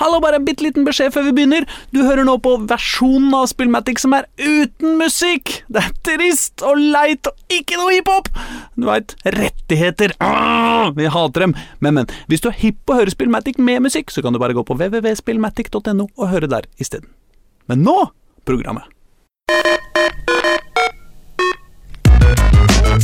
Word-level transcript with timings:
Hallo, 0.00 0.16
bare 0.24 0.38
en 0.40 0.46
bitte 0.46 0.64
liten 0.64 0.86
beskjed 0.86 1.12
før 1.12 1.26
vi 1.26 1.34
begynner. 1.36 1.66
Du 1.92 1.98
hører 2.06 2.24
nå 2.24 2.38
på 2.40 2.54
versjonen 2.70 3.34
av 3.36 3.50
Spillmatic 3.50 4.00
som 4.00 4.14
er 4.16 4.24
uten 4.40 4.94
musikk. 4.96 5.58
Det 5.68 5.82
er 5.82 5.90
trist 6.08 6.64
og 6.64 6.80
leit 6.80 7.28
og 7.28 7.52
ikke 7.52 7.76
noe 7.76 7.92
hiphop. 7.92 8.30
Du 8.80 8.86
veit, 8.88 9.12
rettigheter. 9.36 10.14
Ah, 10.24 10.88
vi 10.96 11.10
hater 11.12 11.44
dem. 11.44 11.54
Men, 11.84 11.98
men, 11.98 12.08
hvis 12.32 12.40
du 12.40 12.48
er 12.48 12.56
hipp 12.62 12.80
på 12.88 12.96
å 12.96 13.02
høre 13.02 13.12
Spillmatic 13.12 13.60
med 13.60 13.84
musikk, 13.84 14.08
så 14.08 14.24
kan 14.24 14.32
du 14.32 14.40
bare 14.40 14.56
gå 14.56 14.64
på 14.64 14.78
www.spillmatic.no 14.80 16.08
og 16.08 16.32
høre 16.32 16.48
der 16.48 16.70
isteden. 16.80 17.12
Men 17.68 17.84
nå 17.84 17.98
programmet. 18.48 18.88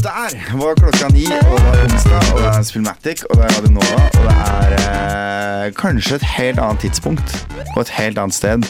Der 0.06 0.32
var 0.56 0.74
klokka 0.80 1.12
ni, 1.12 1.28
og 1.28 1.60
det 1.60 1.76
er 1.76 1.84
onsdag, 1.84 2.32
og 2.32 2.40
det 2.40 2.50
er 2.56 2.66
Spillmatic, 2.72 3.24
og 3.28 3.36
det 3.36 3.48
er 3.50 3.56
Radio 3.58 3.76
Nova, 3.76 4.02
og 4.06 4.28
det 4.28 4.36
er 4.48 4.76
eh, 4.80 5.25
kanskje 5.74 6.20
et 6.20 6.26
helt 6.36 6.58
annet 6.62 6.80
tidspunkt 6.86 7.46
og 7.74 7.80
et 7.82 7.94
helt 7.98 8.18
annet 8.18 8.34
sted. 8.34 8.66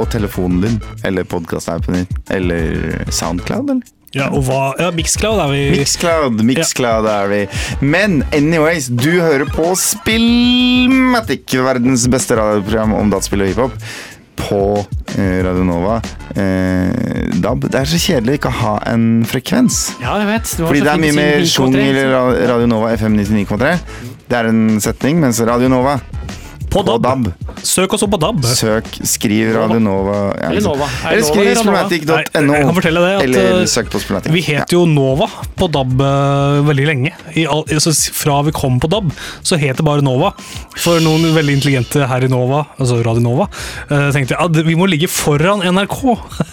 Og 0.00 0.08
telefonen 0.10 0.62
din, 0.64 0.78
eller 1.04 1.26
podkastappen 1.28 2.00
din, 2.00 2.22
eller 2.32 3.04
Soundcloud, 3.12 3.70
eller? 3.70 3.90
Ja, 4.12 4.26
og 4.28 4.44
hva 4.44 4.74
Ja, 4.76 4.90
Mixcloud 4.92 5.40
er 5.40 5.52
vi 5.52 5.60
Mixcloud, 5.72 6.42
Mixcloud 6.44 7.06
er 7.08 7.30
vi. 7.30 7.42
Men 7.80 8.20
anyways, 8.36 8.90
du 8.92 9.08
hører 9.22 9.48
på 9.48 9.70
Spillmatic, 9.80 11.46
verdens 11.64 12.04
beste 12.12 12.36
radioprogram 12.36 12.92
om 12.98 13.12
dataspill 13.12 13.46
og 13.46 13.52
hiphop. 13.52 13.78
På 14.42 14.60
eh, 15.16 15.38
Radio 15.46 15.64
Nova. 15.64 15.98
Eh, 16.36 17.32
DAB. 17.40 17.68
Det 17.70 17.78
er 17.78 17.88
så 17.88 18.00
kjedelig 18.00 18.40
ikke 18.40 18.50
å 18.52 18.58
ha 18.60 18.72
en 18.90 19.06
frekvens. 19.28 19.84
Ja, 20.02 20.18
jeg 20.20 20.28
vet. 20.28 20.56
Det 20.58 20.66
Fordi 20.66 20.82
så 20.82 20.88
det 20.88 20.92
er 20.92 21.04
mye 21.06 21.16
mer 21.16 21.46
sjung 21.48 21.76
i 21.78 21.90
Radio 22.52 22.68
Nova 22.68 22.92
FM 22.96 23.16
99,3. 23.20 23.76
Det 24.28 24.40
er 24.40 24.50
en 24.50 24.80
setning, 24.82 25.22
mens 25.24 25.40
Radio 25.46 25.72
Nova 25.72 26.00
på 26.72 26.82
på 26.82 26.98
DAB. 26.98 27.02
DAB. 27.04 27.32
Søk 27.62 27.94
oss 27.94 28.02
opp 28.04 28.12
på 28.14 28.18
DAB. 28.20 28.44
Søk, 28.56 28.88
skriv 29.06 29.52
Radio 29.54 29.78
Nova. 29.82 30.16
ja, 30.40 30.50
Eller 30.50 30.64
Nova. 30.64 30.88
Er 31.04 31.16
Eller 31.16 31.26
skriv 31.28 31.50
Nova? 31.66 31.82
At, 31.84 33.22
Eller 33.22 33.60
eh, 33.60 33.66
søk 33.70 33.90
på 33.92 34.00
Spillmatic. 34.02 34.32
Vi 34.34 34.42
het 34.46 34.72
jo 34.72 34.84
Nova 34.88 35.28
på 35.58 35.68
DAB 35.72 36.00
eh, 36.00 36.62
veldig 36.66 36.86
lenge. 36.88 37.12
I 37.38 37.46
all, 37.46 37.64
altså, 37.70 37.94
fra 38.16 38.40
vi 38.46 38.54
kom 38.56 38.80
på 38.82 38.90
DAB, 38.90 39.12
så 39.42 39.58
het 39.60 39.78
det 39.78 39.86
bare 39.86 40.04
Nova. 40.04 40.32
For 40.76 41.02
noen 41.04 41.28
veldig 41.36 41.58
intelligente 41.60 42.06
her 42.08 42.26
i 42.26 42.30
Nova, 42.32 42.64
altså 42.78 43.00
Radio 43.04 43.24
Nova, 43.24 43.48
eh, 43.88 44.08
tenkte 44.14 44.38
at 44.40 44.62
vi 44.66 44.76
må 44.78 44.88
ligge 44.90 45.10
foran 45.12 45.62
NRK. 45.62 45.98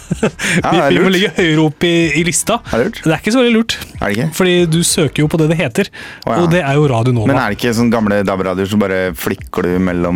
vi, 0.19 0.77
vi 0.95 1.03
må 1.03 1.13
ligge 1.13 1.33
høyere 1.39 1.65
opp 1.65 1.87
i, 1.87 1.95
i 2.19 2.25
lista. 2.27 2.59
Er 2.73 2.85
det? 2.85 3.03
Det 3.05 3.13
er 3.13 3.23
ikke 3.23 3.35
så 3.35 3.43
veldig 3.43 3.55
lurt. 3.55 3.77
Er 3.99 4.05
det 4.05 4.11
ikke? 4.17 4.29
Fordi 4.39 4.55
du 4.69 4.79
søker 4.85 5.25
jo 5.25 5.31
på 5.31 5.39
det 5.41 5.49
det 5.49 5.59
heter, 5.59 5.89
oh, 6.27 6.33
ja. 6.33 6.41
og 6.43 6.51
det 6.53 6.61
er 6.61 6.77
jo 6.77 6.87
Radio 6.91 7.15
Nova. 7.15 7.31
Men 7.31 7.41
er 7.41 7.53
det 7.53 7.59
ikke 7.59 7.73
sånne 7.77 7.93
gamle 7.93 8.21
DAB-radioer 8.27 8.69
som 8.69 8.83
bare 8.83 9.01
flikker 9.17 9.65
du 9.65 9.73
mellom 9.81 10.08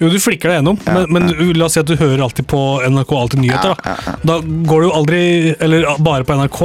Jo, 0.00 0.08
du 0.08 0.16
flikker 0.16 0.48
deg 0.48 0.54
gjennom, 0.62 0.78
Ja, 0.86 0.92
men, 0.96 1.10
men 1.12 1.26
ja. 1.28 1.46
la 1.60 1.66
oss 1.66 1.74
si 1.76 1.80
at 1.82 1.84
du 1.90 1.92
hører 2.00 2.22
alltid 2.24 2.46
på 2.48 2.60
NRK 2.88 3.10
Alltid 3.18 3.42
nyheter. 3.42 3.74
Ja, 3.84 3.96
ja, 4.06 4.14
Da. 4.22 4.22
da 4.30 4.36
går 4.70 4.80
du 4.80 4.86
jo 4.86 4.92
aldri 4.96 5.18
Eller 5.60 5.84
bare 6.00 6.24
på 6.24 6.36
NRK. 6.38 6.60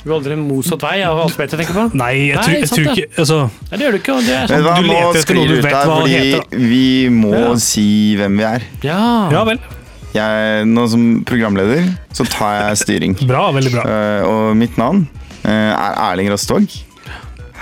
Du 0.00 0.06
går 0.08 0.14
aldri 0.16 0.38
motsatt 0.40 0.86
vei 0.86 0.94
av 1.04 1.20
alt 1.20 1.36
Petter 1.36 1.60
tenker 1.60 1.76
på? 1.76 1.84
Nei, 2.00 2.30
jeg, 2.30 2.38
Nei, 2.40 2.54
jeg 2.62 2.70
sant 2.70 2.78
tror 2.80 2.88
det. 2.88 2.94
ikke 3.04 3.20
altså, 3.26 3.38
Nei, 3.68 3.76
det 3.76 3.84
gjør 3.84 3.92
du 3.92 3.98
ikke. 4.00 4.16
Det 4.24 4.38
er 4.38 4.48
sånn. 4.54 4.64
hva, 4.64 4.76
du 4.80 4.88
leter 4.88 5.20
etter 5.20 5.36
noe 5.36 5.50
du 5.50 5.54
vet 5.58 5.68
her, 5.68 5.84
hva 5.90 5.98
fordi 6.00 6.16
heter, 6.16 6.56
vi 6.72 6.86
må 7.18 7.34
Ja. 7.36 7.50
si 7.68 7.86
hvem 8.22 8.40
vi 8.40 8.46
er. 8.54 8.64
Ja. 8.88 9.02
Ja 9.36 9.44
vel. 9.50 9.60
Jeg, 10.16 10.64
nå 10.72 10.86
som 10.92 11.04
programleder 11.28 11.92
så 12.16 12.24
tar 12.28 12.56
jeg 12.70 12.80
styring. 12.86 13.18
Bra, 13.34 13.50
veldig 13.52 13.74
bra. 13.76 13.84
Uh, 13.84 14.30
og 14.32 14.56
mitt 14.56 14.80
navn 14.80 15.04
uh, 15.44 15.52
er 15.52 16.00
Erling 16.08 16.32
Rostog. 16.32 16.64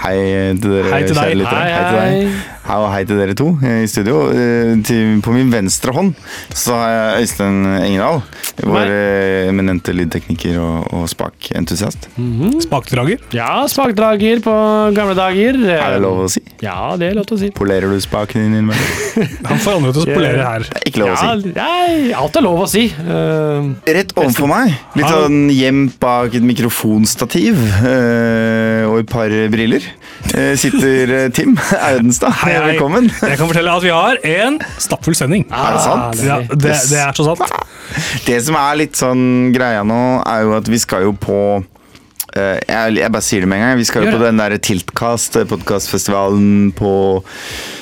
Hei 0.01 0.15
til 0.57 0.71
dere 0.71 0.91
Hei 0.95 1.03
til 1.05 1.19
kjære 1.19 1.37
lyttere. 1.43 1.61
Hei, 1.61 1.75
Hei 1.75 1.83
til 1.91 1.99
deg. 1.99 2.49
Hei 2.71 2.77
og 2.79 2.93
hei 2.93 3.01
til 3.03 3.19
dere 3.19 3.35
to 3.35 3.49
eh, 3.67 3.81
i 3.83 3.89
studio. 3.91 4.29
Eh, 4.31 5.19
på 5.25 5.33
min 5.35 5.49
venstre 5.51 5.91
hånd 5.91 6.13
så 6.55 6.77
har 6.79 6.91
jeg 6.93 7.25
Øystein 7.25 7.57
Engedal. 7.67 8.21
Vår 8.61 8.93
eh, 8.95 9.49
eminente 9.49 9.91
lydtekniker 9.91 10.61
og, 10.63 10.85
og 10.95 11.09
spakentusiast. 11.11 12.07
Spakdrager. 12.63 13.25
Ja, 13.35 13.65
spakdrager 13.67 14.39
på 14.45 14.55
gamle 14.95 15.17
dager. 15.19 15.59
Er 15.67 15.97
det 15.97 15.99
lov 16.05 16.21
å 16.23 16.29
si? 16.31 16.45
Ja, 16.63 16.95
det 17.01 17.09
er 17.09 17.19
lov 17.19 17.27
til 17.33 17.41
å 17.41 17.43
si. 17.43 17.51
Polerer 17.59 17.91
du 17.91 17.99
spaken 18.05 18.45
din 18.47 18.55
innimellom? 18.61 19.19
Han 19.51 19.65
får 19.67 19.81
andre 19.81 19.97
til 19.97 20.05
å 20.05 20.07
spolere 20.07 20.47
her. 20.47 20.69
Det 20.71 20.79
er 20.79 20.89
ikke 20.93 21.03
lov 21.03 21.17
å 21.17 21.19
si. 21.19 21.55
nei, 21.59 22.15
alt 22.23 22.39
er 22.39 22.47
lov 22.47 22.63
å 22.63 22.71
si. 22.71 22.85
Uh, 23.03 23.75
Rett 23.99 24.15
overfor 24.15 24.53
meg, 24.55 24.79
litt 24.95 25.11
sånn 25.11 25.51
gjemt 25.57 25.99
bak 25.99 26.39
et 26.39 26.47
mikrofonstativ 26.47 27.59
uh, 27.83 28.87
og 28.93 29.01
et 29.03 29.11
par 29.11 29.35
briller, 29.51 29.91
sitter 30.61 31.13
eh, 31.17 31.31
Tim 31.35 31.57
Audenstad. 31.57 32.35
Hei, 32.43 32.53
hei. 32.55 32.63
Velkommen. 32.73 33.09
Jeg 33.11 33.39
kan 33.41 33.51
fortelle 33.51 33.73
at 33.75 33.85
vi 33.85 33.93
har 33.95 34.21
en 34.37 34.61
stappfull 34.79 35.17
sending. 35.19 35.47
Er 35.51 35.77
det 35.77 35.83
sant? 35.85 36.23
Ja, 36.27 36.39
det, 36.51 36.77
det 36.93 37.01
er 37.01 37.17
så 37.17 37.27
sant. 37.31 37.45
Det 38.27 38.39
som 38.47 38.59
er 38.61 38.79
litt 38.79 38.99
sånn 38.99 39.51
greia 39.55 39.83
nå, 39.87 40.01
er 40.29 40.47
jo 40.47 40.55
at 40.61 40.71
vi 40.71 40.79
skal 40.83 41.09
jo 41.09 41.15
på 41.19 41.39
eh, 42.37 42.59
jeg, 42.61 43.01
jeg 43.01 43.15
bare 43.17 43.27
sier 43.27 43.45
det 43.45 43.51
med 43.51 43.61
en 43.61 43.67
gang. 43.69 43.81
Vi 43.81 43.89
skal 43.89 44.07
jo 44.07 44.15
på 44.15 44.23
den 44.23 44.41
der 44.41 44.57
Tiltkast, 44.61 45.41
podkastfestivalen 45.51 46.71
på 46.79 46.95
eh, 47.19 47.80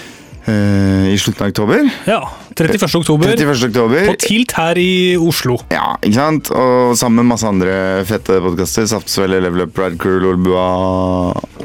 I 0.48 1.16
slutten 1.20 1.44
av 1.44 1.50
oktober. 1.52 1.88
Ja. 2.08 2.20
31. 2.58 2.94
oktober 2.98 3.28
31. 3.28 3.64
oktober. 3.68 4.06
på 4.08 4.14
Tilt 4.18 4.52
her 4.58 4.78
i 4.80 5.16
Oslo. 5.20 5.58
Ja, 5.70 5.92
ikke 6.02 6.16
sant? 6.16 6.50
Og 6.50 6.96
sammen 6.98 7.22
med 7.22 7.34
masse 7.34 7.46
andre 7.46 7.74
fette 8.08 8.38
podkaster. 8.42 8.86
Saftsvele, 8.90 9.38
Level 9.44 9.66
Up, 9.66 9.78
Ride 9.78 9.98
Crew, 10.00 10.18
Lolbua 10.24 10.64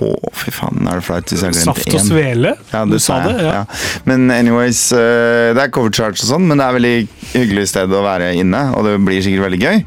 Å, 0.03 0.11
fy 0.35 0.51
faen, 0.53 0.83
er 0.89 0.99
det 0.99 1.05
flaut 1.07 1.31
hvis 1.31 1.41
jeg 1.45 1.55
glemte 1.55 1.73
glemt 1.73 1.81
Saft 1.81 1.97
og 1.97 2.05
svele. 2.09 2.53
Ja, 2.73 2.83
du 2.85 2.93
du 2.93 2.99
sa 3.01 3.19
det. 3.25 3.33
Ja. 3.41 3.55
Ja. 3.61 3.63
Men 4.09 4.27
anyways, 4.33 4.83
eh, 4.93 5.53
det 5.55 5.65
er 5.65 5.73
cover 5.73 5.93
charge 5.93 6.19
og 6.19 6.29
sånn, 6.29 6.47
men 6.49 6.59
det 6.61 6.67
er 6.67 6.77
veldig 6.77 6.93
hyggelig 7.33 7.65
sted 7.71 7.93
å 7.93 8.03
være 8.05 8.33
inne, 8.37 8.61
og 8.77 8.87
det 8.87 8.97
blir 9.05 9.23
sikkert 9.25 9.47
veldig 9.47 9.61
gøy. 9.63 9.81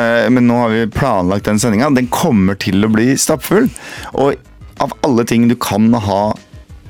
Eh, 0.00 0.28
men 0.34 0.48
nå 0.50 0.60
har 0.64 0.74
vi 0.74 0.84
planlagt 0.92 1.48
den 1.48 1.60
sendinga. 1.62 1.92
Den 1.96 2.10
kommer 2.12 2.58
til 2.60 2.84
å 2.84 2.92
bli 2.92 3.12
stappfull. 3.20 3.70
Og 4.20 4.36
av 4.80 4.94
alle 5.06 5.26
ting 5.28 5.48
du 5.48 5.56
kan 5.60 5.92
ha 5.92 6.22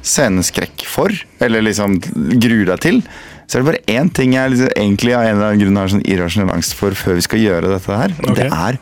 sceneskrekk 0.06 0.84
for, 0.88 1.12
eller 1.44 1.62
liksom 1.66 1.98
gruer 2.40 2.72
deg 2.72 2.80
til, 2.84 3.02
så 3.50 3.58
er 3.58 3.62
det 3.64 3.68
bare 3.72 3.98
én 3.98 4.10
ting 4.14 4.34
jeg 4.36 4.52
liksom, 4.54 4.72
egentlig 4.78 5.14
av 5.16 5.24
en 5.26 5.32
eller 5.34 5.48
annen 5.50 5.62
grunn 5.64 5.80
har 5.80 5.90
sånn 5.92 6.04
irrasjonell 6.06 6.52
angst 6.54 6.76
for 6.78 6.94
før 6.96 7.18
vi 7.18 7.24
skal 7.26 7.42
gjøre 7.42 7.72
dette 7.72 7.96
her. 8.02 8.14
Og 8.22 8.30
Ok. 8.30 8.36
det 8.38 8.50
er 8.50 8.78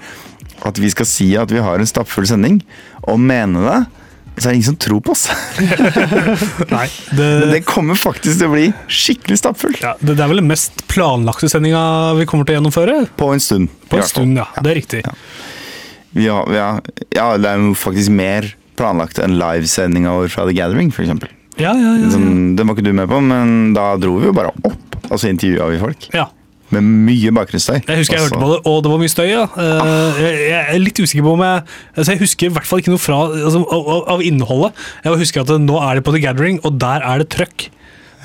at 0.69 0.79
vi 0.83 0.91
skal 0.91 1.07
si 1.09 1.31
at 1.39 1.51
vi 1.55 1.63
har 1.63 1.79
en 1.81 1.87
stappfull 1.89 2.27
sending, 2.29 2.61
og 3.09 3.19
mene 3.23 3.63
det. 3.65 3.79
Så 4.39 4.47
er 4.47 4.53
det 4.53 4.59
ingen 4.61 4.69
som 4.69 4.77
tror 4.79 5.01
på 5.03 5.11
oss. 5.17 5.25
Nei, 6.71 6.87
det, 7.11 7.27
Men 7.43 7.51
det 7.57 7.63
kommer 7.67 7.99
faktisk 7.99 8.39
til 8.39 8.47
å 8.47 8.53
bli 8.53 8.67
skikkelig 8.87 9.39
stappfullt. 9.41 9.81
ja, 9.83 9.97
det, 9.99 10.15
er 10.15 10.31
vel 10.31 10.43
den 10.43 10.51
mest 10.51 10.85
planlagte 10.91 11.49
sendinga 11.51 12.15
vi 12.19 12.27
kommer 12.31 12.47
til 12.47 12.55
å 12.55 12.61
gjennomføre? 12.61 12.99
På 13.19 13.33
en 13.35 13.43
stund. 13.43 13.73
På 13.91 13.99
en 13.99 14.07
stund, 14.07 14.39
ja. 14.39 14.47
Det 14.63 14.71
er 14.71 14.79
riktig. 14.79 15.03
Ja. 15.07 15.17
Ja, 16.19 16.39
ja, 16.55 16.69
ja, 17.15 17.27
det 17.39 17.51
er 17.51 17.61
jo 17.63 17.75
faktisk 17.77 18.11
mer 18.15 18.47
planlagt 18.79 19.21
enn 19.25 19.37
livesendinga 19.41 20.15
vår 20.21 20.33
fra 20.33 20.47
The 20.49 20.57
Gathering, 20.57 20.91
f.eks. 20.95 21.13
Ja, 21.59 21.73
ja, 21.75 21.75
ja. 21.75 21.93
ja. 22.07 22.11
den 22.15 22.65
var 22.69 22.75
ikke 22.77 22.87
du 22.87 22.93
med 22.95 23.11
på, 23.11 23.19
men 23.25 23.73
da 23.77 23.91
dro 24.01 24.17
vi 24.23 24.29
jo 24.31 24.35
bare 24.37 24.53
opp, 24.65 24.99
og 25.11 25.17
så 25.19 25.31
intervjua 25.33 25.71
vi 25.75 25.81
folk. 25.85 26.11
ja. 26.17 26.29
Med 26.69 26.85
mye 26.85 27.31
bakgrunnsstøy. 27.33 27.79
Jeg 27.89 27.97
husker 28.03 28.19
jeg 28.19 28.27
hørte 28.27 28.37
på 28.43 28.49
det, 28.51 28.57
og 28.69 28.83
det 28.85 28.91
var 28.93 28.99
mye 29.01 29.09
støy. 29.09 29.25
Ja. 29.31 29.45
Eh, 29.57 30.19
Jeg, 30.21 30.35
jeg 30.51 30.65
er 30.75 30.83
litt 30.83 30.99
usikker 31.01 31.25
på 31.25 31.31
om 31.33 31.41
jeg 31.41 31.63
altså 31.97 32.13
Jeg 32.13 32.21
husker 32.21 32.45
i 32.45 32.51
hvert 32.53 32.69
fall 32.69 32.83
ikke 32.83 32.93
noe 32.93 33.01
fra 33.01 33.21
altså, 33.25 33.63
av, 33.65 33.87
av- 33.95 34.03
av 34.13 34.25
innholdet. 34.27 34.83
Jeg 35.07 35.17
husker 35.23 35.47
at 35.47 35.53
nå 35.65 35.79
er 35.81 35.97
det 35.97 36.03
på 36.05 36.13
The 36.13 36.21
Gathering, 36.27 36.59
og 36.69 36.77
der 36.85 37.07
er 37.09 37.23
det 37.25 37.31
trøkk. 37.33 37.71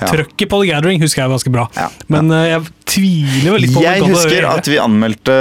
Ja. 0.02 0.10
Trøkket 0.12 0.52
på 0.52 0.60
The 0.60 0.68
Gathering 0.74 1.00
husker 1.00 1.22
jeg 1.24 1.32
ganske 1.32 1.54
bra. 1.56 1.64
Ja. 1.80 1.88
Men 2.12 2.28
eh, 2.36 2.44
jeg 2.50 2.68
tviler 2.92 3.56
vel 3.56 3.64
litt 3.64 3.72
på 3.78 3.86
Jeg 3.86 4.04
det 4.04 4.12
husker 4.12 4.50
at 4.52 4.68
vi 4.74 4.76
anmeldte 4.84 5.38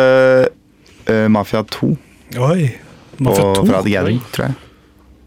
uh, 1.11 1.27
Mafia 1.35 1.65
2 1.75 1.91
Oi. 2.39 2.69
på, 3.19 3.27
Mafia 3.27 3.49
2? 3.59 3.67
fra 3.67 3.83
The 3.83 3.97
Gathering, 3.97 4.23
tror 4.31 4.47
jeg. 4.47 4.55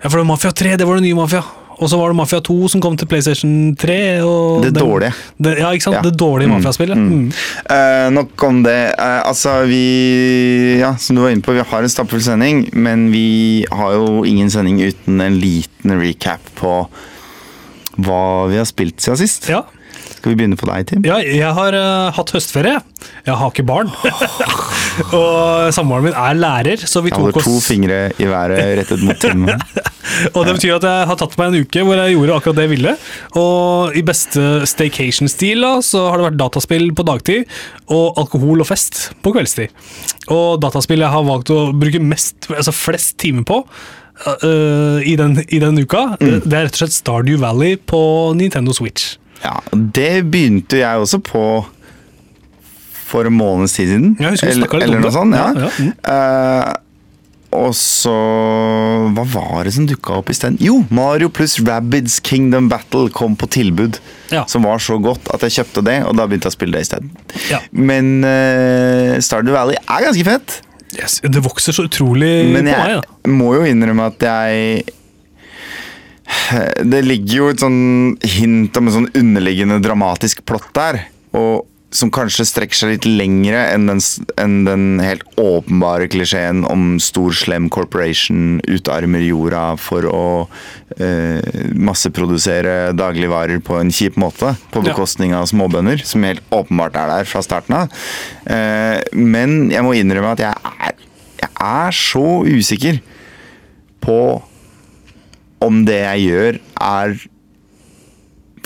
Ja, 0.03 0.09
for 0.11 0.19
det 0.19 0.25
var 0.25 0.31
Mafia 0.35 0.53
3, 0.53 0.77
det 0.77 0.87
var 0.87 0.95
det 1.01 1.07
nye 1.07 1.15
Mafia. 1.17 1.43
Og 1.77 1.91
så 1.93 1.99
var 2.01 2.09
det 2.09 2.17
Mafia 2.17 2.39
2 2.41 2.69
som 2.73 2.81
kom 2.81 2.95
til 2.97 3.05
PlayStation 3.09 3.75
3. 3.77 4.23
Og 4.25 4.63
Det 4.65 4.73
den- 4.75 4.83
dårlige. 4.83 5.13
Det, 5.37 5.59
ja, 5.59 5.71
ikke 5.73 5.83
sant? 5.85 5.97
Ja. 5.97 6.03
Det 6.03 6.17
dårlige 6.17 6.49
Mm, 6.49 6.55
Mafia-spillet. 6.57 6.97
mm. 6.97 7.11
Mm. 7.11 7.33
Eh, 7.71 8.11
nok 8.17 8.43
om 8.45 8.63
det. 8.63 8.95
Uh, 8.99 9.29
altså, 9.29 9.67
vi 9.67 10.79
Ja, 10.81 10.95
som 10.97 11.17
du 11.17 11.23
var 11.23 11.31
inne 11.31 11.43
på, 11.43 11.53
vi 11.53 11.61
har 11.61 11.83
en 11.83 11.89
stappfull 11.89 12.21
sending, 12.23 12.71
men 12.73 13.11
vi 13.13 13.65
har 13.71 13.93
jo 13.93 14.25
ingen 14.25 14.49
sending 14.51 14.81
uten 14.81 15.21
en 15.21 15.39
liten 15.39 16.01
recap 16.01 16.41
på 16.57 16.89
hva 17.99 18.49
vi 18.49 18.57
har 18.57 18.65
spilt 18.65 18.97
siden 19.01 19.17
sist. 19.19 19.49
Ja. 19.49 19.63
Skal 20.27 20.35
vi 20.35 20.41
begynne 20.41 20.57
på 20.59 20.67
deg, 20.67 20.87
Tim? 20.91 21.05
Ja, 21.07 21.21
jeg 21.23 21.51
har 21.55 21.75
uh, 21.79 22.09
hatt 22.17 22.31
høstferie. 22.35 22.81
Jeg 23.29 23.35
har 23.39 23.51
ikke 23.53 23.63
barn. 23.63 23.93
og 25.15 25.69
samboeren 25.71 26.09
min 26.09 26.17
er 26.19 26.35
lærer, 26.35 26.81
så 26.83 26.99
vi 27.05 27.13
Jeg 27.13 27.21
holder 27.21 27.37
tok 27.37 27.45
to 27.47 27.61
fingre 27.63 27.99
i 28.19 28.27
været 28.27 28.59
rettet 28.81 29.05
mot 29.07 29.21
Tim. 29.23 29.45
Og 30.33 30.41
det 30.49 30.55
betyr 30.57 30.73
at 30.81 30.87
jeg 30.89 31.05
har 31.13 31.19
tatt 31.21 31.37
meg 31.39 31.53
en 31.53 31.63
uke 31.63 31.85
hvor 31.87 32.01
jeg 32.03 32.17
gjorde 32.17 32.39
akkurat 32.41 32.59
det 32.59 32.65
jeg 32.67 32.73
ville. 32.73 32.95
Og 33.39 33.95
i 33.95 34.03
beste 34.09 34.43
staycation-stil 34.67 35.63
så 35.87 36.03
har 36.09 36.19
det 36.19 36.27
vært 36.33 36.41
dataspill 36.41 36.89
på 36.99 37.07
dagtid 37.07 37.55
og 37.95 38.19
alkohol 38.25 38.65
og 38.65 38.69
fest 38.73 39.13
på 39.23 39.31
kveldstid. 39.37 39.71
Og 40.35 40.59
dataspill 40.67 41.07
jeg 41.07 41.13
har 41.15 41.29
valgt 41.31 41.55
å 41.55 41.69
bruke 41.71 42.03
mest, 42.03 42.51
altså 42.51 42.75
flest 42.75 43.15
timer 43.23 43.47
på 43.47 43.63
Uh, 44.17 44.97
i, 45.05 45.13
den, 45.21 45.35
i 45.53 45.59
den 45.61 45.77
uka, 45.77 46.15
Mm. 46.17 46.39
det 46.49 46.55
er 46.57 46.63
rett 46.65 46.77
og 46.79 46.81
slett 46.81 46.95
Stardew 46.97 47.37
Valley 47.43 47.75
på 47.77 47.99
Nintendo 48.33 48.73
Switch. 48.73 49.19
Ja, 49.47 49.55
det 49.73 50.27
begynte 50.33 50.81
jeg 50.83 51.03
også 51.07 51.23
på 51.25 51.47
for 53.07 53.29
en 53.29 53.37
måneds 53.39 53.77
tid 53.77 53.93
siden. 53.93 54.17
Jeg 54.19 54.35
husker 54.35 54.51
vi 54.51 54.57
eller, 54.57 54.73
litt 54.73 54.89
eller 54.89 55.05
noe 55.05 55.15
sånt. 55.15 55.37
Ja. 55.39 55.47
Ja, 55.55 55.69
ja, 55.69 55.71
mm. 55.79 55.95
Uh, 56.03 56.83
og 57.57 57.71
så 57.79 58.13
Hva 59.17 59.23
var 59.33 59.65
det 59.65 59.73
som 59.77 59.87
dukka 59.89 60.19
opp 60.19 60.29
isteden? 60.33 60.59
Jo, 60.61 60.81
Mario 60.93 61.31
pluss 61.33 61.55
Rabbids 61.63 62.19
Kingdom 62.27 62.69
Battle 62.69 63.09
kom 63.15 63.37
på 63.39 63.49
tilbud. 63.55 64.01
Ja. 64.35 64.43
Som 64.51 64.67
var 64.67 64.83
så 64.83 64.99
godt 65.01 65.31
at 65.33 65.47
jeg 65.47 65.61
kjøpte 65.61 65.85
det, 65.87 66.01
og 66.09 66.19
da 66.19 66.27
begynte 66.27 66.51
jeg 66.51 66.57
å 66.57 66.59
spille 66.59 66.77
det 66.77 66.89
isteden. 66.89 67.13
Ja. 67.53 67.63
Men 67.71 68.19
uh, 68.27 69.17
Stardew 69.25 69.55
Valley 69.57 69.79
er 69.79 70.09
ganske 70.09 70.27
fett. 70.27 70.61
Yes, 70.97 71.19
det 71.23 71.43
vokser 71.45 71.75
så 71.77 71.85
utrolig 71.89 72.47
Men 72.55 72.69
på 72.71 72.77
meg. 72.77 72.93
jeg 73.27 73.33
må 73.37 73.51
jo 73.57 73.65
innrømme 73.69 74.07
at 74.13 74.23
jeg 74.23 74.96
Det 76.83 77.03
ligger 77.07 77.37
jo 77.37 77.49
et 77.53 77.63
sånn 77.63 78.17
hint 78.27 78.77
om 78.79 78.89
en 78.89 78.97
sånn 79.01 79.09
underliggende 79.19 79.81
dramatisk 79.83 80.45
plott 80.47 80.69
der. 80.77 81.05
Og 81.37 81.67
som 81.95 82.11
kanskje 82.13 82.45
strekker 82.49 82.77
seg 82.77 82.93
litt 82.93 83.07
lengre 83.09 83.61
enn 83.71 83.87
den, 83.89 84.01
enn 84.41 84.57
den 84.67 84.85
helt 85.01 85.23
åpenbare 85.41 86.09
klisjeen 86.11 86.65
om 86.69 86.97
stor, 87.03 87.33
slem 87.37 87.69
corporation 87.73 88.59
utarmer 88.67 89.23
jorda 89.25 89.63
for 89.81 90.09
å 90.11 90.27
eh, 90.99 91.71
masseprodusere 91.73 92.93
dagligvarer 92.97 93.63
på 93.65 93.79
en 93.79 93.93
kjip 93.95 94.19
måte. 94.21 94.57
På 94.75 94.83
bekostning 94.85 95.35
av 95.37 95.49
småbønder, 95.51 96.03
som 96.07 96.27
helt 96.27 96.45
åpenbart 96.55 96.99
er 97.01 97.13
der 97.15 97.31
fra 97.31 97.45
starten 97.47 97.79
av. 97.79 98.03
Eh, 98.51 98.99
men 99.15 99.71
jeg 99.73 99.87
må 99.87 99.95
innrømme 99.97 100.35
at 100.37 100.45
jeg 100.45 100.75
er, 100.91 100.99
jeg 101.45 101.53
er 101.71 101.97
så 102.03 102.27
usikker 102.51 103.01
på 104.05 104.21
om 105.65 105.85
det 105.89 105.99
jeg 106.03 106.27
gjør, 106.29 106.59
er 106.85 107.17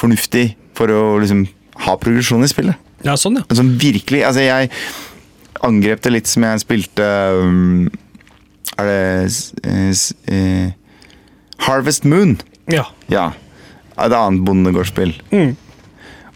fornuftig 0.00 0.46
for 0.78 0.92
å 0.92 1.02
liksom 1.20 1.44
ha 1.86 1.96
progresjon 2.00 2.44
i 2.44 2.50
spillet. 2.50 2.88
Ja, 3.04 3.16
sånn, 3.16 3.38
ja. 3.40 3.46
Altså 3.48 3.64
virkelig 3.64 4.20
Altså, 4.28 4.42
jeg 4.44 4.68
angrep 5.64 6.02
det 6.04 6.12
litt 6.12 6.28
som 6.28 6.44
jeg 6.44 6.60
spilte 6.60 7.06
um, 7.40 7.86
Er 8.76 8.90
det 8.90 8.98
eh, 10.28 10.74
Harvest 11.64 12.04
Moon. 12.08 12.36
ja. 12.68 12.86
Ja. 13.12 13.30
Et 14.00 14.14
annet 14.16 14.40
bondegårdsspill. 14.46 15.10
Mm. 15.28 15.56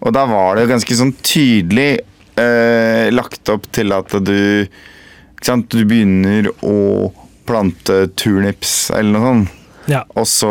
Og 0.05 0.11
da 0.12 0.27
var 0.29 0.59
det 0.59 0.67
ganske 0.69 0.97
sånn 0.99 1.15
tydelig 1.25 2.03
uh, 2.37 3.09
lagt 3.15 3.49
opp 3.49 3.71
til 3.73 3.95
at 3.97 4.12
du 4.21 4.35
Ikke 4.67 5.47
sant, 5.47 5.73
du 5.73 5.85
begynner 5.89 6.51
å 6.61 7.12
plante 7.49 8.06
turnips 8.21 8.91
eller 8.93 9.17
noe 9.17 9.31
sånt. 9.31 9.61
Ja. 9.91 10.05
Og 10.17 10.27
så 10.29 10.51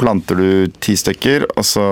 planter 0.00 0.40
du 0.40 0.48
ti 0.82 0.96
stykker, 0.98 1.48
og 1.52 1.66
så 1.68 1.84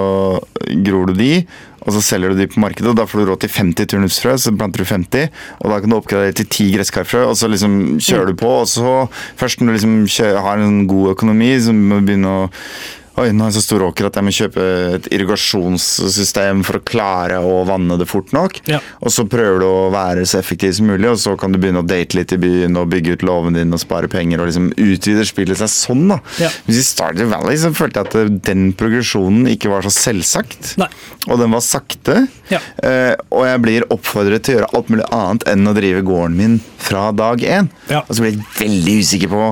gror 0.86 1.10
du 1.10 1.18
de. 1.18 1.34
Og 1.82 1.96
så 1.96 2.02
selger 2.04 2.30
du 2.30 2.38
de 2.38 2.46
på 2.46 2.62
markedet, 2.62 2.92
og 2.92 2.98
da 2.98 3.08
får 3.10 3.22
du 3.22 3.30
råd 3.32 3.42
til 3.42 3.50
50 3.50 3.90
turnipsfrø. 3.90 4.36
Så 4.38 4.54
planter 4.54 4.84
du 4.84 4.88
50, 4.88 5.28
og 5.58 5.72
da 5.72 5.80
kan 5.82 5.90
du 5.90 5.98
oppgradere 5.98 6.36
til 6.38 6.46
10 6.46 6.68
gresskarfrø. 6.76 7.24
Og 7.32 7.36
så 7.38 7.50
liksom 7.50 7.78
kjører 7.98 8.30
du 8.30 8.38
på, 8.38 8.52
og 8.62 8.68
så 8.70 8.94
først 9.40 9.60
når 9.60 9.72
du 9.72 9.78
liksom 9.78 10.42
har 10.46 10.62
en 10.62 10.84
god 10.90 11.16
økonomi, 11.16 11.52
så 11.58 11.74
må 11.74 11.98
du 11.98 12.10
begynne 12.10 12.36
å 12.44 12.50
Oi, 13.20 13.26
nå 13.36 13.44
er 13.44 13.50
jeg 13.50 13.58
så 13.58 13.62
stor 13.66 13.82
åker 13.90 14.06
at 14.08 14.16
jeg 14.16 14.24
må 14.24 14.32
kjøpe 14.32 14.66
et 14.96 15.06
irrigasjonssystem 15.12 16.62
for 16.64 16.78
å 16.78 16.84
klare 16.88 17.40
å 17.44 17.58
vanne 17.68 17.98
det 18.00 18.06
fort 18.08 18.32
nok. 18.32 18.62
Ja. 18.70 18.78
Og 19.04 19.12
så 19.12 19.26
prøver 19.28 19.60
du 19.60 19.66
å 19.68 19.90
være 19.92 20.24
så 20.28 20.38
effektiv 20.40 20.72
som 20.78 20.88
mulig, 20.88 21.10
og 21.10 21.20
så 21.20 21.34
kan 21.36 21.52
du 21.52 21.58
begynne 21.60 21.82
å 21.82 21.86
date 21.86 22.16
litt 22.16 22.32
i 22.32 22.40
byen 22.40 22.78
og 22.80 22.88
bygge 22.94 23.18
ut 23.18 23.26
låven 23.28 23.58
din 23.58 23.76
og 23.76 23.82
spare 23.82 24.08
penger 24.12 24.40
og 24.40 24.48
liksom 24.48 24.70
utvider 24.80 25.28
spillet 25.28 25.60
seg 25.60 25.68
sånn, 25.74 26.06
da. 26.14 26.18
Ja. 26.40 26.48
Mens 26.64 26.80
i 26.80 26.86
Stardew 26.86 27.28
Valley 27.34 27.60
så 27.60 27.74
følte 27.76 28.00
jeg 28.00 28.08
at 28.08 28.18
eh, 28.22 28.32
den 28.48 28.64
progresjonen 28.80 29.44
ikke 29.52 29.74
var 29.74 29.84
så 29.84 29.92
selvsagt. 29.92 30.72
Nei. 30.80 30.88
Og 31.28 31.36
den 31.42 31.52
var 31.52 31.66
sakte. 31.68 32.16
Ja. 32.48 32.62
Eh, 32.80 33.12
og 33.28 33.44
jeg 33.50 33.62
blir 33.66 33.88
oppfordret 33.92 34.48
til 34.48 34.56
å 34.56 34.60
gjøre 34.62 34.72
alt 34.72 34.92
mulig 34.92 35.10
annet 35.12 35.46
enn 35.52 35.68
å 35.68 35.76
drive 35.76 36.00
gården 36.08 36.40
min 36.40 36.58
fra 36.80 37.10
dag 37.12 37.44
én. 37.44 37.68
Ja. 37.92 38.06
Og 38.06 38.16
så 38.16 38.24
blir 38.24 38.38
jeg 38.38 38.48
veldig 38.56 38.98
usikker 39.04 39.36
på 39.36 39.46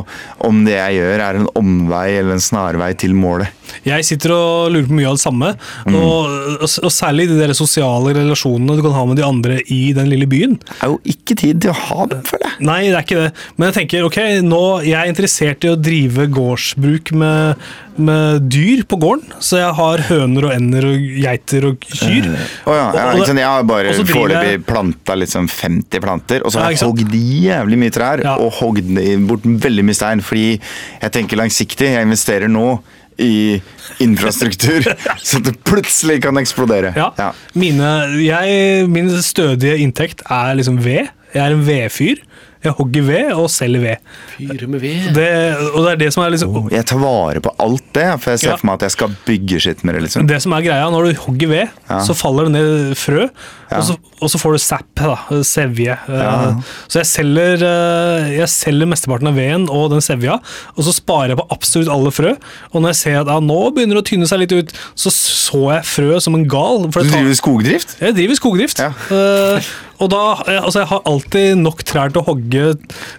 om 0.48 0.64
det 0.64 0.78
jeg 0.80 1.02
gjør 1.02 1.28
er 1.28 1.42
en 1.42 1.50
omvei 1.60 2.06
eller 2.16 2.38
en 2.38 2.48
snarvei 2.48 2.94
til 2.98 3.12
målet. 3.18 3.49
Jeg 3.86 4.04
sitter 4.04 4.32
og 4.34 4.72
lurer 4.74 4.88
på 4.90 4.96
mye 4.98 5.08
av 5.08 5.16
det 5.16 5.22
samme. 5.22 5.52
Mm. 5.86 5.94
Og, 5.96 6.32
og, 6.60 6.66
og 6.84 6.92
særlig 6.92 7.28
de 7.30 7.38
der 7.38 7.52
sosiale 7.56 8.12
relasjonene 8.16 8.76
du 8.76 8.82
kan 8.84 8.96
ha 8.96 9.04
med 9.08 9.20
de 9.20 9.24
andre 9.26 9.60
i 9.72 9.92
den 9.96 10.10
lille 10.10 10.26
byen. 10.30 10.58
Det 10.60 10.80
er 10.84 10.90
jo 10.92 10.98
ikke 11.14 11.36
tid 11.38 11.62
til 11.64 11.72
å 11.72 11.78
ha 11.78 12.06
dem, 12.10 12.24
føler 12.28 12.48
jeg. 12.50 12.66
Nei, 12.66 12.80
det 12.90 12.96
er 12.98 13.06
ikke 13.06 13.22
det. 13.22 13.30
Men 13.56 13.70
jeg 13.70 13.78
tenker, 13.78 14.08
ok, 14.08 14.18
nå 14.44 14.64
jeg 14.84 14.98
er 15.00 15.12
interessert 15.12 15.64
i 15.64 15.70
å 15.72 15.78
drive 15.80 16.26
gårdsbruk 16.34 17.12
med, 17.22 17.64
med 18.10 18.44
dyr 18.52 18.82
på 18.90 18.98
gården. 19.00 19.32
Så 19.40 19.60
jeg 19.62 19.72
har 19.80 20.04
høner 20.10 20.48
og 20.50 20.54
ender 20.58 20.90
og 20.90 21.08
geiter 21.24 21.68
og 21.70 21.88
kyr. 21.88 22.28
Å 22.66 22.76
ja, 22.76 22.84
ja 22.84 23.06
Og- 23.06 23.14
og 23.14 23.22
ikke 23.22 23.30
sant? 23.32 23.44
Jeg 23.44 23.50
har 23.54 23.66
bare 23.70 23.96
foreløpig 24.02 24.64
planta 24.68 25.16
liksom 25.16 25.48
50 25.48 26.04
planter, 26.04 26.44
og 26.44 26.52
så 26.52 26.60
Ja, 26.60 26.68
har 26.68 26.76
jeg 26.76 26.84
hogd 26.84 27.16
jævlig 27.16 27.80
mye 27.80 27.94
trær 27.96 28.24
Ja. 28.24 28.36
og 28.36 28.52
hogd 28.60 28.90
bort 29.30 29.44
veldig 29.44 29.84
mye 29.88 29.96
stein, 29.96 30.20
fordi 30.20 30.58
jeg 30.58 31.12
tenker 31.16 31.36
langsiktig. 31.40 31.94
Jeg 31.94 32.06
investerer 32.08 32.50
nå 32.50 32.80
i 33.20 33.60
infrastruktur, 34.00 34.86
så 35.28 35.40
det 35.44 35.56
plutselig 35.66 36.20
kan 36.24 36.38
eksplodere. 36.40 36.92
Ja. 36.96 37.10
Ja. 37.20 37.30
Mine, 37.58 37.90
jeg, 38.24 38.88
min 38.90 39.10
stødige 39.22 39.78
inntekt 39.84 40.24
er 40.30 40.54
liksom 40.58 40.80
ved. 40.84 41.10
Jeg 41.34 41.44
er 41.46 41.54
en 41.54 41.62
vedfyr. 41.66 42.22
Jeg 42.60 42.74
hogger 42.76 43.04
ved 43.06 43.28
og 43.32 43.46
selger 43.48 43.80
ved. 43.80 44.08
Fyre 44.34 44.66
med 44.68 44.82
ved. 44.82 45.04
Det, 45.16 45.28
og 45.70 45.78
det 45.86 45.92
er 45.94 46.00
det 46.02 46.08
som 46.12 46.24
er 46.26 46.34
liksom 46.34 46.66
Jeg 46.74 46.84
tar 46.90 46.98
vare 47.00 47.40
på 47.40 47.54
alt 47.64 47.86
det, 47.96 48.08
for 48.20 48.34
jeg 48.34 48.42
ser 48.42 48.50
Ja. 48.50 48.56
for 48.60 48.68
meg 48.68 48.74
at 48.80 48.82
jeg 48.88 48.94
skal 48.98 49.14
bygge 49.24 49.60
skitt 49.64 49.84
med 49.84 49.94
det. 49.96 50.02
liksom. 50.08 50.26
Det 50.28 50.42
som 50.44 50.52
er 50.52 50.66
greia, 50.66 50.90
når 50.92 51.08
du 51.08 51.22
hogger 51.22 51.48
ved, 51.54 51.68
Ja. 51.88 52.02
så 52.04 52.12
faller 52.18 52.50
det 52.50 52.52
ned 52.58 52.94
frø, 53.00 53.28
Ja. 53.70 53.78
og, 53.78 53.84
så, 53.86 53.96
og 54.20 54.30
så 54.32 54.38
får 54.42 54.56
du 54.56 54.58
Zapp, 54.64 54.88
da, 54.98 55.16
sevje. 55.46 55.94
Eh, 56.08 56.20
Ja. 56.20 56.54
Så 56.90 57.00
jeg 57.00 57.06
selger, 57.06 57.62
eh, 57.64 58.30
jeg 58.40 58.48
selger 58.50 58.88
mesteparten 58.90 59.30
av 59.30 59.36
veden 59.38 59.68
og 59.70 59.90
den 59.94 60.02
sevja, 60.04 60.38
og 60.76 60.82
så 60.86 60.94
sparer 60.96 61.34
jeg 61.34 61.40
på 61.40 61.46
absolutt 61.54 61.90
alle 61.92 62.10
frø. 62.14 62.34
Og 62.72 62.82
når 62.82 62.92
jeg 62.94 63.00
ser 63.02 63.20
at 63.22 63.30
ja, 63.30 63.38
nå 63.40 63.60
begynner 63.76 64.00
det 64.00 64.04
å 64.04 64.08
tynne 64.10 64.26
seg 64.30 64.42
litt 64.44 64.52
ut, 64.56 64.74
så 64.98 65.12
så 65.14 65.62
jeg 65.76 65.86
frø 65.88 66.18
som 66.22 66.34
en 66.38 66.46
gal. 66.50 66.88
For 66.94 67.02
Du 67.06 67.10
driver 67.14 67.34
skogdrift? 67.38 67.96
jeg 68.00 68.14
driver 68.18 68.38
skogdrift. 68.38 68.80
Eh, 68.80 69.70
og 70.00 70.08
da, 70.08 70.20
eh, 70.48 70.56
altså 70.62 70.80
jeg 70.80 70.88
har 70.88 71.02
alltid 71.10 71.58
nok 71.60 71.82
trær 71.84 72.08
til 72.12 72.22
å 72.22 72.26
hogge 72.30 72.62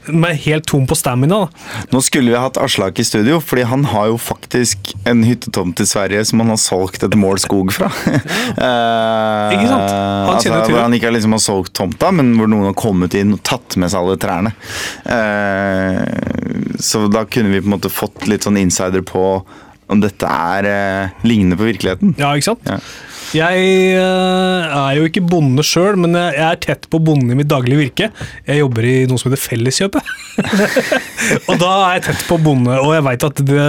meg 0.09 0.39
helt 0.47 0.65
tom 0.69 0.88
på 0.89 0.95
stamina. 0.97 1.44
Da. 1.45 1.83
Nå 1.94 2.01
skulle 2.01 2.31
vi 2.33 2.39
hatt 2.42 2.57
Aslak 2.57 2.97
i 3.00 3.06
studio, 3.06 3.38
fordi 3.44 3.65
han 3.69 3.83
har 3.92 4.07
jo 4.09 4.18
faktisk 4.18 4.94
en 5.06 5.21
hyttetomt 5.27 5.80
i 5.83 5.86
Sverige 5.86 6.24
som 6.25 6.42
han 6.42 6.50
har 6.54 6.57
solgt 6.62 7.04
et 7.06 7.18
mål 7.19 7.38
skog 7.44 7.69
fra. 7.75 7.92
uh, 7.92 9.51
Ikke 9.54 9.68
sant? 9.69 9.92
Han 10.31 10.40
altså, 10.49 10.73
hvor 10.73 10.81
han 10.81 10.95
ikke 10.97 11.11
liksom 11.13 11.35
har 11.35 11.43
solgt 11.43 11.73
tomta, 11.77 12.11
men 12.16 12.33
hvor 12.39 12.49
noen 12.49 12.69
har 12.71 12.77
kommet 12.80 13.16
inn 13.19 13.35
og 13.35 13.44
tatt 13.45 13.77
med 13.81 13.92
seg 13.94 14.01
alle 14.01 14.18
trærne. 14.21 14.54
Eh, 15.06 16.77
så 16.81 17.06
da 17.11 17.25
kunne 17.30 17.54
vi 17.54 17.61
på 17.61 17.69
en 17.69 17.75
måte 17.75 17.94
fått 17.94 18.25
litt 18.31 18.47
sånn 18.47 18.59
insider 18.61 19.06
på 19.06 19.25
om 19.92 19.99
dette 19.99 20.27
er 20.27 20.68
eh, 20.69 21.23
lignende 21.27 21.59
på 21.59 21.68
virkeligheten. 21.68 22.16
Ja, 22.19 22.31
ikke 22.35 22.54
sant? 22.54 22.68
Ja. 22.68 22.80
Jeg 23.31 23.64
eh, 23.95 24.73
er 24.76 24.97
jo 24.97 25.07
ikke 25.07 25.23
bonde 25.23 25.64
sjøl, 25.64 25.95
men 26.00 26.18
jeg 26.18 26.42
er 26.44 26.57
tett 26.59 26.88
på 26.92 27.00
bonden 27.00 27.31
i 27.31 27.38
mitt 27.40 27.50
daglige 27.52 27.80
virke. 27.80 28.09
Jeg 28.47 28.59
jobber 28.59 28.88
i 28.88 28.95
noe 29.07 29.21
som 29.21 29.31
heter 29.31 29.44
Felleskjøpet. 29.44 30.09
og 31.50 31.54
da 31.61 31.69
er 31.71 31.94
jeg 31.95 32.06
tett 32.09 32.26
på 32.28 32.40
bonde, 32.44 32.76
og 32.81 32.92
jeg 32.95 33.06
veit 33.07 33.28
at 33.28 33.44
det, 33.47 33.68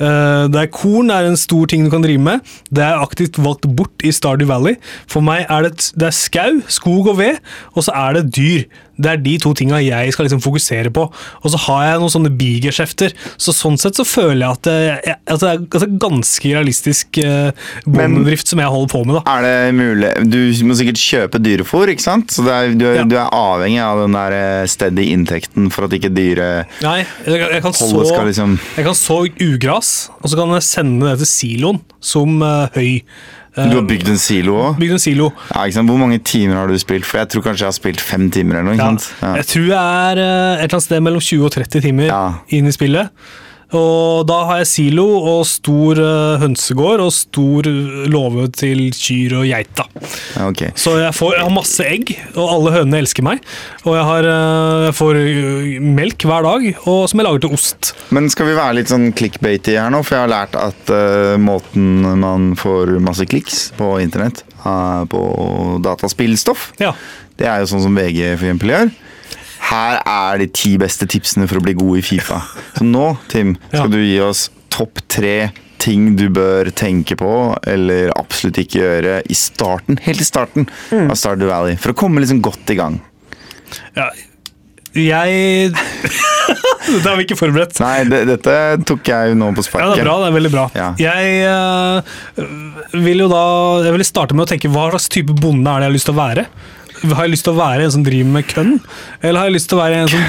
eh, 0.00 0.44
det 0.52 0.62
er 0.62 0.72
korn 0.72 1.12
er 1.12 1.28
en 1.28 1.40
stor 1.40 1.68
ting 1.68 1.84
du 1.84 1.92
kan 1.92 2.04
drive 2.04 2.24
med. 2.24 2.54
Det 2.72 2.86
er 2.86 3.04
aktivt 3.04 3.40
valgt 3.42 3.68
bort 3.76 4.06
i 4.06 4.14
Stardew 4.16 4.48
Valley. 4.48 4.78
For 5.10 5.24
meg 5.24 5.44
er 5.44 5.68
det, 5.68 5.90
det 5.92 6.08
er 6.08 6.16
skau, 6.16 6.62
skog 6.72 7.12
og 7.12 7.20
ved, 7.20 7.42
og 7.76 7.84
så 7.84 7.96
er 8.06 8.18
det 8.18 8.30
dyr. 8.32 8.64
Det 9.02 9.08
er 9.08 9.20
de 9.24 9.34
to 9.40 9.52
tinga 9.56 9.80
jeg 9.82 10.12
skal 10.12 10.26
liksom 10.26 10.42
fokusere 10.44 10.92
på. 10.94 11.06
Og 11.42 11.52
så 11.52 11.60
har 11.64 11.84
jeg 11.86 12.00
noen 12.02 12.12
sånne 12.12 12.32
bigeskjefter. 12.38 13.14
Så 13.40 13.54
sånn 13.56 13.78
sett 13.80 13.98
så 13.98 14.04
føler 14.06 14.44
jeg 14.44 14.52
at 14.52 14.68
det, 14.68 15.16
at 15.32 15.42
det 15.42 15.52
er 15.80 15.96
ganske 16.02 16.52
realistisk 16.52 17.20
eh, 17.22 17.50
bondedrift 17.86 18.52
som 18.52 18.62
jeg 18.62 18.72
holder 18.72 18.92
på 18.92 19.01
med. 19.08 19.18
da. 19.18 19.36
Er 19.36 19.42
det 19.46 19.74
mulig 19.78 20.10
Du 20.30 20.38
må 20.68 20.76
sikkert 20.78 21.00
kjøpe 21.02 21.40
dyrefôr, 21.42 21.92
ikke 21.92 22.04
sant? 22.04 22.32
Så 22.34 22.44
er, 22.46 22.72
du, 22.78 22.86
er, 22.88 23.00
Ja. 23.00 23.04
du 23.08 23.16
er 23.16 23.28
avhengig 23.32 23.82
av 23.84 24.00
den 24.04 24.16
der 24.16 24.36
eh, 24.38 24.66
steady 24.70 25.08
inntekten 25.12 25.70
for 25.74 25.86
at 25.88 25.92
ikke 25.98 26.12
dyret 26.14 26.66
Nei, 26.84 26.98
jeg, 27.26 27.38
jeg, 27.40 27.62
kan 27.64 27.72
så, 27.76 27.90
skal 28.08 28.26
liksom 28.30 28.58
jeg 28.76 28.84
kan 28.88 28.98
så 28.98 29.20
ugras, 29.28 29.92
og 30.22 30.30
så 30.32 30.38
kan 30.40 30.52
jeg 30.56 30.66
sende 30.66 31.12
det 31.12 31.18
til 31.22 31.30
siloen 31.32 31.80
som 32.02 32.42
uh, 32.42 32.66
høy. 32.74 33.02
Eh, 33.54 33.68
Du 33.68 33.76
har 33.76 33.84
bygd 33.86 34.08
en 34.08 34.18
silo 34.18 34.54
òg? 34.70 34.78
bygd 34.80 34.96
en 34.96 35.02
silo. 35.02 35.28
Ja, 35.52 35.66
ikke 35.68 35.76
sant? 35.76 35.90
Hvor 35.92 36.00
mange 36.00 36.18
timer 36.24 36.56
har 36.62 36.70
du 36.72 36.78
spilt? 36.80 37.04
For 37.04 37.20
jeg 37.20 37.28
tror 37.34 37.44
kanskje 37.44 37.66
jeg 37.66 37.68
har 37.68 37.76
spilt 37.76 38.00
fem 38.00 38.30
timer 38.32 38.58
eller 38.58 38.70
noe. 38.70 38.74
Ikke 38.78 38.88
sant? 38.94 39.08
Ja. 39.20 39.34
Jeg 39.42 39.48
tror 39.52 39.66
jeg 39.68 39.76
er 39.76 40.20
eh, 40.24 40.52
et 40.56 40.64
eller 40.64 40.76
annet 40.78 40.86
sted 40.88 41.04
mellom 41.04 41.20
20 41.22 41.44
og 41.50 41.52
30 41.58 41.84
timer 41.84 42.14
inn 42.48 42.70
i 42.70 42.72
spillet. 42.74 43.12
Og 43.78 44.26
da 44.28 44.38
har 44.48 44.58
jeg 44.62 44.68
silo 44.68 45.06
og 45.32 45.46
stor 45.48 45.96
eh, 46.02 46.40
hønsegård 46.42 47.00
og 47.00 47.12
stor 47.16 47.68
eh, 47.70 48.02
låve 48.12 48.48
til 48.52 48.90
kyr 48.92 49.38
og 49.40 49.46
geit. 49.48 49.70
da. 49.78 49.86
Ja. 50.36 50.50
Så 50.76 50.96
jeg, 51.00 51.14
får, 51.16 51.36
jeg 51.38 51.46
har 51.46 51.54
masse 51.54 51.86
egg, 51.88 52.12
og 52.34 52.50
alle 52.58 52.74
hønene 52.76 53.00
elsker 53.00 53.24
meg. 53.26 53.40
Og 53.86 53.96
jeg, 53.96 54.04
har, 54.10 54.28
eh, 54.28 54.84
jeg 54.88 54.96
får 54.98 55.20
melk 56.00 56.26
hver 56.28 56.48
dag, 56.48 56.68
og 56.84 57.00
som 57.10 57.22
jeg 57.22 57.28
lager 57.28 57.44
til 57.46 57.56
ost. 57.56 57.92
Men 58.12 58.28
skal 58.32 58.50
vi 58.50 58.58
være 58.58 58.76
litt 58.80 58.92
sånn 58.92 59.08
clickbaity 59.16 59.78
her 59.80 59.92
nå? 59.94 60.02
For 60.04 60.18
jeg 60.18 60.26
har 60.26 60.32
lært 60.32 60.58
at 60.58 60.92
uh, 60.92 61.36
måten 61.40 62.02
man 62.20 62.52
får 62.58 62.92
masse 63.02 63.24
kliks 63.30 63.70
på 63.78 63.94
internett, 64.02 64.42
uh, 64.66 65.02
på 65.08 65.22
dataspillstoff, 65.84 66.72
Ja. 66.82 66.92
det 67.40 67.48
er 67.48 67.62
jo 67.62 67.70
sånn 67.72 67.86
som 67.86 67.96
VG 67.96 68.20
for 68.36 68.44
eksempel 68.50 68.74
gjør. 68.74 68.92
Her 69.70 70.00
er 70.02 70.40
de 70.42 70.48
ti 70.50 70.74
beste 70.80 71.06
tipsene 71.10 71.46
for 71.50 71.60
å 71.60 71.64
bli 71.64 71.74
god 71.78 72.00
i 72.00 72.02
Fifa. 72.04 72.40
Så 72.76 72.86
nå, 72.86 73.12
Tim, 73.32 73.54
skal 73.68 73.86
Ja. 73.86 73.92
du 73.92 74.00
gi 74.02 74.18
oss 74.24 74.48
topp 74.72 75.00
tre 75.08 75.52
ting 75.82 76.14
du 76.16 76.28
bør 76.30 76.70
tenke 76.78 77.16
på, 77.18 77.30
eller 77.66 78.12
absolutt 78.18 78.58
ikke 78.62 78.80
gjøre, 78.82 79.14
i 79.26 79.34
starten, 79.34 79.98
helt 80.04 80.20
i 80.22 80.26
starten 80.26 80.68
av 80.92 81.16
Stardew 81.18 81.48
Valley. 81.50 81.76
For 81.76 81.92
å 81.92 81.98
komme 81.98 82.22
liksom 82.22 82.42
godt 82.42 82.70
i 82.70 82.78
gang. 82.78 83.00
ja. 83.96 84.10
Jeg 84.92 85.72
Dette 86.92 87.06
har 87.08 87.16
vi 87.16 87.24
ikke 87.24 87.38
forberedt. 87.38 87.78
Nei, 87.80 88.02
det, 88.10 88.18
dette 88.28 88.54
tok 88.84 89.08
jeg 89.08 89.36
nå 89.40 89.48
på 89.56 89.64
Ja, 89.78 89.86
det 89.94 90.02
er 90.02 90.04
bra. 90.04 90.16
det 90.20 90.26
er 90.28 90.34
veldig 90.36 90.50
bra. 90.52 90.64
Ja. 90.76 90.88
Jeg 91.00 91.46
uh, 91.48 92.98
vil 93.00 93.22
jo 93.24 93.28
da 93.32 93.44
Jeg 93.86 93.94
vil 93.96 94.04
starte 94.04 94.36
med 94.36 94.44
å 94.44 94.50
tenke 94.50 94.68
hva 94.72 94.90
slags 94.90 95.08
type 95.12 95.32
bonde 95.32 95.64
er 95.64 95.80
det 95.80 95.86
jeg 95.86 95.92
har 95.92 95.96
lyst 95.96 96.10
til 96.10 96.16
å 96.16 96.20
være? 96.20 96.44
Har 97.02 97.24
jeg 97.26 97.32
lyst 97.34 97.44
til 97.48 97.52
å 97.54 97.58
være 97.58 97.86
en 97.86 97.92
som 97.94 98.02
driver 98.06 98.30
med 98.36 98.46
kønn? 98.50 98.72
Eller 99.22 99.40
har 99.42 99.48
jeg 99.50 99.56
lyst 99.56 99.68
til 99.72 99.78
å 99.78 99.82
være 99.82 100.02
en 100.04 100.08
som 100.12 100.22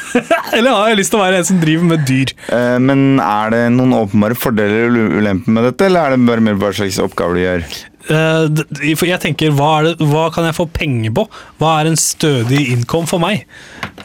Eller 0.56 0.70
har 0.74 0.88
jeg 0.92 0.98
lyst 1.00 1.12
til 1.14 1.18
å 1.20 1.22
være 1.24 1.40
en 1.40 1.46
som 1.48 1.60
driver 1.62 1.88
med 1.90 2.04
dyr? 2.08 2.32
Eh, 2.54 2.76
Men 2.82 3.04
er 3.22 3.52
det 3.54 3.62
noen 3.74 3.94
åpenbare 3.98 4.38
fordeler 4.38 4.88
eller 4.88 5.14
ulemper 5.20 5.54
med 5.56 5.66
dette, 5.70 5.86
eller 5.90 6.00
er 6.06 6.16
det 6.16 6.26
bare 6.30 6.44
mer 6.46 6.58
hva 6.60 6.70
slags 6.76 6.98
oppgaver 7.02 7.38
du 7.38 7.42
gjør? 7.44 7.66
Eh, 8.10 8.62
jeg 9.10 9.20
tenker, 9.22 9.52
hva, 9.58 9.72
det, 9.86 9.96
hva 10.10 10.28
kan 10.34 10.46
jeg 10.48 10.56
få 10.56 10.66
penger 10.74 11.12
på? 11.18 11.26
Hva 11.60 11.74
er 11.82 11.90
en 11.92 11.98
stødig 12.00 12.64
income 12.72 13.10
for 13.10 13.22
meg? 13.22 13.44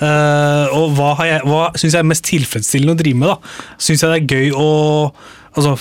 Eh, 0.01 0.65
og 0.75 0.97
hva, 0.97 1.13
jeg- 1.25 1.45
hva 1.47 1.69
syns 1.77 1.93
jeg 1.95 2.01
er 2.03 2.09
mest 2.11 2.25
tilfredsstillende 2.29 2.97
å 2.97 3.01
drive 3.01 3.21
med? 3.21 3.33
da? 3.33 3.75
Syns 3.79 4.03
jeg 4.05 4.11
det 4.11 4.21
er 4.21 4.35
gøy 4.35 4.53
å 4.59 4.69
Altså, 5.55 5.77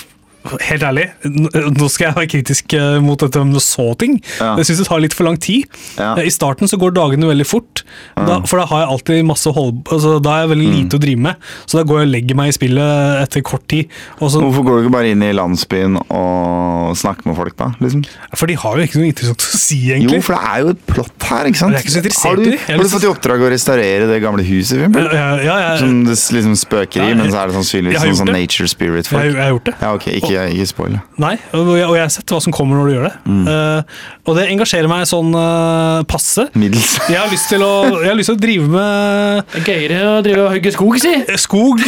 helt 0.69 0.83
ærlig, 0.85 1.05
nå 1.25 1.87
skal 1.91 2.09
jeg 2.09 2.15
være 2.19 2.29
kritisk 2.31 2.73
eh, 2.77 2.97
mot 3.03 3.19
dette 3.21 3.41
med 3.47 3.61
såting. 3.63 4.17
Ja. 4.39 4.53
Jeg 4.59 4.69
syns 4.69 4.81
det 4.83 4.87
tar 4.89 5.01
litt 5.03 5.15
for 5.17 5.27
lang 5.27 5.37
tid. 5.41 5.65
Ja. 5.97 6.13
Eh, 6.19 6.27
I 6.29 6.33
starten 6.33 6.69
så 6.71 6.79
går 6.81 6.93
dagene 6.95 7.29
veldig 7.29 7.47
fort, 7.49 7.83
da, 8.15 8.39
for 8.47 8.61
da 8.61 8.67
har 8.71 8.83
jeg 8.85 8.91
alltid 8.95 9.25
masse 9.29 9.51
hold... 9.55 9.81
Altså, 9.91 10.17
da 10.23 10.37
er 10.37 10.45
jeg 10.45 10.51
veldig 10.55 10.65
Mm. 10.65 10.75
lite 10.79 10.97
å 10.97 11.01
drive 11.03 11.21
med. 11.21 11.35
Så 11.69 11.77
da 11.77 11.83
går 11.85 11.99
jeg 12.01 12.07
og 12.07 12.11
legger 12.15 12.37
meg 12.39 12.49
i 12.49 12.53
spillet 12.55 13.19
etter 13.21 13.43
kort 13.45 13.65
tid. 13.69 13.91
Og 14.19 14.31
så, 14.33 14.39
Hvorfor 14.41 14.63
går 14.65 14.77
du 14.79 14.83
ikke 14.85 14.93
bare 14.95 15.11
inn 15.13 15.21
i 15.25 15.29
landsbyen 15.35 15.99
og 16.09 16.95
snakker 16.97 17.29
med 17.29 17.37
folk, 17.37 17.55
da? 17.59 17.67
Liksom? 17.83 18.01
for 18.35 18.49
de 18.49 18.55
har 18.59 18.79
jo 18.79 18.85
ikke 18.87 18.99
noe 19.01 19.09
interessant 19.11 19.45
å 19.45 19.59
si, 19.59 19.77
egentlig. 19.93 20.19
Jo, 20.19 20.25
for 20.25 20.35
det 20.35 20.49
er 20.49 20.63
jo 20.65 20.73
et 20.73 20.81
plott 20.89 21.27
her, 21.29 21.49
ikke 21.51 21.59
sant? 21.61 21.75
Jeg 21.77 21.85
ikke 21.85 22.15
så 22.15 22.29
har 22.31 22.41
du. 22.41 22.49
Har 22.65 22.81
du 22.83 22.89
fått 22.91 23.05
i 23.05 23.09
oppdrag 23.11 23.45
å 23.45 23.51
restaurere 23.53 24.09
det 24.09 24.17
gamle 24.23 24.43
huset? 24.47 24.75
for 24.75 24.85
eksempel? 24.85 25.07
Ja, 25.15 25.27
ja, 25.45 25.55
ja, 25.65 25.71
Som 25.79 26.03
det 26.07 26.15
liksom 26.17 26.55
spøker 26.59 27.05
i, 27.05 27.13
men 27.17 27.29
så 27.31 27.43
er 27.43 27.51
det 27.51 27.55
sannsynligvis 27.59 28.01
sånn, 28.03 28.17
sånn 28.23 28.33
nature 28.35 28.67
spirit-folk. 28.71 29.23
jeg 29.29 29.37
har 29.39 29.53
gjort 29.53 29.69
det. 29.69 29.75
Ja, 29.81 29.93
ok, 29.95 30.07
ikke, 30.19 30.34
ikke 30.51 30.67
spoil. 30.69 30.97
Nei, 31.21 31.33
og 31.55 31.71
jeg, 31.77 31.85
og 31.87 31.95
jeg 31.97 32.03
har 32.03 32.11
sett 32.13 32.33
hva 32.33 32.39
som 32.43 32.53
kommer 32.55 32.79
når 32.79 32.89
du 32.89 32.93
gjør 32.95 33.07
det. 33.07 33.13
Mm. 33.25 33.41
Uh, 33.47 34.03
og 34.25 34.37
det 34.37 34.45
engasjerer 34.53 34.91
meg 34.91 35.07
sånn 35.09 35.31
uh, 35.37 36.03
passe. 36.09 36.47
Middels. 36.57 36.95
Jeg 37.11 37.19
har 37.21 37.31
lyst 37.31 37.47
til 37.51 37.63
å, 37.63 37.71
jeg 38.01 38.09
har 38.09 38.17
lyst 38.17 38.31
til 38.31 38.37
å 38.37 38.41
drive 38.41 38.67
med 38.71 39.51
Det 39.53 39.61
er 39.61 39.67
gøyere 39.69 39.99
å 40.09 40.21
drive 40.25 40.45
og 40.45 40.55
hugge 40.55 40.71
skog, 40.73 40.95
si. 41.01 41.11
skog 41.41 41.83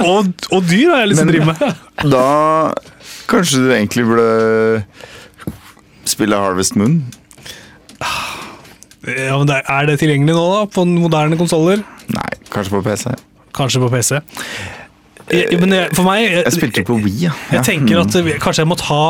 og, 0.00 0.30
og 0.54 0.68
dyr. 0.68 0.92
har 0.92 1.02
jeg 1.02 1.10
lyst 1.10 1.22
til 1.24 1.28
å 1.28 1.32
drive 1.34 1.48
med. 1.50 1.80
Da 2.14 2.26
kanskje 3.28 3.60
du 3.60 3.72
egentlig 3.74 4.06
burde 4.08 4.84
spille 6.08 6.38
Harvest 6.40 6.78
Moon? 6.80 7.02
Ja, 9.04 9.36
men 9.40 9.50
er 9.50 9.88
det 9.88 9.98
tilgjengelig 10.00 10.36
nå, 10.36 10.44
da? 10.54 10.62
På 10.70 10.86
moderne 10.88 11.38
konsoller? 11.40 11.82
Nei, 12.12 12.30
kanskje 12.52 12.78
på 12.78 12.82
PC. 12.86 13.14
Kanskje 13.56 13.82
på 13.82 13.90
PC. 13.92 14.20
Jeg, 15.30 15.60
men 15.62 15.72
jeg, 15.76 15.88
for 15.94 16.02
meg 16.08 16.24
jeg, 16.24 16.42
Jeg 16.44 16.52
spilte 16.56 16.82
på 16.88 16.96
Wii, 17.04 17.16
ja. 17.28 17.32
Jeg 17.54 17.64
tenker 17.68 18.00
at 18.02 18.14
kanskje 18.42 18.64
jeg 18.64 18.70
må 18.70 18.76
ta, 18.80 19.00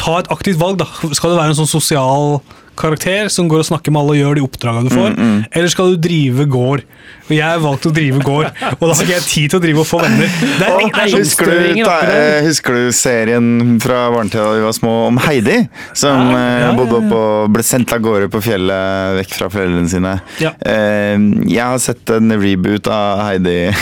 ta 0.00 0.18
et 0.22 0.30
aktivt 0.34 0.58
valg. 0.60 0.78
da. 0.82 0.88
Skal 1.14 1.30
du 1.34 1.38
være 1.38 1.52
en 1.54 1.58
sånn 1.62 1.70
sosial 1.70 2.40
karakter 2.74 3.28
som 3.30 3.46
går 3.48 3.62
og 3.62 3.68
snakker 3.68 3.92
med 3.94 4.00
alle 4.02 4.16
og 4.16 4.18
gjør 4.18 4.34
de 4.40 4.42
oppdragene 4.48 4.90
du 4.90 4.94
får? 4.96 5.12
Eller 5.54 5.70
skal 5.70 5.92
du 5.94 6.00
drive 6.08 6.46
gård? 6.50 6.82
Og 7.24 7.32
jeg 7.32 7.44
har 7.44 7.60
valgt 7.62 7.86
å 7.88 7.92
drive 7.94 8.20
gård, 8.24 8.50
og 8.74 8.82
da 8.84 8.90
har 8.90 9.02
ikke 9.06 9.14
jeg 9.14 9.24
tid 9.24 9.52
til 9.54 9.56
å 9.56 9.62
drive 9.64 9.80
og 9.80 9.88
få 9.88 10.00
venner. 10.02 10.28
Det 10.44 10.66
er, 10.66 10.74
det 10.82 11.04
er 11.04 11.08
sånn, 11.08 11.22
husker, 11.22 11.48
du, 11.48 11.78
der. 11.78 12.10
eh, 12.12 12.40
husker 12.44 12.76
du 12.76 12.82
serien 12.96 13.48
fra 13.80 14.02
barnetida 14.12 14.44
da 14.44 14.58
vi 14.58 14.66
var 14.66 14.76
små 14.76 14.92
om 15.06 15.20
Heidi? 15.24 15.56
Som 15.96 16.28
Ja, 16.34 16.42
ja, 16.42 16.60
ja, 16.66 16.74
bodde 16.76 17.00
opp 17.00 17.16
og 17.16 17.54
ble 17.56 17.64
sendt 17.64 17.94
av 17.96 18.04
gårde 18.04 18.28
på 18.32 18.42
fjellet 18.44 19.16
vekk 19.22 19.34
fra 19.38 19.48
foreldrene 19.56 19.88
sine. 19.88 20.14
Eh, 20.44 21.16
jeg 21.48 21.64
har 21.64 21.80
sett 21.82 22.12
en 22.18 22.36
reboot 22.44 22.92
av 22.92 23.24
Heidi. 23.30 23.58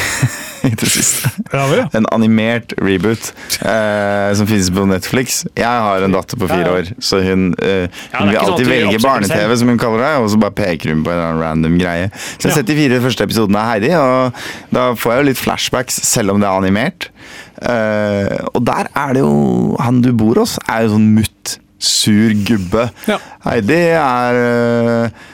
En 1.99 2.06
animert 2.14 2.72
reboot 2.78 3.32
eh, 3.66 4.30
som 4.38 4.46
finnes 4.46 4.68
på 4.70 4.84
Netflix. 4.87 5.40
Jeg 5.58 5.66
har 5.87 6.04
en 6.06 6.14
datter 6.14 6.38
på 6.38 6.46
fire 6.50 6.70
år, 6.78 6.90
så 7.02 7.18
hun, 7.25 7.49
eh, 7.58 7.88
hun 8.14 8.30
vil 8.30 8.37
sånn 8.38 8.44
alltid 8.44 8.70
velge 8.70 9.00
barne-TV, 9.02 9.56
som 9.58 9.72
hun 9.72 9.80
kaller 9.82 10.04
det, 10.04 10.12
og 10.22 10.30
så 10.32 10.38
bare 10.44 10.54
peker 10.62 10.94
hun 10.94 11.02
på 11.06 11.11
en 11.14 11.40
random 11.42 11.75
greie. 11.80 12.12
Så 12.37 12.46
jeg 12.46 12.52
har 12.52 12.61
sett 12.61 12.70
de 12.70 12.76
fire 12.78 13.00
første 13.02 13.26
episodene 13.32 13.62
av 13.62 13.70
Heidi, 13.72 13.90
og 13.96 14.44
da 14.76 14.92
får 14.98 15.14
jeg 15.14 15.22
jo 15.22 15.28
litt 15.30 15.40
flashbacks, 15.40 15.98
selv 16.06 16.34
om 16.34 16.42
det 16.42 16.48
er 16.48 16.60
animert. 16.60 17.08
Uh, 17.62 18.36
og 18.52 18.62
der 18.66 18.88
er 18.98 19.12
det 19.14 19.20
jo 19.22 19.76
Han 19.78 20.00
du 20.02 20.08
bor 20.18 20.40
hos, 20.42 20.56
er 20.66 20.82
jo 20.82 20.96
sånn 20.96 21.12
mutt, 21.16 21.58
sur 21.82 22.34
gubbe. 22.46 22.88
Ja. 23.10 23.18
Heidi 23.46 23.78
er 23.96 24.40
uh, 24.42 25.28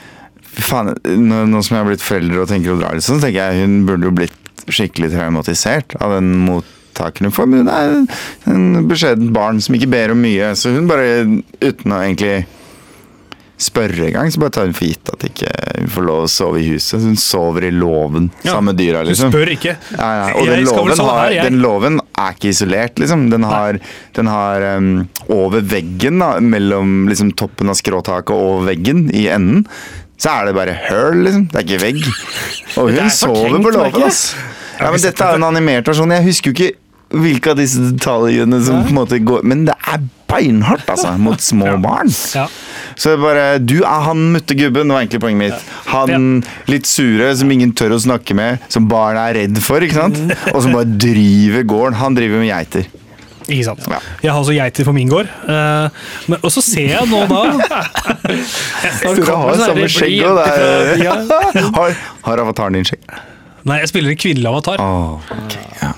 faen, 0.59 0.93
nå, 1.03 1.45
nå 1.49 1.63
som 1.65 1.77
jeg 1.77 1.83
har 1.83 1.89
blitt 1.89 2.05
forelder 2.05 2.43
og 2.43 2.51
tenker 2.51 2.75
å 2.75 2.79
dra 2.79 2.93
litt 2.95 3.05
sånn, 3.05 3.19
så 3.19 3.27
tenker 3.27 3.49
jeg 3.49 3.65
hun 3.65 3.81
burde 3.87 4.09
jo 4.09 4.15
blitt 4.21 4.37
skikkelig 4.69 5.13
traumatisert 5.15 5.95
av 6.03 6.13
den 6.17 6.31
mottakeren 6.45 7.29
hun 7.29 7.35
får. 7.35 7.49
Men 7.49 7.65
hun 7.65 7.73
er 7.73 8.53
en 8.53 8.89
beskjedent 8.89 9.33
barn 9.35 9.61
som 9.63 9.77
ikke 9.77 9.91
ber 9.91 10.13
om 10.13 10.21
mye, 10.23 10.53
så 10.59 10.73
hun 10.75 10.89
bare, 10.89 11.23
uten 11.63 11.95
å 11.95 12.01
egentlig 12.03 12.43
spørre 13.59 14.07
engang, 14.07 14.29
så 14.31 14.39
bare 14.39 14.53
tar 14.55 14.67
hun 14.69 14.75
for 14.77 14.87
gitt 14.87 15.09
at 15.11 15.23
ikke 15.27 15.49
hun 15.81 15.89
får 15.91 16.05
lov 16.07 16.23
å 16.23 16.31
sove 16.31 16.61
i 16.61 16.67
huset. 16.71 17.03
Hun 17.03 17.17
sover 17.19 17.67
i 17.67 17.71
låven 17.75 18.29
Ja. 18.43 18.53
sammen 18.53 18.71
med 18.71 18.79
dyra, 18.79 19.03
liksom. 19.03 19.29
liksom. 19.29 19.33
spør 19.35 19.51
ikke. 19.55 19.75
Ja, 19.97 20.09
ja. 20.15 20.27
Og 20.39 20.47
den 20.47 20.65
låven, 20.65 21.03
har, 21.09 21.35
den 21.49 21.59
låven 21.63 22.01
er 22.17 22.35
ikke 22.37 22.53
isolert, 22.53 22.99
liksom. 22.99 23.29
Den 23.33 23.43
har, 23.43 23.79
den 24.15 24.31
har 24.31 24.67
um, 24.77 24.91
over 25.27 25.61
veggen, 25.61 26.19
da, 26.23 26.37
mellom 26.39 27.09
liksom, 27.11 27.33
toppen 27.39 27.71
av 27.71 27.79
skråtaket 27.79 28.35
og 28.35 28.63
veggen 28.69 29.09
i 29.11 29.27
enden, 29.31 29.65
så 30.19 30.33
er 30.39 30.49
det 30.49 30.55
bare 30.57 30.75
høl, 30.89 31.23
liksom. 31.27 31.47
Det 31.51 31.59
er 31.59 31.67
ikke 31.67 31.83
vegg. 31.83 32.05
Og 32.79 32.93
hun 32.93 33.01
er 33.05 33.11
sover 33.15 33.59
på 33.59 33.75
låven, 33.75 34.07
ass. 34.07 34.23
Ja, 34.79 34.91
men 34.93 35.01
dette 35.03 35.25
er 35.25 35.35
en 35.35 35.43
animert 35.43 35.87
versjon. 35.91 36.15
Jeg 36.15 36.23
husker 36.29 36.51
jo 36.51 36.55
ikke 36.55 36.75
hvilke 37.19 37.51
av 37.51 37.57
disse 37.57 37.81
detaljene 37.81 38.59
som 38.61 38.83
på 38.85 38.91
en 38.91 38.97
måte 38.99 39.17
går 39.25 39.41
Men 39.49 39.63
det 39.65 39.73
er 39.89 40.03
beinhardt, 40.29 40.85
altså, 40.93 41.15
mot 41.17 41.41
små 41.41 41.73
barn. 41.81 42.11
Ja. 42.37 42.45
Så 42.99 43.13
det 43.13 43.15
er 43.15 43.21
bare 43.23 43.43
Du 43.63 43.77
er 43.79 44.05
han 44.09 44.25
muttegubben, 44.35 44.91
var 44.91 45.05
egentlig 45.05 45.21
poenget 45.23 45.39
mitt. 45.45 45.67
Han 45.93 46.41
litt 46.67 46.87
sure 46.89 47.31
som 47.39 47.51
ingen 47.55 47.71
tør 47.71 47.95
å 47.95 47.99
snakke 48.03 48.35
med, 48.35 48.65
som 48.71 48.89
barna 48.91 49.29
er 49.31 49.45
redd 49.45 49.61
for, 49.63 49.83
ikke 49.85 50.01
sant? 50.01 50.19
Og 50.53 50.63
som 50.65 50.75
bare 50.75 50.89
driver 50.99 51.63
gården. 51.63 51.99
Han 52.01 52.17
driver 52.17 52.43
med 52.43 52.51
geiter. 52.51 52.89
Ikke 53.49 53.65
sant. 53.65 53.87
Ja. 53.89 53.99
Jeg 54.21 54.31
har 54.33 54.43
også 54.43 54.53
geiter 54.53 54.85
på 54.85 54.93
min 54.93 55.09
gård. 55.09 55.31
Men, 55.47 56.37
og 56.43 56.51
så 56.53 56.61
ser 56.65 56.91
jeg 56.91 57.09
nå 57.09 57.23
da 57.31 57.39
Dere 58.29 59.39
har 59.39 59.55
sånn 59.55 59.63
samme 59.63 59.87
skjegg, 59.89 60.19
og 60.27 60.37
det 60.37 60.45
er 60.53 61.65
har, 62.27 62.43
avataren 62.43 62.77
din 62.77 62.85
skjegg? 62.87 63.01
Nei, 63.69 63.79
jeg 63.81 63.91
spiller 63.91 64.13
en 64.13 64.19
kvinnelig 64.19 64.51
avatar. 64.51 64.83
Åh, 64.83 65.33
ok, 65.39 65.57
ja. 65.81 65.91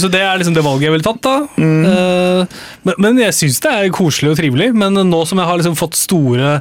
Så 0.00 0.10
det 0.12 0.20
er 0.24 0.40
liksom 0.40 0.56
det 0.56 0.64
valget 0.66 0.88
jeg 0.88 0.96
ville 0.96 1.06
tatt, 1.06 1.22
da. 1.24 1.36
Eh, 1.60 2.58
men, 2.88 3.00
men 3.00 3.22
jeg 3.22 3.36
syns 3.36 3.62
det 3.64 3.72
er 3.72 3.94
koselig 3.94 4.34
og 4.34 4.38
trivelig. 4.40 4.72
Men 4.76 4.98
nå 5.08 5.24
som 5.28 5.40
jeg 5.40 5.50
har 5.50 5.60
liksom 5.60 5.78
fått 5.78 5.98
store 5.98 6.58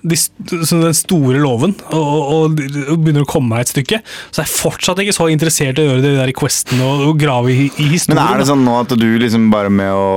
de, 0.00 0.16
den 0.48 0.94
store 0.96 1.40
låven 1.42 1.74
og, 1.92 2.00
og, 2.00 2.60
og 2.88 3.02
begynner 3.02 3.26
å 3.26 3.28
komme 3.28 3.52
meg 3.52 3.66
et 3.66 3.72
stykke, 3.74 4.00
så 4.30 4.40
er 4.40 4.46
jeg 4.46 4.54
fortsatt 4.54 5.02
ikke 5.04 5.16
så 5.16 5.28
interessert 5.32 5.76
i 5.76 5.84
å 5.84 5.90
gjøre 5.90 6.04
det 6.06 6.14
der 6.16 6.32
questene 6.36 6.86
og, 6.86 7.04
og 7.10 7.20
grave 7.20 7.52
i, 7.52 7.68
i 7.68 7.88
historien. 7.92 8.16
Men 8.16 8.24
er 8.24 8.40
det 8.40 8.48
sånn 8.48 8.64
nå 8.64 8.78
at 8.80 8.96
du 8.96 9.08
liksom 9.20 9.50
bare 9.52 9.72
med 9.72 9.92
å 9.92 10.08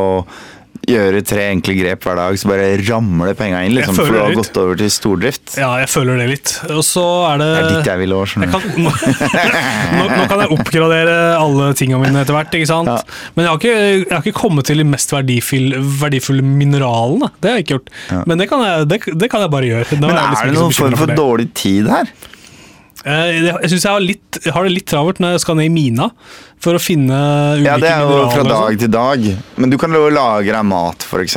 gjøre 0.90 1.22
tre 1.26 1.46
enkle 1.54 1.76
grep 1.78 2.04
hver 2.04 2.18
dag, 2.20 2.38
så 2.40 2.50
bare 2.50 2.66
ramler 2.84 3.36
penga 3.40 3.62
inn? 3.64 3.76
liksom, 3.78 3.96
For 3.96 4.12
du 4.12 4.20
har 4.20 4.34
gått 4.36 4.58
over 4.60 4.80
til 4.80 4.90
stordrift? 4.92 5.54
Ja, 5.60 5.70
jeg 5.82 5.90
føler 5.92 6.20
det 6.20 6.28
litt. 6.32 6.54
Og 6.74 6.82
så 6.88 7.04
er 7.30 7.40
det 7.42 7.48
Det 7.54 7.62
er 7.62 7.70
ditt 7.78 7.90
jeg 7.92 8.02
vil 8.04 8.16
òg, 8.18 8.26
skjønner 8.32 8.52
du. 8.52 8.82
nå, 8.84 8.92
nå, 9.98 10.04
nå 10.12 10.26
kan 10.32 10.44
jeg 10.44 10.52
oppgradere 10.58 11.16
alle 11.40 11.70
tingene 11.80 12.02
mine 12.04 12.24
etter 12.26 12.36
hvert, 12.38 12.58
ikke 12.60 12.70
sant? 12.70 12.92
Ja. 12.92 13.00
Men 13.38 13.48
jeg 13.48 13.52
har, 13.54 13.62
ikke, 13.62 13.78
jeg 14.04 14.12
har 14.12 14.26
ikke 14.26 14.36
kommet 14.44 14.70
til 14.70 14.84
de 14.84 14.88
mest 14.92 15.16
verdifulle, 15.16 15.80
verdifulle 16.04 16.44
mineralene. 16.46 17.32
Det 17.40 17.52
har 17.52 17.60
jeg 17.62 17.68
ikke 17.68 17.78
gjort. 17.78 17.96
Ja. 18.12 18.22
Men 18.30 18.44
det 18.44 18.50
kan 18.52 18.68
jeg, 18.68 18.92
det, 18.92 19.02
det 19.24 19.32
kan 19.32 19.46
jeg 19.46 19.54
bare 19.56 19.72
gjøre. 19.72 20.00
Nå 20.04 20.12
Men 20.12 20.20
er, 20.20 20.30
liksom 20.34 20.44
er 20.44 20.52
det 20.52 20.56
ikke 20.58 20.68
noen 20.68 20.80
form 20.82 21.00
for 21.06 21.18
dårlig 21.24 21.50
tid 21.58 21.92
her? 21.96 22.14
Eh, 23.06 23.30
Jeg, 23.44 23.70
syns 23.74 23.84
jeg 23.84 23.92
har, 23.92 24.00
litt, 24.04 24.38
jeg 24.46 24.54
har 24.56 24.64
det 24.64 24.72
litt 24.78 24.86
travelt 24.88 25.18
når 25.20 25.34
jeg 25.36 25.42
skal 25.44 25.58
ned 25.60 25.66
i 25.68 25.74
mina 25.74 26.06
for 26.64 26.78
å 26.78 26.80
finne 26.80 27.18
ulike 27.58 27.66
Ja, 27.68 27.74
det 27.82 27.90
er 27.92 28.04
jo 28.06 28.12
mineraler. 28.14 28.32
fra 28.32 28.44
sånn. 28.46 28.52
dag 28.54 28.80
til 28.80 28.92
dag. 28.94 29.26
Men 29.60 29.70
du 29.74 29.78
kan 29.82 29.92
jo 29.98 30.04
lage 30.16 30.54
deg 30.56 30.64
mat, 30.70 31.04
f.eks., 31.04 31.36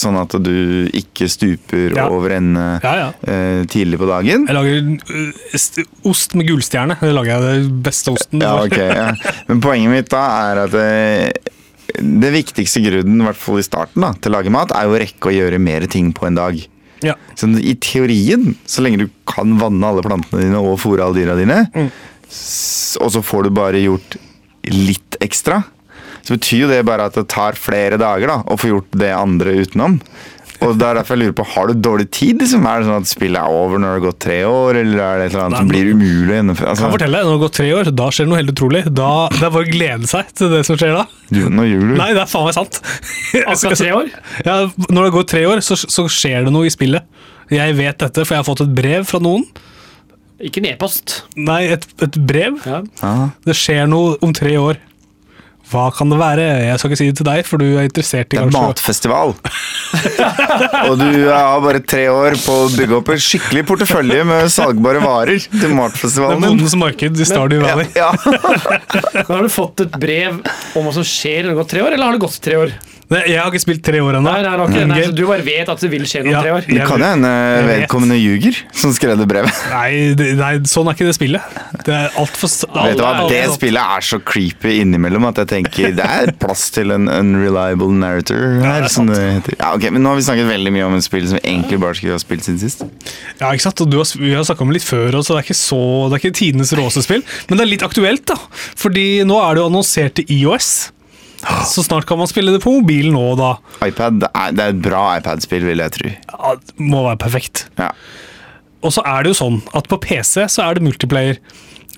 sånn 0.00 0.16
at 0.22 0.36
du 0.42 0.88
ikke 0.96 1.28
stuper 1.28 1.92
Ja. 1.98 2.06
over 2.08 2.32
ende 2.38 2.64
Ja, 2.82 2.94
ja. 2.96 3.08
eh, 3.28 3.64
tidlig 3.68 3.98
på 4.00 4.08
dagen. 4.08 4.46
Jeg 4.48 4.56
lager 4.56 4.80
øh, 5.20 5.84
ost 6.08 6.34
med 6.34 6.48
gullstjerne. 6.48 6.96
Det 7.00 7.12
lager 7.12 7.34
jeg 7.36 7.42
den 7.68 7.82
beste 7.84 8.10
osten. 8.16 8.40
Ja, 8.40 8.56
okay. 8.64 9.12
Men 9.48 9.60
poenget 9.60 9.90
mitt 9.92 10.08
da 10.08 10.24
er 10.48 10.64
at 10.64 10.72
det, 10.72 11.52
det 12.00 12.32
viktigste 12.32 12.80
grunnen, 12.80 13.20
i 13.20 13.26
hvert 13.28 13.36
fall 13.36 13.60
i 13.60 13.66
starten, 13.68 14.00
da, 14.00 14.14
til 14.16 14.32
å 14.32 14.38
lage 14.38 14.50
mat, 14.50 14.72
er 14.72 14.88
jo 14.88 14.96
å 14.96 15.02
rekke 15.04 15.28
å 15.28 15.36
gjøre 15.36 15.60
mer 15.60 15.84
ting 15.86 16.14
på 16.16 16.26
en 16.30 16.40
dag. 16.40 16.56
Ja. 17.02 17.14
Så 17.34 17.48
I 17.58 17.74
teorien, 17.74 18.54
så 18.66 18.82
lenge 18.84 18.98
du 19.02 19.08
kan 19.26 19.56
vanne 19.58 19.86
alle 19.88 20.02
plantene 20.04 20.42
dine 20.44 20.60
og 20.62 20.78
fôre 20.82 21.02
alle 21.04 21.18
dyra 21.18 21.36
dine, 21.36 21.64
Mm. 21.74 21.90
og 23.00 23.10
så 23.12 23.22
får 23.22 23.44
du 23.44 23.50
bare 23.50 23.82
gjort 23.82 24.16
litt 24.64 25.16
ekstra, 25.20 25.62
så 26.24 26.36
betyr 26.38 26.62
jo 26.64 26.68
det 26.70 26.84
bare 26.88 27.04
at 27.10 27.14
det 27.18 27.26
tar 27.28 27.52
flere 27.60 27.98
dager 28.00 28.26
da, 28.30 28.38
å 28.48 28.56
få 28.56 28.70
gjort 28.70 28.90
det 28.96 29.10
andre 29.12 29.52
utenom. 29.60 29.98
Og 30.62 30.76
det 30.78 30.86
er 30.86 30.98
derfor 31.00 31.16
jeg 31.16 31.20
lurer 31.24 31.34
på, 31.36 31.44
Har 31.54 31.66
du 31.70 31.74
dårlig 31.74 32.06
tid? 32.14 32.38
Liksom? 32.40 32.66
Er 32.70 32.80
det 32.80 32.86
sånn 32.88 33.02
at 33.02 33.10
spillet 33.10 33.40
er 33.40 33.56
over 33.58 33.80
når 33.80 33.88
det 33.88 33.96
har 33.98 34.04
gått 34.04 34.20
tre 34.24 34.38
år, 34.48 34.78
eller 34.80 35.02
er 35.02 35.18
det 35.18 35.26
et 35.26 35.34
eller 35.34 35.44
annet 35.48 35.58
som 35.62 35.72
blir 35.72 35.90
umulig 35.90 36.30
å 36.30 36.38
gjennomføre? 36.38 36.68
Jeg 36.68 36.78
kan 36.78 36.84
Altså, 36.84 36.92
fortelle, 36.94 37.20
Når 37.24 37.30
det 37.30 37.34
har 37.34 37.42
gått 37.44 37.58
tre 37.58 37.68
år, 37.74 37.90
da 38.00 38.08
skjer 38.14 38.24
det 38.28 38.32
noe 38.32 38.40
helt 38.40 38.54
utrolig. 38.54 38.82
Da, 39.02 39.10
det 39.34 39.42
er 39.42 39.54
bare 39.58 39.66
å 39.66 39.72
glede 39.74 40.10
seg 40.14 40.32
til 40.38 40.54
det 40.54 40.62
som 40.70 40.80
skjer 40.80 40.96
da. 41.00 41.04
nå 41.58 41.66
gjør 41.68 41.84
du 41.84 41.94
Nei, 41.98 42.08
det 42.14 42.24
er 42.24 42.30
faen 42.30 42.48
meg 42.48 42.56
sant. 42.56 42.80
Akkurat 43.44 43.82
tre 43.82 43.92
år? 43.98 44.10
Ja, 44.48 44.56
når 44.88 44.96
det 45.00 45.04
har 45.08 45.14
gått 45.18 45.32
tre 45.34 45.44
år, 45.50 45.62
så, 45.64 45.78
så 45.80 46.06
skjer 46.12 46.46
det 46.48 46.54
noe 46.54 46.70
i 46.70 46.72
spillet. 46.72 47.06
Jeg 47.52 47.76
vet 47.76 48.00
dette, 48.00 48.24
for 48.24 48.36
jeg 48.36 48.44
har 48.44 48.48
fått 48.48 48.64
et 48.64 48.74
brev 48.74 49.04
fra 49.08 49.20
noen. 49.22 49.44
Ikke 50.44 50.62
en 50.62 50.70
e-post. 50.72 51.20
Nei, 51.38 51.62
et, 51.76 51.84
et 52.02 52.18
brev. 52.26 52.58
Ja. 52.66 52.80
Ja. 53.02 53.14
Det 53.46 53.54
skjer 53.58 53.86
noe 53.90 54.16
om 54.24 54.32
tre 54.36 54.56
år. 54.60 54.80
Hva 55.70 55.86
kan 55.96 56.10
det 56.12 56.18
være? 56.20 56.44
Jeg 56.66 56.80
skal 56.80 56.90
ikke 56.92 57.00
si 57.00 57.06
det 57.08 57.16
til 57.20 57.28
deg, 57.28 57.46
for 57.48 57.62
du 57.62 57.66
er 57.78 57.86
interessert 57.86 58.28
i 58.28 58.36
Det 58.36 58.42
er 58.42 58.50
kanskje 58.50 58.64
matfestival. 58.68 59.34
og 60.88 60.96
du 61.00 61.10
har 61.28 61.60
bare 61.64 61.80
tre 61.84 62.06
år 62.12 62.38
på 62.42 62.56
å 62.64 62.70
bygge 62.74 62.98
opp 62.98 63.12
en 63.14 63.22
skikkelig 63.26 63.64
portefølje 63.68 64.24
med 64.28 64.50
salgbare 64.52 65.02
varer 65.04 65.42
til 65.44 65.74
Det 65.74 66.24
er 66.24 66.40
bondens 66.40 66.76
marked 66.80 67.20
i 67.20 67.28
Stardew 67.28 67.64
Valley. 67.64 67.88
ja. 67.96 68.10
Men 69.28 69.30
har 69.30 69.46
du 69.46 69.52
fått 69.52 69.84
et 69.86 70.00
brev 70.00 70.40
om 70.74 70.88
hva 70.88 70.96
som 70.96 71.06
skjer 71.06 71.44
når 71.44 71.50
det 71.50 71.54
har 71.54 71.62
gått 71.62 71.72
tre 71.74 71.84
år, 71.84 71.94
eller 71.96 72.10
har 72.10 72.18
det 72.18 72.24
gått 72.26 72.40
tre 72.44 72.60
år? 72.64 72.74
Nei, 73.12 73.20
Jeg 73.28 73.38
har 73.40 73.50
ikke 73.52 73.60
spilt 73.60 73.82
tre 73.84 74.00
år 74.00 74.16
ennå. 74.18 74.32
Nei, 74.32 74.42
nei, 74.44 74.52
ok, 74.64 74.76
nei, 74.88 75.00
Du 75.12 75.24
bare 75.28 75.44
vet 75.44 75.68
at 75.68 75.80
det 75.84 75.90
vil 75.92 76.06
skje 76.08 76.22
noen 76.24 76.32
Ja. 76.32 76.40
tre 76.42 76.52
år? 76.56 76.66
Det 76.68 76.86
kan 76.88 77.02
jo 77.02 77.08
hende 77.10 77.32
vedkommende 77.68 78.16
ljuger, 78.16 78.60
som 78.72 78.94
skrev 78.96 79.18
det 79.20 79.26
brevet. 79.28 79.52
Nei, 79.74 80.14
det, 80.16 80.30
nei, 80.38 80.52
sånn 80.68 80.88
er 80.88 80.96
ikke 80.96 81.08
det 81.10 81.16
spillet. 81.18 81.58
Det 81.84 81.92
er 81.94 82.08
altfor 82.20 82.48
Vet 82.48 82.96
du 82.96 83.02
hva, 83.04 83.28
Det 83.28 83.42
spillet 83.54 83.94
er 83.98 84.04
så 84.08 84.18
creepy 84.24 84.78
innimellom 84.80 85.26
at 85.28 85.42
jeg 85.42 85.50
tenker 85.52 85.94
det 85.96 86.04
er 86.06 86.32
plass 86.40 86.68
til 86.74 86.94
en 86.94 87.08
unreliable 87.10 87.90
narrator 87.92 88.40
her. 88.62 88.80
det 88.80 88.88
er 88.88 88.94
som 88.94 89.06
det 89.10 89.20
heter. 89.20 89.58
Ja, 89.60 89.74
ok, 89.76 89.90
Men 89.92 90.02
nå 90.04 90.14
har 90.14 90.16
vi 90.20 90.26
snakket 90.26 90.48
veldig 90.48 90.72
mye 90.72 90.86
om 90.88 90.96
et 90.96 91.04
spill 91.06 91.26
som 91.28 91.38
vi 91.40 91.44
egentlig 91.50 91.80
bare 91.82 91.98
skulle 91.98 92.16
ha 92.16 92.22
spilt 92.22 92.46
siden 92.46 92.60
sist. 92.62 92.84
Ja, 93.40 93.50
ikke 93.52 93.66
sant? 93.68 93.80
Og 93.84 93.90
du 93.92 93.98
har, 94.00 94.08
vi 94.16 94.32
har 94.34 94.44
snakka 94.48 94.64
om 94.64 94.72
det 94.72 94.80
litt 94.80 94.88
før, 94.88 95.20
så 95.20 95.34
det 95.36 95.42
er 95.42 95.48
ikke 95.48 95.60
så, 95.60 95.82
det 96.08 96.16
er 96.16 96.24
ikke 96.24 96.38
tidenes 96.40 96.72
råeste 96.78 97.04
spill. 97.04 97.24
Men 97.50 97.60
det 97.60 97.66
er 97.66 97.72
litt 97.74 97.84
aktuelt, 97.86 98.24
da. 98.32 98.38
Fordi 98.80 99.06
nå 99.28 99.38
er 99.44 99.54
det 99.56 99.64
jo 99.64 99.68
annonsert 99.70 100.16
til 100.20 100.24
IOS. 100.40 100.70
Så 101.68 101.84
snart 101.86 102.06
kan 102.08 102.20
man 102.20 102.30
spille 102.30 102.54
det 102.54 102.62
på 102.64 102.72
mobilen 102.74 103.14
nå, 103.16 103.24
da. 103.40 103.54
iPad 103.84 104.22
Det 104.24 104.30
er 104.64 104.72
et 104.72 104.82
bra 104.84 105.02
iPad-spill, 105.18 105.66
vil 105.70 105.82
jeg 105.84 105.94
tro. 105.98 106.12
Ja, 106.30 106.54
det 106.60 106.76
må 106.80 107.04
være 107.06 107.20
perfekt. 107.24 107.66
Ja. 107.80 107.90
Og 108.84 108.92
så 108.96 109.04
er 109.08 109.24
det 109.24 109.32
jo 109.32 109.38
sånn 109.40 109.60
at 109.76 109.88
på 109.88 109.98
PC 110.02 110.44
så 110.52 110.66
er 110.66 110.76
det 110.76 110.84
multiplayer. 110.84 111.40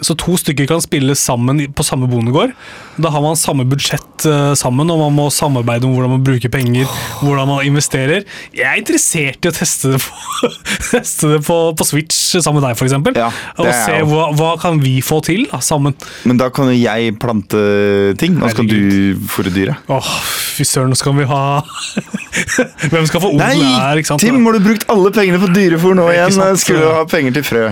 Så 0.04 0.12
to 0.20 0.34
stykker 0.36 0.66
kan 0.68 0.82
spille 0.84 1.14
sammen 1.16 1.62
på 1.72 1.84
samme 1.86 2.08
bondegård. 2.10 2.52
Da 3.00 3.08
har 3.12 3.22
man 3.24 3.38
samme 3.40 3.64
budsjett 3.68 4.26
eh, 4.28 4.52
sammen, 4.58 4.90
og 4.92 5.00
man 5.00 5.14
må 5.16 5.26
samarbeide 5.32 5.88
om 5.88 5.94
hvordan 5.96 6.12
man 6.18 6.26
bruker 6.26 6.52
penger, 6.52 6.84
hvordan 7.22 7.48
man 7.48 7.64
investerer. 7.64 8.26
Jeg 8.56 8.66
er 8.68 8.82
interessert 8.82 9.40
i 9.46 9.50
å 9.50 9.54
teste 9.56 9.94
det 9.94 10.02
på, 10.04 10.50
teste 10.92 11.32
det 11.32 11.40
på, 11.46 11.58
på 11.78 11.88
Switch 11.88 12.18
sammen 12.36 12.60
med 12.60 12.68
deg, 12.68 12.76
f.eks. 12.76 13.16
Ja, 13.16 13.30
og 13.56 13.70
se 13.72 14.02
hva, 14.10 14.28
hva 14.36 14.52
kan 14.60 14.82
vi 14.84 14.98
få 15.04 15.22
til 15.24 15.46
da, 15.48 15.62
sammen. 15.64 15.96
Men 16.28 16.40
da 16.44 16.50
kan 16.52 16.68
jo 16.72 16.76
jeg 16.76 17.16
plante 17.22 17.64
ting, 18.20 18.36
og 18.42 18.52
skal 18.52 18.68
du 18.68 19.16
fôre 19.32 19.52
dyret. 19.54 19.80
Åh, 19.92 20.12
fy 20.58 20.68
søren, 20.68 20.92
nå 20.92 21.00
skal 21.00 21.16
vi 21.16 21.26
ha 21.30 21.42
Hvem 22.92 23.06
skal 23.08 23.22
få 23.22 23.32
odel 23.32 23.64
her, 23.64 23.96
Nei. 23.96 24.20
Tim, 24.20 24.42
må 24.44 24.52
du 24.52 24.60
brukt 24.64 24.84
alle 24.92 25.12
pengene 25.14 25.40
på 25.40 25.48
dyrefòr 25.56 25.96
nå 25.96 26.10
igjen? 26.12 26.40
skulle 26.60 26.84
du 26.84 26.90
ha 26.92 27.04
penger 27.08 27.40
til 27.40 27.46
frø. 27.46 27.68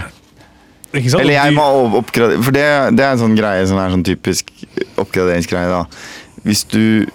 Eller 0.94 1.34
jeg 1.34 1.54
må 1.56 1.64
oppgradere 2.00 2.42
For 2.44 2.54
det, 2.54 2.64
det 2.96 3.04
er 3.04 3.12
en 3.16 3.22
sånn 3.24 3.36
greie 3.38 3.66
som 3.66 3.78
er 3.82 3.90
sånn 3.94 4.04
typisk 4.06 4.50
oppgraderingsgreie. 5.00 5.68
da 5.68 5.84
Hvis 6.46 6.64
du 6.70 7.06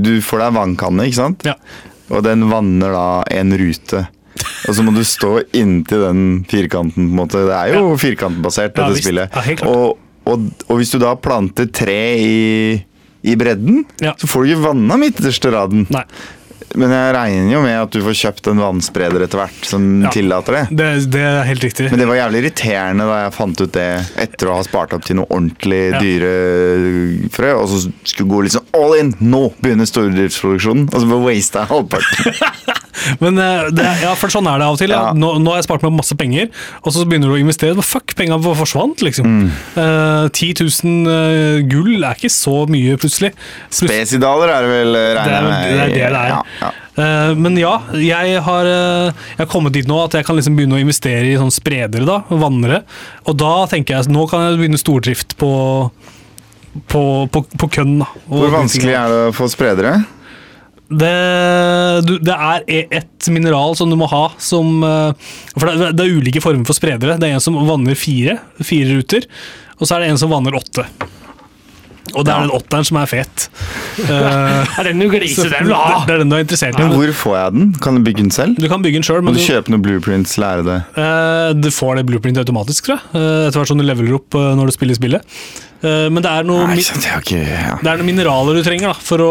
Du 0.00 0.20
får 0.24 0.38
deg 0.46 0.54
vannkanne, 0.56 1.04
ikke 1.08 1.18
sant? 1.20 1.42
Ja. 1.44 1.54
Og 2.12 2.22
den 2.24 2.46
vanner 2.50 2.92
da 2.94 3.06
en 3.30 3.52
rute. 3.60 4.06
Og 4.68 4.74
så 4.74 4.82
må 4.84 4.92
du 4.96 5.02
stå 5.04 5.42
inntil 5.52 6.00
den 6.06 6.22
firkanten. 6.48 7.10
på 7.10 7.12
en 7.12 7.18
måte 7.18 7.42
Det 7.46 7.52
er 7.58 7.74
jo 7.76 7.92
firkantbasert, 8.00 8.72
Ja, 8.76 8.86
dette 8.88 8.94
visst. 8.96 9.04
spillet. 9.06 9.30
Ja, 9.36 9.40
helt 9.44 9.60
klart. 9.60 9.68
og, 9.68 9.98
og, 10.26 10.46
og 10.68 10.78
hvis 10.80 10.90
du 10.94 10.98
da 10.98 11.14
planter 11.14 11.66
tre 11.70 11.98
i, 12.16 12.84
i 13.22 13.34
bredden, 13.36 13.84
Ja. 14.00 14.14
så 14.18 14.26
får 14.26 14.44
du 14.46 14.52
ikke 14.54 14.64
vanna 14.72 14.96
midterste 14.96 15.52
raden. 15.52 15.86
Nei. 15.92 16.04
Men 16.78 16.92
jeg 16.94 17.14
regner 17.16 17.52
jo 17.52 17.62
med 17.64 17.76
at 17.76 17.92
du 17.94 18.00
får 18.04 18.16
kjøpt 18.22 18.48
en 18.52 18.60
vannspreder 18.62 19.24
etter 19.26 19.42
hvert 19.42 19.66
som 19.68 19.86
Ja. 20.02 20.10
tillater 20.14 20.56
det. 20.56 20.62
Det, 20.78 20.88
det 21.12 21.22
er 21.28 21.42
helt 21.48 21.64
riktig. 21.66 21.90
Men 21.92 22.00
det 22.00 22.08
var 22.08 22.16
jævlig 22.20 22.42
irriterende 22.44 23.06
da 23.08 23.18
jeg 23.24 23.34
fant 23.36 23.60
ut 23.60 23.72
det 23.76 23.88
etter 24.24 24.50
å 24.50 24.56
ha 24.56 24.62
spart 24.66 24.94
opp 24.96 25.04
til 25.04 25.16
noe 25.20 25.28
ordentlig 25.28 25.82
Ja. 25.92 26.00
dyrefrø, 26.00 27.52
og 27.60 27.68
så 27.68 27.82
skulle 28.04 28.30
gå 28.30 28.42
liksom 28.48 28.64
all 28.74 28.96
in. 28.98 29.12
Nå 29.20 29.52
begynner 29.62 29.88
stordriftsproduksjonen, 29.88 30.88
og 30.92 31.00
så 31.00 31.10
bare 31.10 31.26
wasta 31.28 31.64
jeg 31.64 31.72
halvparten. 31.74 32.78
Men 33.22 33.38
eh, 33.40 33.68
det, 33.74 33.86
ja, 34.04 34.12
for 34.18 34.32
sånn 34.32 34.46
er 34.50 34.60
det 34.60 34.66
av 34.68 34.76
og 34.76 34.80
til. 34.80 34.92
Ja. 34.94 35.12
Nå, 35.16 35.32
nå 35.42 35.52
har 35.52 35.60
jeg 35.60 35.66
spart 35.66 35.84
meg 35.86 35.94
masse 35.96 36.16
penger, 36.18 36.50
og 36.82 36.94
så 36.94 37.04
begynner 37.08 37.32
du 37.32 37.36
å 37.36 37.40
investere. 37.40 37.74
Men 37.78 37.86
fuck, 37.86 38.14
penga 38.18 38.38
forsvant, 38.42 39.02
liksom. 39.04 39.26
Mm. 39.26 39.48
Uh, 39.74 40.28
10 40.28 40.52
000 40.84 41.12
eh, 41.12 41.62
gull 41.70 41.96
er 42.04 42.18
ikke 42.18 42.30
så 42.32 42.62
mye, 42.70 42.98
plutselig. 43.00 43.32
Plus, 43.72 43.80
Spesidaler 43.88 44.52
er 44.54 44.66
det 44.66 44.72
vel, 44.72 44.98
jeg 45.00 45.16
med. 45.16 45.22
det 45.22 45.80
er 45.80 45.92
det 45.92 45.96
det 45.96 46.22
er. 46.22 46.30
Ja, 46.32 46.61
ja. 46.62 46.70
Eh, 47.02 47.34
men 47.38 47.58
ja, 47.60 47.74
jeg 47.98 48.40
har, 48.46 48.70
eh, 48.70 49.26
jeg 49.34 49.42
har 49.42 49.50
kommet 49.52 49.76
dit 49.76 49.88
nå 49.88 49.98
at 50.04 50.16
jeg 50.18 50.28
kan 50.28 50.38
liksom 50.38 50.56
begynne 50.58 50.78
å 50.78 50.82
investere 50.82 51.28
i 51.28 51.38
sånn 51.40 51.52
spredere, 51.54 52.06
da, 52.08 52.22
vannere. 52.30 52.82
Og 53.26 53.38
da 53.40 53.54
tenker 53.70 53.98
jeg 53.98 54.12
nå 54.12 54.26
kan 54.30 54.46
jeg 54.46 54.62
begynne 54.62 54.80
stordrift 54.80 55.36
på 55.40 55.52
på, 56.88 57.28
på, 57.28 57.42
på 57.60 57.66
kønn. 57.68 57.98
Hvor 58.30 58.52
vanskelig 58.52 58.94
er 58.96 59.10
det 59.12 59.22
å 59.28 59.32
få 59.36 59.44
spredere? 59.52 59.98
Det, 60.92 61.12
du, 62.04 62.14
det 62.20 62.32
er 62.32 62.64
ett 62.92 63.12
et 63.22 63.28
mineral 63.32 63.76
som 63.78 63.88
du 63.88 63.96
må 63.96 64.08
ha 64.10 64.24
som 64.42 64.82
eh, 64.84 65.30
For 65.54 65.70
det, 65.70 65.92
det 65.96 66.04
er 66.04 66.18
ulike 66.18 66.42
former 66.42 66.66
for 66.68 66.76
spredere. 66.76 67.16
Det 67.20 67.28
er 67.28 67.38
en 67.38 67.44
som 67.44 67.56
vanner 67.68 67.98
fire, 67.98 68.38
fire 68.60 68.98
ruter, 68.98 69.28
og 69.78 69.86
så 69.86 69.96
er 69.96 70.04
det 70.04 70.12
en 70.12 70.20
som 70.20 70.32
vanner 70.32 70.56
åtte. 70.58 70.84
Og 72.14 72.24
det 72.26 72.32
er 72.34 72.40
Ja. 72.40 72.46
den 72.46 72.50
åtteren 72.58 72.84
som 72.84 72.96
er 73.00 73.06
fet. 73.06 73.48
Eh, 74.02 74.78
Er 74.80 74.84
den 74.88 74.98
du 74.98 75.08
gliser, 75.12 75.48
den 75.52 75.66
vil 75.68 75.72
det, 75.72 75.76
ha! 75.76 76.04
det 76.08 76.14
er 76.14 76.18
den 76.22 76.30
du 76.32 76.36
er 76.36 76.40
interessert 76.44 76.74
i. 76.78 76.82
Men 76.82 76.92
hvor 76.96 77.12
får 77.12 77.34
jeg 77.38 77.52
den? 77.52 77.66
Kan 77.84 77.94
du 77.98 78.02
bygge 78.06 78.22
den 78.24 78.30
selv? 78.34 78.56
Du 78.58 78.66
kan 78.68 78.82
bygge 78.82 78.98
den 78.98 79.04
selv, 79.06 79.20
Må 79.22 79.30
men 79.30 79.34
du 79.36 79.40
du, 79.40 79.46
kjøpe 79.46 79.68
noen 79.74 79.82
blueprints, 79.84 80.36
lære 80.40 80.64
det? 80.66 80.78
eh, 80.98 81.52
du 81.60 81.68
får 81.70 81.96
det 82.00 82.06
blueprint 82.08 82.38
automatisk, 82.40 82.88
tror 82.88 82.96
jeg. 82.98 83.04
Eh, 83.14 83.48
etter 83.48 83.60
hvert 83.60 83.68
som 83.68 83.78
du 83.78 83.84
leveler 83.84 84.16
opp 84.16 84.32
når 84.34 84.66
du 84.72 84.72
spiller 84.72 84.96
spillet. 84.98 85.22
Eh, 85.82 86.08
men 86.14 86.22
det 86.22 86.30
er 86.30 86.44
noe 86.46 86.66
Nei, 86.70 86.76
det 86.78 86.84
ikke 86.86 87.00
jeg 87.02 87.10
har 87.12 87.22
ikke 87.24 87.38
ja. 87.42 87.76
det 87.82 87.90
er 87.90 87.98
noen 87.98 88.06
mineraler 88.12 88.54
du 88.54 88.62
trenger 88.62 88.92
da, 88.92 88.98
for 89.02 89.22
å 89.24 89.30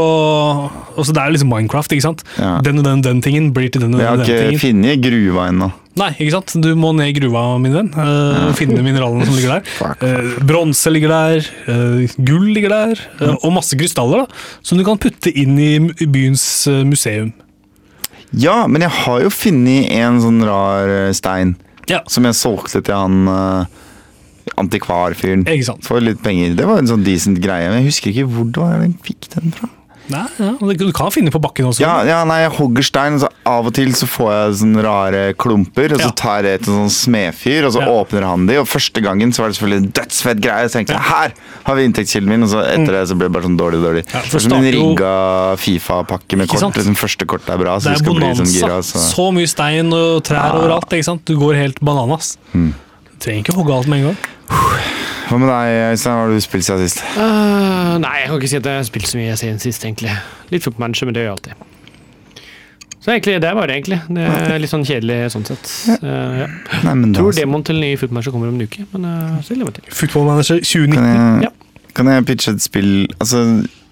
også 1.00 1.14
Det 1.16 1.22
er 1.24 1.32
liksom 1.32 1.48
Minecraft, 1.48 1.94
ikke 1.96 2.04
sant? 2.04 2.24
Ja. 2.36 2.58
Den 2.66 2.82
og 2.82 2.88
den, 2.88 3.04
den 3.06 3.22
tingen 3.24 3.52
blir 3.56 3.70
til 3.72 3.86
den 3.86 3.96
og 3.96 4.02
Jeg 4.04 4.10
har 4.10 4.20
den, 4.20 4.28
den 4.28 4.36
ikke 4.36 4.60
tingen. 4.60 4.84
funnet 4.84 5.06
gruva 5.06 5.46
ennå. 5.48 5.70
Nei, 6.02 6.10
ikke 6.24 6.34
sant? 6.36 6.54
Du 6.64 6.70
må 6.80 6.92
ned 6.96 7.12
i 7.12 7.16
gruva, 7.16 7.46
min 7.60 7.74
venn, 7.76 7.90
Uh, 7.96 8.50
ja. 8.50 8.52
finne 8.60 8.84
mineralene 8.84 9.28
som 9.28 9.36
ligger 9.36 9.58
der. 9.58 9.72
Eh, 10.08 10.30
Bronse 10.48 10.92
ligger 10.92 11.12
der, 11.12 11.48
Uh, 11.68 12.04
gull 12.20 12.50
ligger 12.56 12.72
der, 12.76 13.02
Uh, 13.22 13.36
og 13.42 13.52
masse 13.56 13.76
krystaller 13.80 14.24
da, 14.26 14.42
som 14.64 14.80
du 14.80 14.86
kan 14.88 15.00
putte 15.00 15.32
inn 15.32 15.56
i 15.60 16.08
byens 16.08 16.46
museum. 16.88 17.32
Ja, 18.32 18.66
men 18.68 18.84
jeg 18.84 18.92
har 19.02 19.24
jo 19.26 19.32
funnet 19.32 19.92
en 19.92 20.20
sånn 20.24 20.40
rar 20.48 21.12
stein 21.16 21.56
Ja, 21.92 22.00
som 22.08 22.24
jeg 22.28 22.38
solgte 22.40 22.80
til 22.80 22.96
han 22.96 23.28
uh, 23.28 23.81
antikvarfyren. 24.58 25.46
ikke 25.48 25.66
sant? 25.72 25.86
For 25.88 26.00
litt 26.04 26.22
penger. 26.24 26.56
Det 26.56 26.66
var 26.68 26.82
en 26.82 26.88
sånn 26.88 27.04
decent 27.06 27.42
greie, 27.44 27.70
men 27.70 27.84
jeg 27.84 27.92
husker 27.92 28.12
ikke 28.14 28.28
hvor 28.32 28.50
det 28.52 28.62
var 28.64 28.82
jeg 28.82 28.98
fikk 29.04 29.30
den 29.36 29.52
fra. 29.52 29.70
Nei, 30.12 30.26
ja, 30.42 30.50
du 30.76 30.90
kan 30.92 31.12
finne 31.14 31.32
på 31.32 31.40
bakken 31.40 31.70
også. 31.70 31.80
Ja, 31.80 32.02
ja, 32.04 32.18
nei, 32.28 32.42
jeg 32.42 32.52
hogger 32.58 32.84
stein, 32.84 33.16
så 33.22 33.30
av 33.48 33.70
og 33.70 33.74
til 33.78 33.94
så 33.96 34.08
får 34.10 34.32
jeg 34.34 34.56
sånne 34.60 34.84
rare 34.84 35.22
klumper, 35.40 35.94
og 35.96 36.02
så 36.02 36.10
tar 36.20 36.44
jeg 36.44 36.58
et 36.60 36.66
til 36.66 36.74
en 36.74 36.82
sånn 36.90 36.92
smedfyr, 36.92 37.68
og 37.70 37.72
så 37.78 37.80
Ja. 37.86 37.88
åpner 38.02 38.26
han 38.28 38.46
de, 38.50 38.58
og 38.60 38.68
første 38.68 39.00
gangen 39.02 39.32
så 39.32 39.44
var 39.46 39.54
det 39.54 39.56
selvfølgelig 39.56 39.84
en 39.86 39.94
dødsfett 40.02 40.42
greie, 40.44 40.68
så 40.68 40.74
tenkte 40.80 40.98
jeg, 40.98 41.06
her 41.08 41.32
har 41.64 41.76
vi 41.76 41.86
inntektskilden 41.88 42.28
min, 42.28 42.44
og 42.44 42.50
så 42.50 42.60
etter 42.66 42.92
det 42.92 43.08
så 43.08 43.16
ble 43.16 43.30
det 43.30 43.36
bare 43.38 43.48
sånn 43.48 43.58
dårlig, 43.62 43.80
dårlig. 43.86 44.04
Ja, 44.12 44.20
for 44.34 44.40
som 44.40 44.52
en 44.58 44.68
rigga 44.76 45.56
FIFA-pakke 45.64 46.38
med 46.42 46.50
kort, 46.50 46.76
liksom 46.76 46.98
første 46.98 47.26
kortet 47.26 47.50
er 47.56 47.58
bra, 47.64 47.78
så 47.80 47.94
Det 47.94 48.02
er 48.02 48.04
skal 48.04 48.16
bli 48.20 48.36
sånn 48.42 48.52
gira. 48.52 48.82
Så. 48.84 49.00
Så 49.16 49.32
mye 49.32 49.48
stein 49.48 49.94
og 49.94 50.24
trær 50.28 50.60
overalt, 50.60 50.92
ikke 50.92 51.08
sant? 51.08 51.24
Du 51.24 51.38
går 51.40 51.56
helt 51.56 51.80
bananas. 51.80 52.36
Mm. 52.54 52.74
Trenger 53.22 53.44
ikke 53.44 53.54
hogge 53.58 53.74
alt 53.76 53.88
med 53.92 54.02
en 54.02 54.06
gang. 54.12 54.22
Hva 55.32 55.38
med 55.40 55.48
deg, 55.48 55.74
Øystein? 55.94 56.16
Hva 56.18 56.22
har 56.26 56.32
du 56.34 56.42
spilt 56.44 56.66
siden 56.68 56.82
sist? 56.88 57.04
Uh, 57.16 57.96
nei, 58.04 58.16
jeg 58.20 58.28
kan 58.32 58.40
ikke 58.42 58.50
si 58.52 58.58
at 58.60 58.66
jeg 58.68 58.80
har 58.82 58.88
spilt 58.88 59.08
så 59.08 59.20
mye 59.20 59.36
siden 59.40 59.60
sist, 59.64 59.86
egentlig. 59.88 60.16
Litt 60.52 60.66
footmanager, 60.66 61.08
men 61.08 61.16
det 61.16 61.22
gjør 61.24 61.30
jeg 61.30 61.38
alltid. 61.38 61.68
Så 63.02 63.14
egentlig, 63.14 63.38
det 63.42 63.52
var 63.58 63.70
det, 63.70 63.76
egentlig. 63.80 64.00
Det 64.14 64.26
er 64.28 64.60
litt 64.62 64.70
sånn 64.74 64.84
kjedelig 64.86 65.20
sånn 65.34 65.46
sett. 65.48 65.72
Eh, 66.02 66.36
ja. 66.44 66.48
Nei, 66.86 66.94
men 66.98 67.14
Tror 67.16 67.32
demoen 67.38 67.64
til 67.66 67.80
ny 67.82 67.94
footmanager 67.98 68.34
kommer 68.36 68.52
om 68.52 68.58
en 68.60 68.68
uke, 68.68 68.84
men 68.94 69.08
uh, 69.08 69.38
så 69.46 69.56
lever 69.58 69.72
jeg 69.72 69.86
til. 69.88 69.96
Footballmanager 70.02 70.62
2019. 70.66 70.98
kan 70.98 71.08
jeg, 71.10 71.48
Ja. 71.48 71.86
kan 71.98 72.12
jeg 72.12 72.26
pitche 72.30 72.54
et 72.56 72.62
spill 72.64 72.92
Altså 73.20 73.42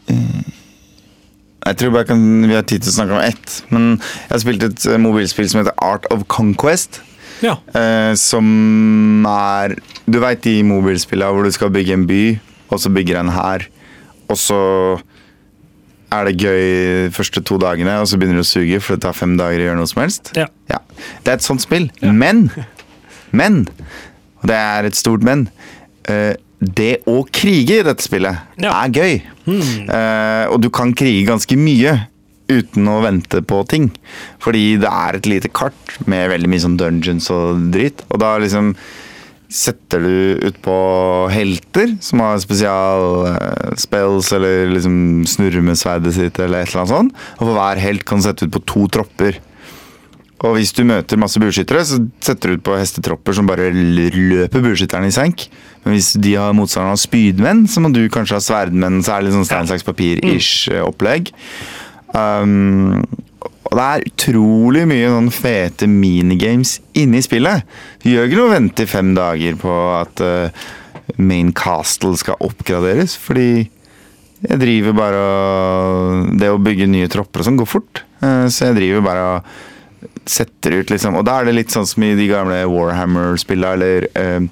Jeg 0.10 1.78
tror 1.78 1.92
bare 1.94 2.08
kan, 2.10 2.22
vi 2.50 2.56
har 2.56 2.64
tid 2.66 2.82
til 2.86 2.90
å 2.92 2.96
snakke 2.96 3.14
om 3.18 3.22
ett. 3.22 3.56
Men 3.70 3.88
jeg 4.00 4.32
har 4.34 4.42
spilt 4.44 4.64
et 4.66 4.86
mobilspill 5.02 5.50
som 5.52 5.60
heter 5.62 5.76
Art 5.86 6.06
of 6.14 6.24
Conquest. 6.32 7.02
Ja. 7.46 7.56
Eh, 7.78 8.14
som 8.20 9.26
er 9.30 9.76
Du 10.10 10.18
veit 10.20 10.42
de 10.44 10.58
mobilspillene 10.68 11.32
hvor 11.36 11.46
du 11.48 11.52
skal 11.56 11.70
bygge 11.74 11.94
en 11.96 12.08
by, 12.10 12.24
og 12.74 12.80
så 12.82 12.90
bygger 12.94 13.20
en 13.22 13.30
hær, 13.34 13.68
og 14.30 14.38
så 14.38 14.58
er 16.12 16.26
det 16.26 16.40
gøy 16.42 16.62
de 17.06 17.12
første 17.14 17.42
to 17.46 17.60
dagene, 17.62 17.94
og 18.02 18.08
så 18.10 18.18
begynner 18.18 18.40
det 18.42 18.48
å 18.48 18.50
suge, 18.50 18.80
for 18.82 18.96
det 18.98 19.04
tar 19.06 19.14
fem 19.14 19.36
dager 19.38 19.62
å 19.62 19.68
gjøre 19.68 19.78
noe 19.78 19.90
som 19.92 20.02
helst. 20.02 20.32
Ja. 20.38 20.48
Ja. 20.72 20.80
Det 21.22 21.30
er 21.30 21.38
et 21.38 21.46
sånt 21.46 21.62
spill. 21.62 21.90
Men 22.02 22.48
Men 23.32 23.68
Og 24.42 24.48
det 24.50 24.56
er 24.58 24.88
et 24.90 24.98
stort 24.98 25.22
men. 25.24 25.48
eh, 26.10 26.34
det 26.60 27.04
å 27.08 27.22
krige 27.32 27.78
i 27.80 27.84
dette 27.86 28.04
spillet 28.04 28.36
er 28.68 28.90
gøy. 28.92 29.20
Eh, 29.48 30.46
og 30.50 30.58
du 30.64 30.70
kan 30.74 30.92
krige 30.98 31.28
ganske 31.30 31.56
mye 31.56 31.94
uten 32.50 32.90
å 32.90 33.00
vente 33.06 33.42
på 33.46 33.62
ting. 33.70 33.90
Fordi 34.44 34.80
det 34.82 34.90
er 34.90 35.20
et 35.20 35.30
lite 35.30 35.52
kart 35.54 36.00
med 36.10 36.32
veldig 36.34 36.50
mye 36.52 36.66
sånn 36.66 36.80
dungeons 36.80 37.30
og 37.34 37.70
dritt. 37.74 38.04
Og 38.10 38.22
da 38.24 38.36
liksom 38.42 38.74
setter 39.50 40.04
du 40.06 40.46
ut 40.46 40.58
på 40.62 40.78
helter 41.34 41.96
som 42.06 42.22
har 42.22 42.38
spesial 42.44 43.26
eh, 43.32 44.36
eller 44.38 44.76
liksom 44.76 45.26
snurrer 45.26 45.66
med 45.66 45.80
sverdet 45.80 46.14
sitt, 46.14 46.38
eller 46.38 46.62
et 46.62 46.70
eller 46.70 46.84
annet 46.84 46.96
sånt. 46.96 47.22
Og 47.40 47.48
for 47.48 47.58
hver 47.58 47.82
helt 47.82 48.06
kan 48.06 48.22
du 48.22 48.28
sette 48.28 48.46
ut 48.46 48.54
på 48.54 48.66
to 48.70 48.86
tropper. 48.94 49.40
Og 50.40 50.56
hvis 50.56 50.72
du 50.72 50.86
møter 50.88 51.20
masse 51.20 51.40
bueskyttere, 51.42 51.82
så 51.84 51.98
setter 52.24 52.54
du 52.54 52.60
ut 52.60 52.68
på 52.70 52.78
hestetropper 52.80 53.36
som 53.36 53.50
bare 53.50 53.74
løper 53.74 54.64
bueskytterne 54.64 55.10
i 55.10 55.16
senk. 55.16 55.50
Men 55.84 55.98
hvis 55.98 56.14
de 56.22 56.38
har 56.40 56.56
motstanderen 56.56 56.96
av 56.96 57.02
spydmenn, 57.02 57.66
så 57.68 57.84
må 57.84 57.92
du 57.92 58.06
kanskje 58.12 58.38
ha 58.38 58.44
sverdmenn. 58.44 59.02
Så 59.04 59.12
er 59.12 59.20
det 59.20 59.28
litt 59.28 59.36
sånn 59.36 59.50
stein, 59.50 59.68
saks, 59.68 59.84
papir-ish 59.88 60.70
eh, 60.72 60.86
opplegg. 60.86 61.34
Um, 62.14 63.04
og 63.70 63.76
det 63.78 63.86
er 63.86 64.06
utrolig 64.10 64.86
mye 64.90 65.10
sånn 65.14 65.32
fete 65.34 65.90
minigames 65.90 66.80
inni 66.98 67.22
spillet. 67.22 67.66
Du 68.02 68.10
gjør 68.12 68.28
ikke 68.30 68.40
noe 68.40 68.50
å 68.50 68.56
vente 68.56 68.86
i 68.86 68.90
fem 68.90 69.12
dager 69.18 69.60
på 69.62 69.74
at 69.94 70.24
uh, 70.26 70.70
main 71.22 71.52
castle 71.54 72.18
skal 72.18 72.40
oppgraderes, 72.46 73.18
fordi 73.20 73.68
jeg 74.40 74.56
driver 74.62 74.94
bare 74.96 75.18
og 75.20 76.30
Det 76.40 76.48
å 76.48 76.62
bygge 76.64 76.86
nye 76.88 77.10
tropper 77.12 77.42
og 77.42 77.50
sånn 77.50 77.60
går 77.60 77.68
fort. 77.68 78.06
uh, 78.24 78.48
Så 78.48 78.70
jeg 78.70 78.80
driver 78.80 79.04
bare 79.04 79.26
og 79.34 79.52
setter 80.30 80.80
ut 80.80 80.92
liksom 80.94 81.18
Og 81.20 81.26
da 81.28 81.40
er 81.40 81.50
det 81.50 81.58
litt 81.58 81.74
sånn 81.74 81.88
som 81.90 82.06
i 82.06 82.14
de 82.18 82.28
gamle 82.30 82.62
Warhammer-spillene, 82.70 83.74
eller 83.76 84.08
eh, 84.16 84.48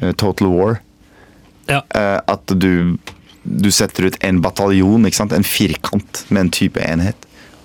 eh, 0.00 0.12
Total 0.20 0.50
War. 0.52 0.78
Ja. 1.70 1.80
Eh, 1.88 2.18
at 2.34 2.54
du, 2.60 2.98
du 3.44 3.70
setter 3.74 4.06
ut 4.10 4.16
en 4.24 4.40
bataljon, 4.44 5.04
en 5.06 5.44
firkant 5.46 6.24
med 6.30 6.40
en 6.40 6.50
type 6.50 6.80
enhet. 6.80 7.16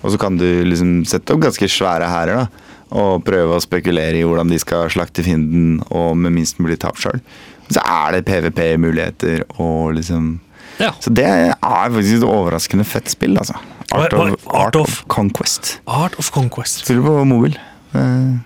Og 0.02 0.12
så 0.14 0.18
kan 0.20 0.36
du 0.38 0.46
liksom 0.64 1.04
sette 1.06 1.34
opp 1.34 1.42
ganske 1.42 1.68
svære 1.70 2.08
hærer. 2.10 2.48
Og 2.88 3.22
prøve 3.26 3.56
å 3.58 3.60
spekulere 3.60 4.16
i 4.16 4.24
hvordan 4.24 4.48
de 4.48 4.58
skal 4.58 4.88
slakte 4.88 5.22
fienden, 5.22 5.82
og 5.90 6.16
med 6.16 6.32
minst 6.32 6.58
mulig 6.62 6.78
tap 6.80 6.96
sjøl. 6.96 7.20
Så 7.68 7.82
er 7.84 8.16
det 8.16 8.24
PVP-muligheter 8.24 9.42
og 9.60 9.94
liksom 9.98 10.38
Ja. 10.78 10.92
Så 11.02 11.10
det 11.12 11.24
er 11.26 11.54
faktisk 11.60 12.20
et 12.20 12.24
overraskende 12.28 12.84
fett 12.86 13.10
spill, 13.10 13.36
altså. 13.36 13.56
Art, 13.92 14.12
of, 14.14 14.46
Art 14.46 14.76
of 14.76 15.02
Conquest. 15.08 15.80
Art 15.86 16.14
of 16.18 16.30
Conquest. 16.30 16.84
Spiller 16.84 17.02
på 17.02 17.24
mobil. 17.26 17.56
Eh, 17.94 18.38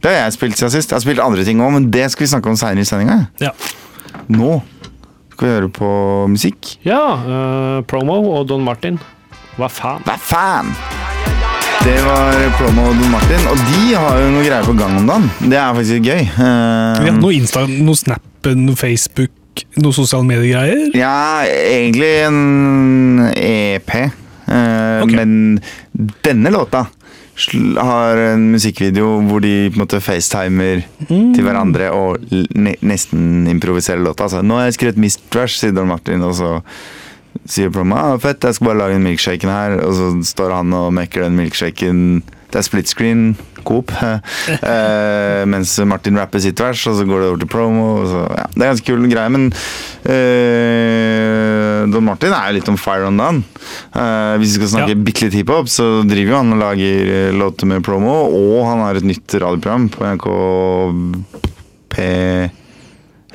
Det 0.00 0.10
har 0.10 0.24
jeg 0.24 0.32
spilt 0.32 0.56
siden 0.56 0.70
sist. 0.70 0.90
Jeg 0.90 0.96
har 0.96 1.02
spilt 1.02 1.20
andre 1.20 1.44
ting 1.44 1.58
òg, 1.60 1.72
men 1.74 1.90
det 1.90 2.10
skal 2.10 2.24
vi 2.24 2.30
snakke 2.30 2.46
om 2.48 2.56
seinere 2.56 2.80
i 2.80 2.88
sendinga. 2.88 3.28
Ja. 3.42 3.50
Nå 4.30 4.62
skal 5.38 5.46
vi 5.46 5.54
høre 5.54 5.68
på 5.70 5.88
musikk. 6.34 6.72
Ja, 6.82 7.02
Uh, 7.22 7.82
Promo 7.86 8.16
og 8.34 8.48
Don 8.50 8.64
Martin. 8.66 8.98
Hva 9.58 9.68
faen? 9.70 10.02
Hva 10.06 10.16
faen? 10.18 10.72
Det 11.84 11.94
var 12.02 12.34
Promo 12.58 12.88
og 12.90 12.96
Don 12.98 13.12
Martin, 13.12 13.44
og 13.46 13.60
de 13.70 13.94
har 13.94 14.18
jo 14.18 14.32
noe 14.34 14.42
greier 14.42 14.66
på 14.66 14.74
gang 14.78 14.96
om 14.98 15.06
dagen. 15.06 15.28
Det 15.46 15.58
er 15.60 15.76
faktisk 15.78 16.08
gøy. 16.10 16.24
Uh, 16.34 16.98
Vi 17.04 17.10
har 17.12 17.20
noe 17.20 17.36
Insta, 17.36 17.62
noe 17.70 17.98
Snap, 17.98 18.50
noe 18.58 18.78
Facebook, 18.78 19.62
noe 19.78 19.94
sosiale 19.94 20.26
mediegreier. 20.26 20.88
Ja, 20.98 21.46
egentlig 21.46 22.10
en 22.26 23.22
EP. 23.38 23.94
Uh, 24.48 25.04
okay. 25.04 25.20
Men 25.20 25.60
denne 26.26 26.50
låta 26.50 26.88
har 27.78 28.20
en 28.34 28.48
musikkvideo 28.52 29.10
hvor 29.28 29.42
de 29.44 29.68
på 29.70 29.78
en 29.78 29.84
måte 29.84 30.00
facetimer 30.02 30.82
til 31.08 31.44
hverandre 31.46 31.90
og 31.94 32.24
ne 32.58 32.74
nesten 32.82 33.46
improviserer 33.50 34.02
låta. 34.02 34.26
Altså, 34.26 34.42
nå 34.42 34.58
har 34.58 34.68
jeg 34.68 34.78
skrevet 34.78 35.02
Mist 35.02 35.22
Trash, 35.32 35.60
sier 35.60 35.74
Don 35.76 35.90
Martin, 35.90 36.24
og 36.26 36.34
så 36.38 36.56
sier 37.48 37.70
Promo 37.72 37.96
ah, 37.98 38.16
fett, 38.20 38.42
jeg 38.44 38.58
skal 38.58 38.70
bare 38.70 38.80
lage 38.82 38.96
den 38.98 39.06
milkshaken 39.06 39.52
her. 39.52 39.78
Og 39.84 39.94
så 39.96 40.10
står 40.32 40.56
han 40.58 40.74
og 40.76 40.90
mekker 40.96 41.26
den 41.26 41.38
milkshaken. 41.38 42.02
Det 42.48 42.56
er 42.56 42.64
split 42.64 42.88
screen, 42.88 43.34
Coop. 43.68 43.90
eh, 44.00 45.42
mens 45.44 45.74
Martin 45.84 46.16
rapper 46.16 46.40
sitt 46.40 46.56
vers, 46.62 46.80
og 46.88 46.94
så 46.96 47.04
går 47.04 47.20
det 47.20 47.26
over 47.28 47.42
til 47.42 47.50
promo. 47.52 47.88
Så, 48.08 48.22
ja, 48.38 48.46
det 48.54 48.62
er 48.64 48.70
ganske 48.72 48.86
kul 48.88 49.04
greie, 49.12 49.28
men 49.34 49.44
eh, 50.08 51.82
Don 51.92 52.06
Martin 52.08 52.32
er 52.32 52.48
jo 52.50 52.56
litt 52.58 52.70
om 52.72 52.78
fire 52.80 53.04
on 53.10 53.20
down. 53.20 53.42
Eh, 53.92 54.34
hvis 54.40 54.54
vi 54.54 54.60
skal 54.62 54.72
snakke 54.74 54.94
Ja. 54.96 55.02
bitte 55.10 55.26
litt 55.28 55.36
hiphop, 55.42 55.68
så 55.68 55.88
driver 56.08 56.32
jo 56.32 56.38
han 56.40 56.52
og 56.56 56.62
lager 56.62 57.12
eh, 57.18 57.32
låter 57.36 57.66
med 57.68 57.84
promo, 57.84 58.16
og 58.32 58.64
han 58.70 58.80
har 58.86 58.96
et 58.96 59.04
nytt 59.08 59.36
radioprogram 59.44 59.88
på 59.92 60.08
NRK 60.08 60.28
P... 61.92 62.08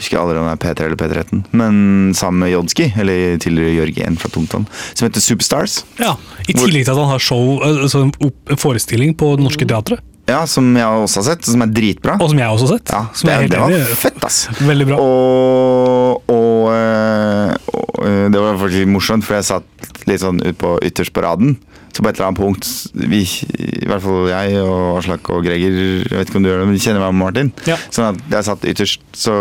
Husker 0.03 0.19
aldri 0.19 0.35
om 0.41 0.49
det 0.49 0.57
er 0.57 0.59
P3 0.59 0.87
eller 0.89 0.99
P13, 0.99 1.43
men 1.55 1.75
sammen 2.17 2.43
med 2.43 2.51
Jodski, 2.51 2.89
eller 2.99 3.37
tidligere 3.39 3.77
Jørgen 3.77 4.17
fra 4.19 4.31
Tungtvann, 4.33 4.65
som 4.91 5.07
heter 5.07 5.23
Superstars. 5.23 5.77
Ja, 5.95 6.17
I 6.43 6.57
tillegg 6.57 6.83
til 6.83 6.91
at 6.91 6.99
han 6.99 7.13
har 7.13 7.23
show, 7.23 7.61
altså 7.63 8.03
en 8.09 8.57
forestilling 8.59 9.15
på 9.15 9.37
Det 9.37 9.47
Norske 9.47 9.67
Teatret. 9.69 10.03
Ja, 10.27 10.45
som 10.47 10.69
jeg 10.75 10.87
også 10.87 11.19
har 11.19 11.25
sett, 11.33 11.47
som 11.47 11.63
er 11.65 11.71
dritbra. 11.75 12.15
Og 12.23 12.29
som 12.31 12.39
jeg 12.39 12.47
også 12.51 12.67
har 12.67 12.77
sett. 12.77 12.91
Ja, 12.93 13.39
det, 13.41 13.49
det 13.51 13.59
var 13.59 13.97
fett, 13.99 14.21
ass. 14.23 14.37
Veldig 14.63 14.85
bra. 14.91 14.99
Og, 15.03 16.29
og, 16.31 16.59
eh, 16.71 17.55
og 17.75 17.97
eh, 18.07 18.27
det 18.31 18.43
var 18.43 18.59
faktisk 18.61 18.91
morsomt, 18.91 19.27
for 19.27 19.39
jeg 19.39 19.49
satt 19.49 20.07
litt 20.07 20.23
sånn 20.23 20.39
ut 20.43 20.59
på 20.59 20.77
ytterst 20.87 21.15
på 21.15 21.25
raden. 21.25 21.57
Så 21.93 22.01
på 22.01 22.09
et 22.09 22.17
eller 22.17 22.31
annet 22.31 22.39
punkt, 22.41 22.65
vi, 22.97 23.19
i 23.53 23.85
hvert 23.85 24.01
fall 24.01 24.25
jeg 24.31 24.57
og 24.63 24.97
Aslak 24.97 25.27
og 25.29 25.43
Greger, 25.45 25.75
jeg 26.01 26.09
vet 26.09 26.29
ikke 26.31 26.39
om 26.39 26.45
du 26.45 26.49
gjør 26.49 26.63
det, 26.63 26.67
men 26.71 26.77
de 26.77 26.81
kjenner 26.81 27.03
meg 27.03 27.13
med 27.13 27.21
Martin. 27.21 27.51
Ja. 27.69 27.75
Sånn 27.93 28.07
at 28.15 28.33
jeg 28.33 28.47
satt 28.47 28.65
ytterst, 28.71 29.03
så 29.13 29.35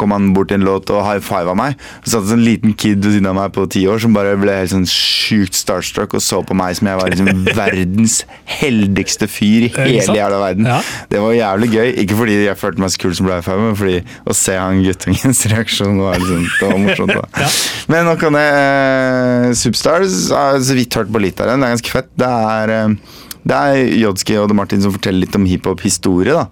kom 0.00 0.10
han 0.14 0.32
bort 0.34 0.50
til 0.50 0.58
en 0.58 0.66
låt 0.66 0.90
og 0.90 1.04
high 1.06 1.22
fiva 1.22 1.54
meg. 1.54 1.76
Så 2.02 2.16
satt 2.16 2.26
det 2.26 2.34
en 2.34 2.42
liten 2.42 2.74
kid 2.74 3.04
ved 3.06 3.14
siden 3.14 3.28
av 3.30 3.36
meg 3.38 3.52
på 3.54 3.68
ti 3.70 3.84
år 3.86 4.02
som 4.02 4.16
bare 4.16 4.34
ble 4.40 4.56
helt 4.56 4.72
sånn 4.72 4.88
sjukt 4.90 5.54
starstruck 5.54 6.16
og 6.18 6.24
så 6.24 6.40
på 6.46 6.56
meg 6.58 6.74
som 6.78 6.90
jeg 6.90 6.98
var 6.98 7.12
liksom 7.14 7.44
verdens 7.62 8.18
heldigste 8.50 9.28
fyr 9.30 9.68
i 9.68 9.70
hele 9.76 10.18
jævla 10.18 10.42
verden. 10.42 10.66
Ja. 10.72 10.80
Det 11.12 11.22
var 11.22 11.36
jævlig 11.38 11.70
gøy. 11.76 11.92
Ikke 12.02 12.18
fordi 12.18 12.40
jeg 12.48 12.58
følte 12.58 12.82
meg 12.82 12.94
så 12.96 13.02
kul 13.04 13.14
som 13.14 13.30
ble 13.30 13.38
high 13.38 13.46
five, 13.46 13.62
men 13.62 13.78
fordi 13.78 14.02
å 14.26 14.36
se 14.36 14.58
han 14.58 14.82
guttungens 14.82 15.44
reaksjon 15.54 16.02
var 16.02 16.18
liksom, 16.18 16.50
det 16.50 16.72
var 16.72 16.82
morsomt. 16.88 17.14
da. 17.14 17.46
Ja. 17.46 17.52
Men 17.94 18.10
nå 18.10 18.18
kan 18.18 18.42
jeg 18.42 18.58
eh, 18.58 19.48
Superstars 19.62 20.18
har 20.34 20.58
jeg 20.58 20.66
så 20.66 20.76
vidt 20.82 20.98
hørt 20.98 21.14
på 21.14 21.22
litt 21.22 21.38
av 21.42 21.52
den. 21.52 21.62
Det 21.62 21.70
er 21.70 21.76
ganske 21.76 21.91
fett. 21.92 22.10
Det 22.18 22.28
er, 22.28 22.72
eh, 22.76 23.28
det 23.42 23.58
er 23.58 23.92
Jodski 24.02 24.38
og 24.40 24.50
De 24.50 24.56
Martin 24.58 24.82
som 24.84 24.94
forteller 24.94 25.24
litt 25.26 25.38
om 25.38 25.46
hiphop-historie. 25.48 26.32
da. 26.32 26.46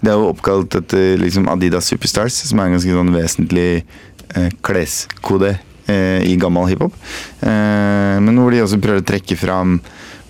Det 0.00 0.12
er 0.12 0.16
jo 0.16 0.30
oppkalt 0.32 0.74
etter 0.78 1.18
liksom, 1.20 1.48
Adidas 1.52 1.90
Superstars, 1.92 2.38
som 2.48 2.60
er 2.60 2.70
en 2.70 2.78
ganske 2.78 2.94
sånn 2.96 3.12
vesentlig 3.12 3.82
eh, 4.34 4.48
kleskode 4.64 5.58
eh, 5.90 6.22
i 6.24 6.36
gammel 6.40 6.70
hiphop. 6.70 6.94
Eh, 7.44 8.16
men 8.24 8.38
hvor 8.40 8.54
de 8.54 8.62
også 8.64 8.80
prøver 8.80 9.04
å 9.04 9.10
trekke 9.10 9.36
fram 9.40 9.80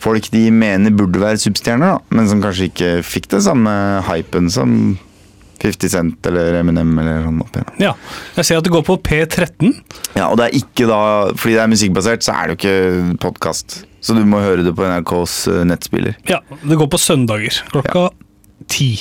folk 0.00 0.30
de 0.32 0.46
mener 0.54 0.94
burde 0.96 1.20
være 1.20 1.40
superstjerner, 1.42 1.94
da, 1.94 2.16
men 2.16 2.28
som 2.30 2.40
kanskje 2.42 2.70
ikke 2.70 2.90
fikk 3.04 3.30
det 3.34 3.42
samme 3.44 3.70
hypen 4.08 4.48
som 4.52 4.96
50 5.60 5.92
Cent 5.92 6.28
eller 6.30 6.56
Eminem 6.62 6.94
eller 7.02 7.26
sånn 7.26 7.42
opp 7.44 7.56
igjen. 7.58 7.72
Ja, 7.84 7.92
Jeg 8.38 8.48
ser 8.48 8.60
at 8.62 8.64
det 8.64 8.72
går 8.72 8.86
på 8.86 8.96
P13. 9.04 9.74
Ja, 10.16 10.30
og 10.30 10.38
det 10.40 10.46
er 10.48 10.56
ikke 10.56 10.88
da 10.88 11.00
Fordi 11.36 11.52
det 11.58 11.62
er 11.62 11.72
musikkbasert, 11.74 12.24
så 12.24 12.32
er 12.32 12.48
det 12.48 12.56
jo 12.56 12.60
ikke 12.60 13.18
podkast. 13.20 13.82
Så 14.00 14.16
du 14.16 14.24
må 14.28 14.40
høre 14.40 14.64
det 14.64 14.72
på 14.76 14.84
NRKs 14.86 15.34
eh, 15.52 15.62
nettspiller. 15.68 16.16
Ja, 16.28 16.40
Det 16.64 16.76
går 16.80 16.88
på 16.92 16.98
søndager 17.00 17.62
klokka 17.72 18.08
ti. 18.68 18.92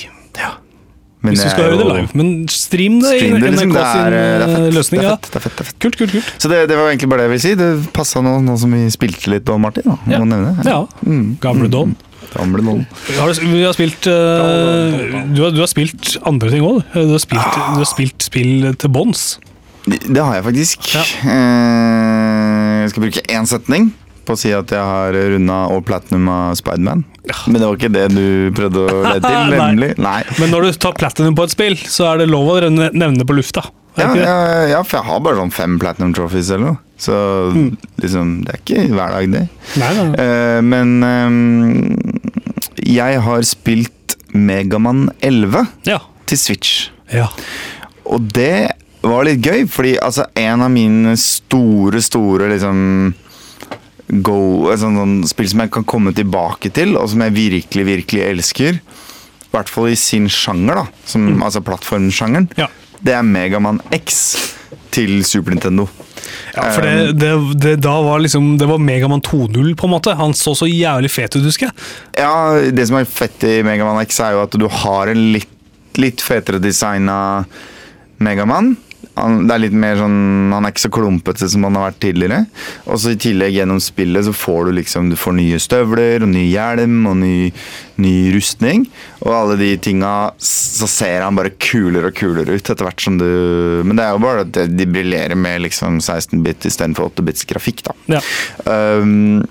Men 1.20 1.34
Hvis 1.34 1.42
du 1.44 1.50
skal 1.52 1.66
høre 1.68 1.76
det 1.76 1.86
live. 1.86 2.08
Men 2.16 2.28
stream 2.48 2.94
det 3.02 3.10
i 3.20 3.26
NRK 3.28 3.42
liksom. 3.44 3.72
Det 3.74 3.80
er, 3.84 3.90
sin 3.92 4.12
det 4.12 4.20
er 4.20 4.44
eh, 4.44 4.54
fett. 4.54 4.74
løsning. 4.78 5.00
Det 5.02 5.08
er 5.10 5.16
fett, 5.16 5.26
det 5.26 5.36
er 5.36 5.42
fett, 5.44 5.56
det 5.58 5.60
er 5.64 5.68
fett. 5.68 5.78
Kult, 5.84 5.96
kult, 6.00 6.12
kult. 6.14 6.30
Så 6.40 6.48
det, 6.48 6.60
det 6.70 6.78
var 6.78 6.88
egentlig 6.88 7.10
bare 7.12 7.20
det 7.20 7.26
jeg 7.26 7.32
ville 7.34 7.44
si. 7.44 7.52
Det 7.60 7.92
passa 7.96 8.22
nå, 8.24 8.32
nå 8.46 8.54
som 8.62 8.72
vi 8.72 8.86
spilte 8.94 9.28
litt 9.34 9.44
Don 9.44 9.60
Martin. 9.60 9.84
Da. 9.84 9.98
Ja. 10.14 10.22
Ja. 10.64 10.78
Mm. 11.04 11.26
Gamle 11.44 11.68
Don. 11.72 11.92
Gamle 12.32 12.64
Don. 12.64 12.80
Har 13.18 13.34
du, 13.36 13.42
vi 13.52 13.60
har 13.66 13.76
spilt 13.76 14.08
uh, 14.08 14.96
du, 15.34 15.42
har, 15.44 15.52
du 15.52 15.60
har 15.60 15.68
spilt 15.68 16.14
andre 16.24 16.54
ting 16.54 16.64
òg. 16.64 16.80
Du, 16.94 17.12
har 17.12 17.20
spilt- 17.20 17.60
du 17.74 17.80
har 17.82 17.90
spilt 17.92 18.24
spill 18.30 18.70
til 18.80 18.92
bånns. 18.96 19.34
Det 19.90 20.00
det 20.08 20.24
har 20.24 20.38
jeg 20.38 20.46
faktisk. 20.48 20.88
Ja. 20.96 21.04
Uh, 21.26 22.80
Jeg 22.86 22.94
skal 22.94 23.04
bruke 23.04 23.26
én 23.28 23.48
setning 23.50 23.90
på 24.30 24.36
å 24.36 24.40
si 24.40 24.52
at 24.54 24.70
jeg 24.72 24.80
har 24.92 25.16
runda 25.34 25.58
og 25.74 25.82
platinum 25.88 26.28
av 26.32 26.54
Spiderman. 26.60 27.02
Men 27.50 27.58
det 27.60 27.66
var 27.66 27.76
ikke 27.80 27.92
det 27.94 28.06
du 28.14 28.24
prøvde 28.56 28.86
å 28.86 29.02
lede 29.04 29.20
til, 29.30 29.52
nemlig? 29.58 29.90
Nei. 30.02 30.20
Men 30.40 30.54
når 30.54 30.68
du 30.70 30.78
tar 30.86 30.94
platinum 30.98 31.36
på 31.38 31.44
et 31.48 31.54
spill, 31.58 31.76
så 31.90 32.08
er 32.12 32.22
det 32.22 32.30
lov 32.30 32.48
å 32.54 32.56
nevne 32.70 33.12
det 33.20 33.26
på 33.28 33.36
lufta. 33.36 33.66
Ja, 33.98 34.06
ja, 34.14 34.34
ja, 34.70 34.80
for 34.86 35.00
jeg 35.00 35.06
har 35.10 35.20
bare 35.26 35.36
sånn 35.42 35.50
fem 35.52 35.72
platinum 35.82 36.12
trophies 36.16 36.48
eller 36.54 36.70
noe. 36.70 36.78
Så 37.00 37.14
Mm. 37.50 37.70
liksom, 38.00 38.30
det 38.46 38.52
er 38.54 38.60
ikke 38.60 38.82
hver 38.94 39.14
dag, 39.16 39.30
det. 39.32 39.42
Nei, 39.80 39.90
nei, 39.96 40.04
nei. 40.12 40.24
Eh, 40.24 40.60
men 40.62 40.90
um, 41.02 41.96
jeg 42.86 43.20
har 43.24 43.42
spilt 43.48 44.16
Megaman 44.36 45.08
11 45.26 45.66
Ja. 45.88 45.98
til 46.30 46.38
Switch. 46.38 46.90
ja. 47.12 47.26
Og 48.10 48.28
det 48.34 48.72
var 49.02 49.24
litt 49.24 49.40
gøy, 49.44 49.66
fordi 49.70 49.96
altså, 50.02 50.24
en 50.36 50.62
av 50.66 50.70
mine 50.70 51.16
store, 51.20 52.00
store 52.02 52.48
liksom 52.52 52.80
go, 54.26 54.70
sånn, 54.78 54.96
sånn 54.98 55.16
spill 55.30 55.48
som 55.52 55.60
jeg 55.64 55.70
kan 55.74 55.84
komme 55.88 56.12
tilbake 56.16 56.70
til, 56.74 56.96
og 56.98 57.08
som 57.12 57.22
jeg 57.26 57.36
virkelig, 57.36 57.84
virkelig 57.86 58.22
elsker, 58.26 58.80
i 58.80 59.50
hvert 59.54 59.70
fall 59.70 59.90
i 59.90 59.96
sin 59.98 60.28
sjanger, 60.30 60.82
da, 60.82 60.86
som, 61.10 61.26
altså 61.42 61.62
plattformsjangeren, 61.66 62.48
Ja. 62.58 62.66
det 63.02 63.14
er 63.16 63.22
Megaman 63.26 63.80
X 63.94 64.20
til 64.94 65.24
Super 65.26 65.54
Nintendo. 65.54 65.88
Ja, 66.54 66.68
for 66.74 66.82
det, 66.82 67.14
det, 67.18 67.30
det 67.62 67.72
da 67.82 67.92
var 68.04 68.20
liksom 68.22 68.56
Det 68.58 68.66
var 68.68 68.78
Megaman 68.82 69.22
2.0, 69.22 69.74
på 69.78 69.86
en 69.86 69.90
måte. 69.92 70.12
Han 70.18 70.34
så 70.36 70.52
så 70.58 70.66
jævlig 70.68 71.10
fet 71.10 71.34
ut, 71.36 71.42
husker 71.46 71.68
jeg. 71.70 71.74
Ja, 72.18 72.58
det 72.70 72.86
som 72.90 72.98
er 72.98 73.06
fett 73.08 73.42
i 73.46 73.60
Megaman 73.66 74.02
X, 74.04 74.18
er 74.22 74.34
jo 74.36 74.42
at 74.44 74.54
du 74.58 74.66
har 74.68 75.10
en 75.10 75.22
litt, 75.34 75.48
litt 75.98 76.22
fetere 76.22 76.60
designa 76.62 77.44
Megaman. 78.22 78.76
Han, 79.20 79.44
det 79.48 79.54
er 79.54 79.62
litt 79.66 79.76
mer 79.76 79.98
sånn, 80.00 80.16
han 80.54 80.66
er 80.66 80.72
ikke 80.72 80.86
så 80.86 80.92
klumpete 80.94 81.48
som 81.50 81.66
han 81.66 81.76
har 81.78 81.90
vært 81.90 82.00
tidligere. 82.06 82.40
Og 82.86 83.00
så 83.02 83.14
I 83.14 83.20
tillegg 83.20 83.54
gjennom 83.58 83.80
spillet 83.84 84.26
så 84.26 84.34
får 84.36 84.70
du 84.70 84.74
liksom 84.80 85.12
du 85.12 85.18
får 85.20 85.36
nye 85.38 85.60
støvler 85.62 86.24
og 86.24 86.32
ny 86.32 86.46
hjelm 86.48 87.04
og 87.10 87.18
ny, 87.20 87.36
ny 88.00 88.14
rustning. 88.34 88.86
Og 89.20 89.34
alle 89.36 89.60
de 89.60 89.70
tinga 89.84 90.14
så 90.40 90.88
ser 90.90 91.26
han 91.26 91.38
bare 91.38 91.54
kulere 91.60 92.10
og 92.10 92.18
kulere 92.18 92.56
ut 92.56 92.72
etter 92.72 92.86
hvert 92.86 93.04
som 93.04 93.18
du 93.20 93.28
Men 93.84 93.98
det 93.98 94.04
er 94.06 94.16
jo 94.16 94.24
bare 94.24 94.44
at 94.46 94.60
de 94.72 94.88
briljerer 94.88 95.38
med 95.38 95.66
liksom 95.66 96.00
16-bit 96.00 96.68
istedenfor 96.70 97.12
8-bits 97.12 97.48
grafikk, 97.50 97.84
da. 97.86 97.96
Ja. 98.16 98.22
Um, 98.64 99.42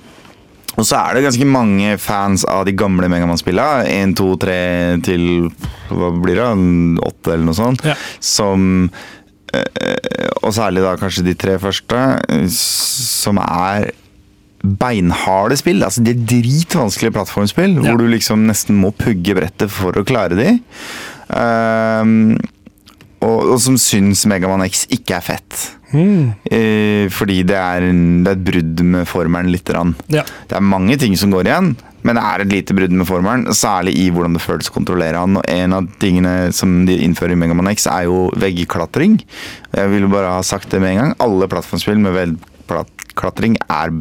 og 0.80 0.86
så 0.88 0.96
er 1.00 1.18
det 1.18 1.26
ganske 1.26 1.48
mange 1.50 1.96
fans 2.00 2.46
av 2.48 2.64
de 2.68 2.74
gamle 2.78 3.10
Megaman-spillene. 3.12 3.88
1, 3.90 4.16
2, 4.20 4.28
3 4.40 4.58
til 5.04 5.24
hva 5.92 6.12
blir 6.16 6.40
det? 6.40 6.50
8 7.04 7.34
eller 7.34 7.48
noe 7.50 7.58
sånt. 7.58 7.84
Ja. 7.88 7.98
Som 8.24 8.88
Og 10.44 10.54
særlig 10.56 10.84
da 10.86 10.96
kanskje 11.00 11.26
de 11.28 11.34
tre 11.40 11.58
første, 11.62 11.98
eh, 12.30 12.46
som 12.54 13.38
er 13.42 13.90
beinharde 14.60 15.56
spill. 15.60 15.84
Altså 15.86 16.04
De 16.04 16.14
dritvanskelige 16.14 17.14
plattformspill, 17.16 17.76
Ja. 17.76 17.82
hvor 17.92 17.98
du 18.02 18.08
liksom 18.12 18.46
nesten 18.50 18.76
må 18.82 18.92
pugge 18.92 19.36
brettet 19.38 19.72
for 19.72 19.92
å 19.96 20.04
klare 20.04 20.36
de. 20.36 20.60
Um, 21.30 22.38
og, 23.22 23.54
og 23.54 23.60
som 23.62 23.78
syns 23.78 24.26
Megaman 24.26 24.64
X 24.66 24.86
ikke 24.90 25.16
er 25.20 25.22
fett. 25.22 25.79
Mm. 25.92 26.32
Eh, 26.46 27.06
fordi 27.14 27.42
det 27.50 27.58
er, 27.58 27.86
det 27.90 28.32
er 28.32 28.38
et 28.38 28.46
brudd 28.50 28.84
med 28.86 29.08
formelen 29.10 29.52
lite 29.54 29.74
grann. 29.74 29.96
Ja. 30.14 30.24
Det 30.50 30.58
er 30.58 30.66
mange 30.66 30.98
ting 31.02 31.16
som 31.18 31.34
går 31.34 31.50
igjen, 31.50 31.72
men 32.06 32.20
det 32.20 32.24
er 32.26 32.44
et 32.46 32.54
lite 32.54 32.78
brudd 32.78 32.94
med 32.96 33.10
formelen. 33.10 33.48
Særlig 33.58 33.96
i 34.00 34.08
hvordan 34.14 34.38
det 34.38 34.44
føles 34.44 34.70
å 34.72 34.76
kontrollere 34.78 35.24
han. 35.24 35.40
Og 35.42 35.50
en 35.50 35.76
av 35.80 35.90
tingene 36.02 36.54
som 36.56 36.84
de 36.90 37.00
innfører 37.06 37.36
i 37.36 37.40
Megaman 37.42 37.72
X, 37.74 37.90
er 37.92 38.08
jo 38.08 38.28
veggklatring. 38.40 39.20
Jeg 39.76 39.94
vil 39.96 40.08
bare 40.12 40.38
ha 40.38 40.46
sagt 40.46 40.72
det 40.74 40.82
med 40.84 40.96
en 40.96 41.04
gang. 41.04 41.14
Alle 41.26 41.50
plattformspill 41.52 42.02
med 42.06 42.18
veggklatring 42.18 43.60
er, 43.68 43.94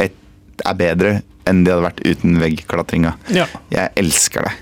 er 0.00 0.78
bedre 0.78 1.20
enn 1.48 1.62
de 1.64 1.72
hadde 1.72 1.86
vært 1.88 2.02
uten 2.04 2.40
veggklatringa. 2.42 3.14
ja. 3.34 3.46
Jeg 3.72 3.94
elsker 4.02 4.44
det. 4.46 4.56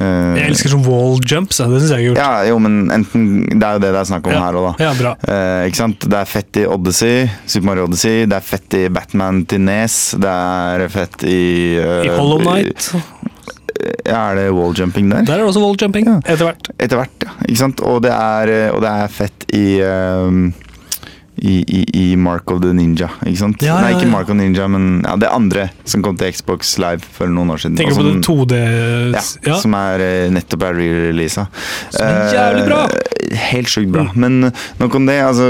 Eh, 0.00 0.36
Jeg 0.40 0.50
elsker 0.54 0.72
sånn 0.72 0.84
wall 0.86 1.18
jumps. 1.28 1.58
ja, 1.60 1.66
Det 1.68 1.80
syns 1.82 1.90
jeg 1.92 2.00
er 2.00 2.08
kult. 2.08 2.20
Ja, 2.22 2.42
jo, 2.48 2.58
men 2.58 2.88
enten 2.90 3.26
Det 3.52 3.62
er 3.66 3.72
jo 3.76 3.82
det 3.84 3.92
det 3.92 4.00
er 4.00 4.08
snakk 4.08 4.26
om 4.26 4.32
Ja. 4.32 4.40
her 4.46 4.54
òg, 4.60 4.68
da. 4.78 4.84
Ja, 4.84 4.92
bra. 4.96 5.12
Eh, 5.28 5.68
ikke 5.68 5.76
sant? 5.76 5.98
Det 6.08 6.18
er 6.20 6.24
fett 6.24 6.56
i 6.56 6.64
Odyssey, 6.66 7.30
Super 7.46 7.66
Mario 7.66 7.84
Odyssey. 7.84 8.24
Det 8.26 8.36
er 8.38 8.40
fett 8.40 8.74
i 8.80 8.88
Batman 8.88 9.44
til 9.46 9.60
Nes. 9.60 9.98
Det 10.18 10.24
er 10.30 10.88
fett 10.88 11.24
i 11.24 11.78
uh, 11.78 12.04
I 12.04 12.08
Hollow 12.16 12.38
Night 12.40 12.92
Ja, 14.06 14.30
er 14.32 14.34
det 14.36 14.48
walljumping 14.52 15.08
der? 15.10 15.22
Der 15.24 15.34
er 15.38 15.44
det 15.44 15.46
også 15.54 15.60
walljumping. 15.62 16.04
Ja. 16.06 16.16
Etter 16.34 16.44
hvert. 16.50 16.68
Etter 16.78 16.96
hvert, 17.00 17.24
ja. 17.24 17.30
Ikke 17.48 17.56
sant? 17.62 17.80
Og 17.80 18.02
det 18.04 18.10
er, 18.12 18.48
eh, 18.52 18.70
og 18.74 18.82
det 18.84 18.90
er 18.90 19.08
fett 19.08 19.46
i 19.56 19.80
um, 19.84 20.52
i, 21.40 21.54
i, 21.64 21.80
I 22.12 22.16
Mark 22.20 22.50
of 22.52 22.60
the 22.60 22.72
Ninja, 22.76 23.08
ikke 23.24 23.40
sant? 23.40 23.62
Ja, 23.64 23.78
Nei, 23.80 23.94
ja, 23.94 23.98
ikke. 23.98 24.10
Mark 24.12 24.28
of 24.28 24.34
the 24.34 24.40
Ninja, 24.42 24.66
men 24.68 25.00
ja, 25.06 25.14
det 25.20 25.30
andre 25.32 25.68
som 25.88 26.02
kom 26.04 26.18
til 26.20 26.34
Xbox 26.36 26.74
Live 26.82 27.06
for 27.16 27.32
noen 27.32 27.54
år 27.54 27.62
siden. 27.62 27.78
Tenker 27.80 27.96
du 27.96 28.00
på 28.00 28.04
som- 28.04 28.20
det 28.20 28.26
2D 28.28 28.58
ja, 29.16 29.22
ja. 29.48 29.56
som 29.62 29.76
er 29.78 30.04
eh, 30.04 30.28
nettopp 30.36 30.66
er 30.68 30.76
re-releasa. 30.76 31.46
Er 32.00 32.34
jævlig 32.36 32.66
bra. 32.68 32.82
Eh, 32.92 33.36
helt 33.54 33.72
sjukt 33.72 33.92
bra. 33.94 34.06
Men 34.14 34.50
nok 34.82 34.98
om 35.00 35.08
det, 35.08 35.16
altså 35.24 35.48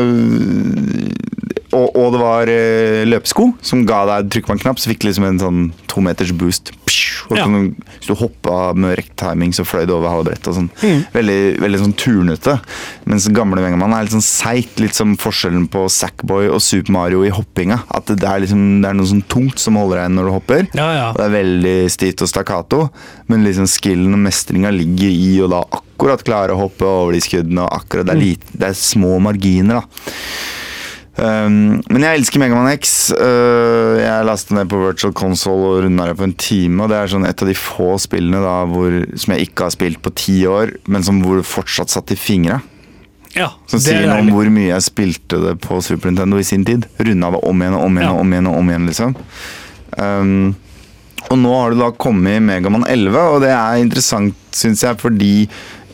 og, 1.70 1.86
og 1.94 2.08
det 2.14 2.20
var 2.22 2.50
eh, 2.50 3.02
løpesko 3.06 3.50
som 3.66 3.84
ga 3.88 4.02
deg 4.08 4.30
Trykk 4.34 4.48
på 4.48 4.54
en 4.56 4.62
knapp, 4.64 4.80
så 4.82 4.90
fikk 4.90 5.04
du 5.04 5.08
liksom 5.10 5.26
en 5.28 5.38
sånn 5.42 5.60
to 5.90 6.02
meters 6.02 6.32
boost. 6.34 6.72
Psh, 6.88 6.99
Ja. 7.36 7.44
kan 7.44 7.76
Hvis 8.00 8.08
du 8.08 8.14
hoppa 8.14 8.72
med 8.74 8.96
rett 8.98 9.12
timing, 9.16 9.52
så 9.52 9.64
fløy 9.64 9.86
det 9.86 9.94
over 9.94 10.08
halve 10.08 10.30
brettet. 10.30 10.54
sånn. 10.56 10.70
Mm. 10.82 11.04
Veldig, 11.12 11.38
veldig 11.60 11.80
sånn 11.82 11.94
turnete. 11.96 12.60
Mens 13.06 13.28
gamle 13.28 13.60
Megaman 13.60 13.92
er 13.92 14.06
litt 14.06 14.14
sånn 14.16 14.24
seigt. 14.24 14.80
Litt 14.80 14.94
som 14.94 15.16
forskjellen 15.20 15.68
på 15.68 15.84
Sackboy 15.90 16.48
og 16.48 16.60
Super 16.64 16.92
Mario 16.92 17.24
i 17.26 17.30
hoppinga. 17.34 17.82
At 17.90 18.06
det 18.06 18.24
er, 18.24 18.40
liksom, 18.40 18.80
det 18.82 18.88
er 18.90 18.94
noe 18.94 19.06
sånn 19.10 19.24
tungt 19.28 19.58
som 19.58 19.76
holder 19.76 20.02
deg 20.04 20.14
når 20.16 20.24
du 20.24 20.34
hopper. 20.38 20.66
Ja, 20.74 20.88
ja. 20.96 21.08
Det 21.16 21.26
er 21.26 21.36
veldig 21.36 21.76
stivt 21.92 22.22
og 22.22 22.28
stakkato, 22.30 22.90
men 23.28 23.44
liksom 23.44 23.66
skillen 23.70 24.14
og 24.16 24.24
mestringa 24.24 24.72
ligger 24.74 25.10
i 25.10 25.34
å 25.44 25.50
da 25.50 25.62
akkurat 25.68 26.22
klare 26.24 26.54
å 26.56 26.60
hoppe 26.62 26.86
over 26.86 27.12
de 27.12 27.20
skuddene. 27.20 27.66
og 27.66 27.82
akkurat, 27.82 28.06
Det 28.06 28.14
er, 28.16 28.20
lite, 28.20 28.46
det 28.56 28.68
er 28.70 28.78
små 28.78 29.18
marginer, 29.20 29.82
da. 29.82 29.84
Um, 31.20 31.82
men 31.92 32.04
jeg 32.06 32.16
elsker 32.20 32.40
Megaman 32.40 32.70
X. 32.72 33.10
Uh, 33.12 33.98
jeg 34.00 34.26
lastet 34.28 34.54
ned 34.56 34.70
på 34.70 34.78
Virtual 34.80 35.12
Console 35.16 35.66
og 35.68 35.82
runda 35.84 36.06
det 36.08 36.16
på 36.16 36.24
en 36.24 36.36
time. 36.40 36.80
Og 36.84 36.92
det 36.92 36.96
er 36.96 37.12
sånn 37.12 37.26
et 37.28 37.44
av 37.44 37.50
de 37.50 37.56
få 37.58 37.92
spillene 38.00 38.40
da 38.40 38.56
hvor, 38.70 38.96
som 39.20 39.34
jeg 39.34 39.50
ikke 39.50 39.68
har 39.68 39.74
spilt 39.74 40.00
på 40.04 40.14
ti 40.16 40.38
år, 40.48 40.72
men 40.88 41.04
som 41.06 41.20
hvor 41.24 41.40
det 41.40 41.48
fortsatt 41.50 41.92
satt 41.92 42.14
i 42.14 42.18
fingra. 42.18 42.60
ja 43.36 43.50
Som 43.70 43.82
sier 43.82 44.00
er 44.00 44.08
noe 44.08 44.24
om 44.24 44.32
hvor 44.38 44.48
mye 44.52 44.70
jeg 44.72 44.86
spilte 44.88 45.42
det 45.44 45.58
på 45.66 45.82
Super 45.84 46.10
Nintendo 46.10 46.40
i 46.40 46.46
sin 46.46 46.64
tid. 46.68 46.88
Runda 47.02 47.34
det 47.36 47.44
om 47.52 47.66
igjen 47.66 47.76
og 47.76 47.86
om 47.86 48.00
igjen 48.00 48.08
Ja. 48.08 48.16
og 48.16 48.24
om 48.24 48.32
igjen, 48.34 48.50
og 48.50 48.58
om 48.62 48.72
igjen 48.72 48.90
liksom. 48.90 49.16
Um, 49.98 50.54
og 51.30 51.36
nå 51.38 51.50
har 51.52 51.74
det 51.74 51.82
da 51.82 51.90
kommet 52.00 52.40
Megaman 52.42 52.86
11, 52.88 53.18
og 53.34 53.42
det 53.44 53.52
er 53.52 53.82
interessant, 53.82 54.38
syns 54.56 54.82
jeg, 54.86 54.96
fordi 55.02 55.34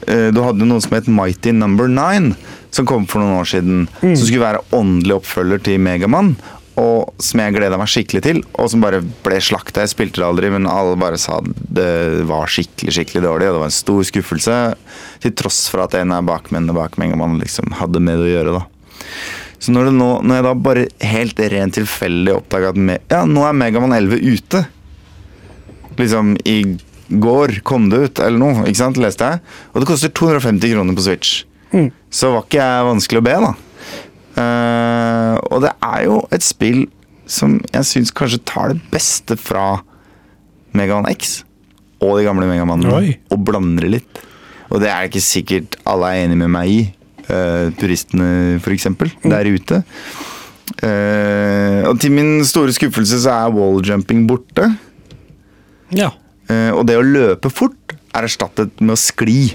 uh, 0.06 0.30
du 0.30 0.38
hadde 0.44 0.68
noe 0.68 0.84
som 0.84 0.94
het 0.96 1.10
Mighty 1.10 1.52
Number 1.56 1.90
9, 1.90 2.30
som 2.76 2.88
kom 2.88 3.08
for 3.08 3.22
noen 3.22 3.40
år 3.40 3.48
siden. 3.48 3.86
Mm. 4.02 4.12
Som 4.12 4.22
skulle 4.26 4.44
være 4.44 4.62
åndelig 4.76 5.18
oppfølger 5.18 5.64
til 5.66 5.82
Megamann. 5.82 6.34
Og 6.76 7.14
som 7.24 7.40
jeg 7.40 7.54
gleda 7.56 7.78
meg 7.80 7.88
skikkelig 7.88 8.20
til, 8.26 8.42
og 8.60 8.68
som 8.68 8.82
bare 8.84 9.00
ble 9.24 9.38
slakta. 9.40 9.86
Jeg 9.86 9.94
spilte 9.94 10.20
det 10.20 10.26
aldri, 10.28 10.50
men 10.52 10.68
alle 10.68 10.98
bare 11.00 11.16
sa 11.20 11.38
det 11.40 12.26
var 12.28 12.52
skikkelig 12.52 12.92
skikkelig 12.98 13.24
dårlig. 13.24 13.48
Og 13.48 13.56
det 13.56 13.62
var 13.64 13.70
en 13.70 13.78
stor 13.78 14.04
skuffelse, 14.10 14.60
til 15.24 15.34
tross 15.40 15.62
for 15.72 15.86
at 15.86 15.96
en 15.96 16.12
av 16.12 16.28
bakmennene 16.28 16.76
bak 16.76 17.00
Megamann 17.00 17.40
liksom 17.40 17.78
hadde 17.80 18.04
med 18.04 18.20
det 18.20 18.28
å 18.28 18.32
gjøre. 18.34 18.60
da 18.60 18.64
så 19.58 19.72
når, 19.72 19.88
nå, 19.94 20.08
når 20.22 20.36
jeg 20.36 20.44
da 20.44 20.54
bare 20.66 20.82
helt 21.10 21.38
rent 21.52 21.76
tilfeldig 21.78 22.34
oppdaga 22.36 22.72
at 22.74 22.80
me, 22.88 22.98
ja, 23.10 23.22
nå 23.26 23.44
er 23.46 23.56
Megamann 23.56 23.96
11 23.96 24.20
ute 24.20 24.60
Liksom 25.96 26.34
i 26.44 26.58
går 27.08 27.60
kom 27.64 27.86
det 27.88 28.00
ut, 28.02 28.20
eller 28.20 28.36
noe, 28.36 28.66
ikke 28.68 28.80
sant, 28.82 28.98
leste 29.00 29.24
jeg. 29.30 29.40
Og 29.72 29.80
det 29.80 29.88
koster 29.88 30.10
250 30.12 30.74
kroner 30.74 30.96
på 30.98 31.04
Switch. 31.06 31.30
Mm. 31.72 31.86
Så 32.16 32.32
var 32.32 32.46
ikke 32.46 32.62
jeg 32.62 32.86
vanskelig 32.88 33.20
å 33.20 33.26
be, 33.26 33.36
da. 33.44 33.54
Uh, 34.36 35.34
og 35.48 35.62
det 35.64 35.72
er 35.84 36.00
jo 36.04 36.20
et 36.34 36.44
spill 36.44 36.84
som 37.26 37.56
jeg 37.72 37.88
syns 37.88 38.12
kanskje 38.14 38.42
tar 38.46 38.74
det 38.74 38.82
beste 38.92 39.36
fra 39.40 39.80
Megaman 40.76 41.08
X 41.10 41.40
og 42.04 42.18
de 42.18 42.26
gamle 42.26 42.48
Megamanene, 42.48 43.16
og 43.32 43.44
blander 43.48 43.86
det 43.86 43.92
litt. 43.96 44.20
Og 44.68 44.82
det 44.82 44.90
er 44.92 45.08
ikke 45.08 45.22
sikkert 45.24 45.78
alle 45.88 46.12
er 46.12 46.26
enig 46.26 46.38
med 46.42 46.52
meg 46.52 46.72
i. 46.72 46.80
Uh, 47.26 47.72
turistene, 47.80 48.58
f.eks., 48.60 48.86
der 49.24 49.48
ute. 49.50 49.80
Uh, 50.82 51.86
og 51.88 51.96
til 52.02 52.12
min 52.14 52.44
store 52.46 52.74
skuffelse 52.76 53.22
så 53.24 53.32
er 53.46 53.54
walljumping 53.56 54.26
borte. 54.28 54.68
Ja. 55.96 56.12
Uh, 56.50 56.76
og 56.76 56.84
det 56.86 56.98
å 57.00 57.06
løpe 57.06 57.50
fort 57.50 57.96
er 58.14 58.28
erstattet 58.28 58.82
med 58.82 58.94
å 58.94 59.00
skli. 59.00 59.54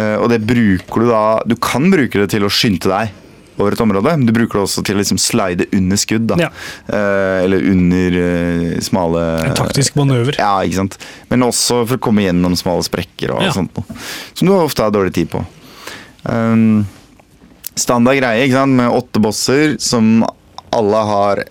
Eh, 0.00 0.16
og 0.20 0.30
det 0.32 0.40
bruker 0.48 1.02
du 1.04 1.10
da 1.10 1.24
Du 1.46 1.56
kan 1.60 1.90
bruke 1.92 2.22
det 2.22 2.30
til 2.32 2.46
å 2.46 2.52
skynde 2.52 2.88
deg 2.90 3.16
over 3.60 3.74
et 3.76 3.82
område. 3.84 4.14
Men 4.16 4.24
Du 4.28 4.32
bruker 4.32 4.56
det 4.56 4.64
også 4.64 4.84
til 4.86 4.96
å 4.96 5.00
liksom 5.02 5.18
slide 5.20 5.66
under 5.76 5.98
skudd. 6.00 6.26
da. 6.30 6.36
Ja. 6.46 6.50
Eh, 6.88 7.44
eller 7.44 7.66
under 7.70 8.16
eh, 8.22 8.80
smale 8.80 9.24
En 9.50 9.58
taktisk 9.58 9.98
manøver. 10.00 10.38
Ja, 10.40 10.54
ikke 10.64 10.80
sant. 10.80 10.96
Men 11.28 11.44
også 11.44 11.82
for 11.86 11.98
å 11.98 12.04
komme 12.08 12.24
gjennom 12.24 12.56
smale 12.56 12.86
sprekker 12.86 13.34
og 13.36 13.42
Ja. 13.44 13.52
sånt 13.52 13.76
noe. 13.76 13.98
Som 14.34 14.48
du 14.48 14.54
ofte 14.56 14.82
har 14.86 14.90
dårlig 14.94 15.12
tid 15.18 15.30
på. 15.30 15.44
Um, 16.24 16.86
standard 17.74 18.18
greie 18.20 18.44
ikke 18.44 18.58
sant? 18.58 18.76
med 18.76 18.92
åtte 18.92 19.20
bosser 19.24 19.78
som 19.80 20.22
alle 20.72 20.98
har 21.08 21.44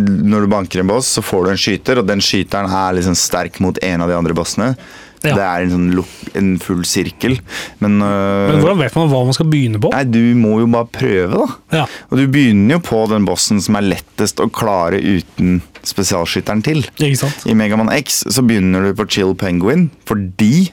Når 0.00 0.40
du 0.40 0.46
banker 0.50 0.80
en 0.80 0.88
boss, 0.88 1.06
så 1.16 1.22
får 1.22 1.44
du 1.44 1.50
en 1.52 1.60
skyter, 1.60 1.98
og 2.00 2.06
den 2.08 2.18
skyteren 2.24 2.66
er 2.72 2.94
liksom 2.96 3.14
sterk 3.14 3.60
mot 3.60 3.76
en 3.84 4.00
av 4.00 4.08
de 4.08 4.16
andre 4.16 4.34
bossene. 4.34 4.76
Ja. 5.24 5.34
Det 5.34 5.44
er 5.44 5.64
en, 5.64 5.72
sånn 5.72 5.90
look, 5.96 6.10
en 6.36 6.50
full 6.60 6.82
sirkel. 6.88 7.38
Men, 7.80 7.98
øh, 8.04 8.50
Men 8.52 8.60
hvordan 8.60 8.80
vet 8.82 8.96
man 8.98 9.08
hva 9.12 9.22
man 9.24 9.36
skal 9.36 9.48
begynne 9.48 9.80
på? 9.80 9.90
Nei, 9.94 10.04
du 10.04 10.20
må 10.36 10.58
jo 10.60 10.68
bare 10.70 10.90
prøve, 10.92 11.40
da. 11.44 11.78
Ja, 11.80 11.84
Og 12.10 12.20
du 12.20 12.26
begynner 12.28 12.76
jo 12.76 12.82
på 12.84 13.02
den 13.10 13.24
bossen 13.28 13.62
som 13.64 13.78
er 13.80 13.86
lettest 13.88 14.42
å 14.44 14.50
klare 14.52 15.00
uten 15.00 15.62
spesialskytteren 15.84 16.62
til. 16.64 16.84
I 17.00 17.56
Megaman 17.56 17.92
X 17.92 18.22
så 18.28 18.44
begynner 18.46 18.84
du 18.84 18.94
på 18.98 19.08
Chill 19.10 19.34
Penguin 19.34 19.90
fordi 20.08 20.70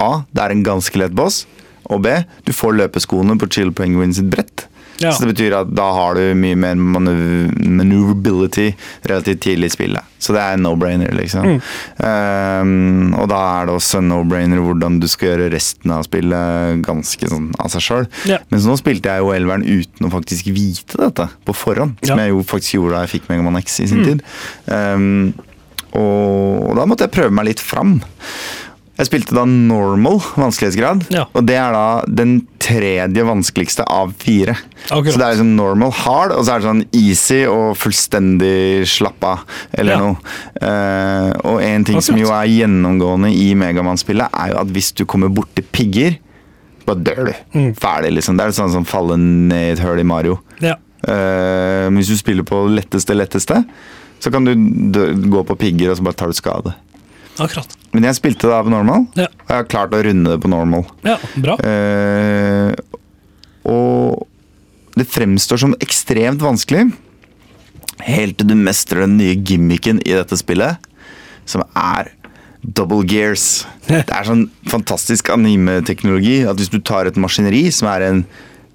A. 0.00 0.22
Det 0.32 0.42
er 0.44 0.54
en 0.54 0.64
ganske 0.64 0.96
lett 1.00 1.16
boss. 1.16 1.44
Og 1.90 2.02
B. 2.04 2.12
Du 2.46 2.52
får 2.54 2.76
løpeskoene 2.78 3.36
på 3.40 3.48
Chill 3.52 3.72
Penguin 3.76 4.14
sitt 4.16 4.30
brett. 4.32 4.66
Ja. 5.00 5.12
Så 5.12 5.24
det 5.24 5.34
betyr 5.34 5.56
at 5.62 5.70
da 5.72 5.88
har 5.96 6.18
du 6.18 6.34
mye 6.36 6.56
mer 6.60 6.76
manøv 6.76 7.56
manøvrability 7.56 8.70
relativt 9.08 9.40
tidlig 9.46 9.70
i 9.70 9.76
spillet. 9.76 10.09
Så 10.20 10.34
det 10.36 10.42
er 10.44 10.60
no-brainer, 10.60 11.12
liksom. 11.16 11.46
Mm. 11.46 11.60
Um, 12.04 13.14
og 13.16 13.28
da 13.32 13.40
er 13.56 13.68
det 13.68 13.76
også 13.78 14.02
no-brainer 14.04 14.60
hvordan 14.60 14.98
du 15.00 15.08
skal 15.10 15.32
gjøre 15.32 15.50
resten 15.54 15.94
av 15.94 16.04
spillet 16.06 16.84
ganske 16.84 17.30
sånn 17.32 17.50
av 17.60 17.72
seg 17.72 17.86
sjøl. 17.86 18.08
Ja. 18.28 18.40
Mens 18.52 18.68
nå 18.68 18.76
spilte 18.80 19.14
jeg 19.14 19.24
jo 19.24 19.32
elveren 19.34 19.64
uten 19.64 20.08
å 20.08 20.12
faktisk 20.12 20.50
vite 20.52 21.00
dette 21.00 21.30
på 21.48 21.56
forhånd. 21.56 21.96
Som. 22.04 22.18
Mm. 22.18 22.24
jeg 22.26 22.34
jo 22.34 22.42
faktisk 22.52 22.76
gjorde 22.76 22.96
da 22.96 23.04
jeg 23.06 23.14
fikk 23.16 23.30
Megaman 23.32 23.60
X 23.62 23.80
i 23.80 23.88
sin 23.90 24.04
tid. 24.04 24.24
Um, 24.68 25.32
og, 25.90 26.68
og 26.70 26.74
da 26.78 26.86
måtte 26.86 27.08
jeg 27.08 27.16
prøve 27.16 27.34
meg 27.34 27.48
litt 27.50 27.62
fram. 27.64 27.98
Jeg 29.00 29.08
spilte 29.08 29.32
da 29.32 29.46
normal 29.48 30.18
vanskelighetsgrad, 30.36 31.06
Ja. 31.14 31.22
og 31.32 31.46
det 31.48 31.54
er 31.56 31.72
da 31.72 31.84
den 32.04 32.34
tredje 32.60 33.24
vanskeligste 33.24 33.86
av 33.88 34.12
fire. 34.20 34.52
Akkurat. 34.90 35.14
Så 35.14 35.16
det 35.16 35.24
er 35.24 35.32
liksom 35.38 35.54
normal 35.56 35.90
hard, 36.02 36.34
og 36.36 36.44
så 36.44 36.52
er 36.52 36.60
det 36.60 36.68
sånn 36.68 36.82
easy 36.92 37.38
og 37.48 37.78
fullstendig 37.80 38.84
slappa 38.86 39.38
eller 39.72 39.92
Ja. 39.94 39.98
noe. 39.98 40.16
Uh, 40.60 41.32
og 41.48 41.62
en 41.64 41.84
ting 41.88 42.00
som 42.04 42.18
jo 42.20 42.28
er 42.28 42.44
gjennomgående 42.52 43.32
i 43.32 43.54
Megamann-spillet, 43.56 44.28
er 44.36 44.52
jo 44.52 44.58
at 44.60 44.66
hvis 44.76 44.92
du 44.94 45.06
kommer 45.06 45.32
borti 45.32 45.64
pigger, 45.72 46.18
bare 46.84 47.00
dør 47.02 47.24
du. 47.30 47.34
Mm. 47.54 47.74
Ferdig, 47.80 48.12
liksom. 48.18 48.36
Det 48.36 48.46
er 48.46 48.50
sånn 48.60 48.72
som 48.72 48.84
falle 48.84 49.16
ned 49.16 49.70
i 49.70 49.72
et 49.72 49.78
høl 49.80 49.98
i 49.98 50.04
Mario. 50.04 50.40
Ja. 50.60 50.74
Uh, 51.08 51.88
men 51.88 51.96
hvis 52.02 52.12
du 52.12 52.16
spiller 52.20 52.44
på 52.44 52.66
letteste, 52.68 53.16
letteste, 53.16 53.64
så 54.20 54.30
kan 54.30 54.44
du 54.44 54.52
dø, 54.92 55.14
gå 55.32 55.46
på 55.48 55.56
pigger, 55.56 55.90
og 55.90 55.96
så 55.96 56.04
bare 56.04 56.20
tar 56.20 56.26
du 56.28 56.36
skade. 56.36 56.74
Akkurat. 57.40 57.79
Men 57.92 58.06
jeg 58.06 58.18
spilte 58.20 58.46
da 58.50 58.60
på 58.62 58.70
normal, 58.70 59.06
Ja. 59.18 59.26
og 59.26 59.48
jeg 59.50 59.56
har 59.56 59.64
klart 59.70 59.94
å 59.96 60.02
runde 60.06 60.30
det 60.30 60.40
på 60.44 60.50
normal. 60.52 60.84
Ja, 61.02 61.16
bra. 61.36 61.56
Eh, 61.58 62.74
og 63.66 64.26
det 64.96 65.08
fremstår 65.10 65.58
som 65.58 65.74
ekstremt 65.82 66.40
vanskelig 66.42 66.92
helt 68.06 68.38
til 68.40 68.46
du 68.48 68.54
mestrer 68.56 69.02
den 69.04 69.18
nye 69.18 69.34
gimmicken 69.36 69.98
i 70.06 70.14
dette 70.16 70.38
spillet, 70.40 70.78
som 71.44 71.64
er 71.76 72.12
double 72.64 73.02
gears. 73.08 73.64
Det 73.90 74.04
er 74.06 74.24
sånn 74.28 74.46
fantastisk 74.70 75.30
anime-teknologi 75.34 76.42
at 76.48 76.56
hvis 76.60 76.70
du 76.72 76.78
tar 76.80 77.06
et 77.10 77.16
maskineri 77.20 77.66
som 77.74 77.88
er 77.92 78.06
en 78.06 78.22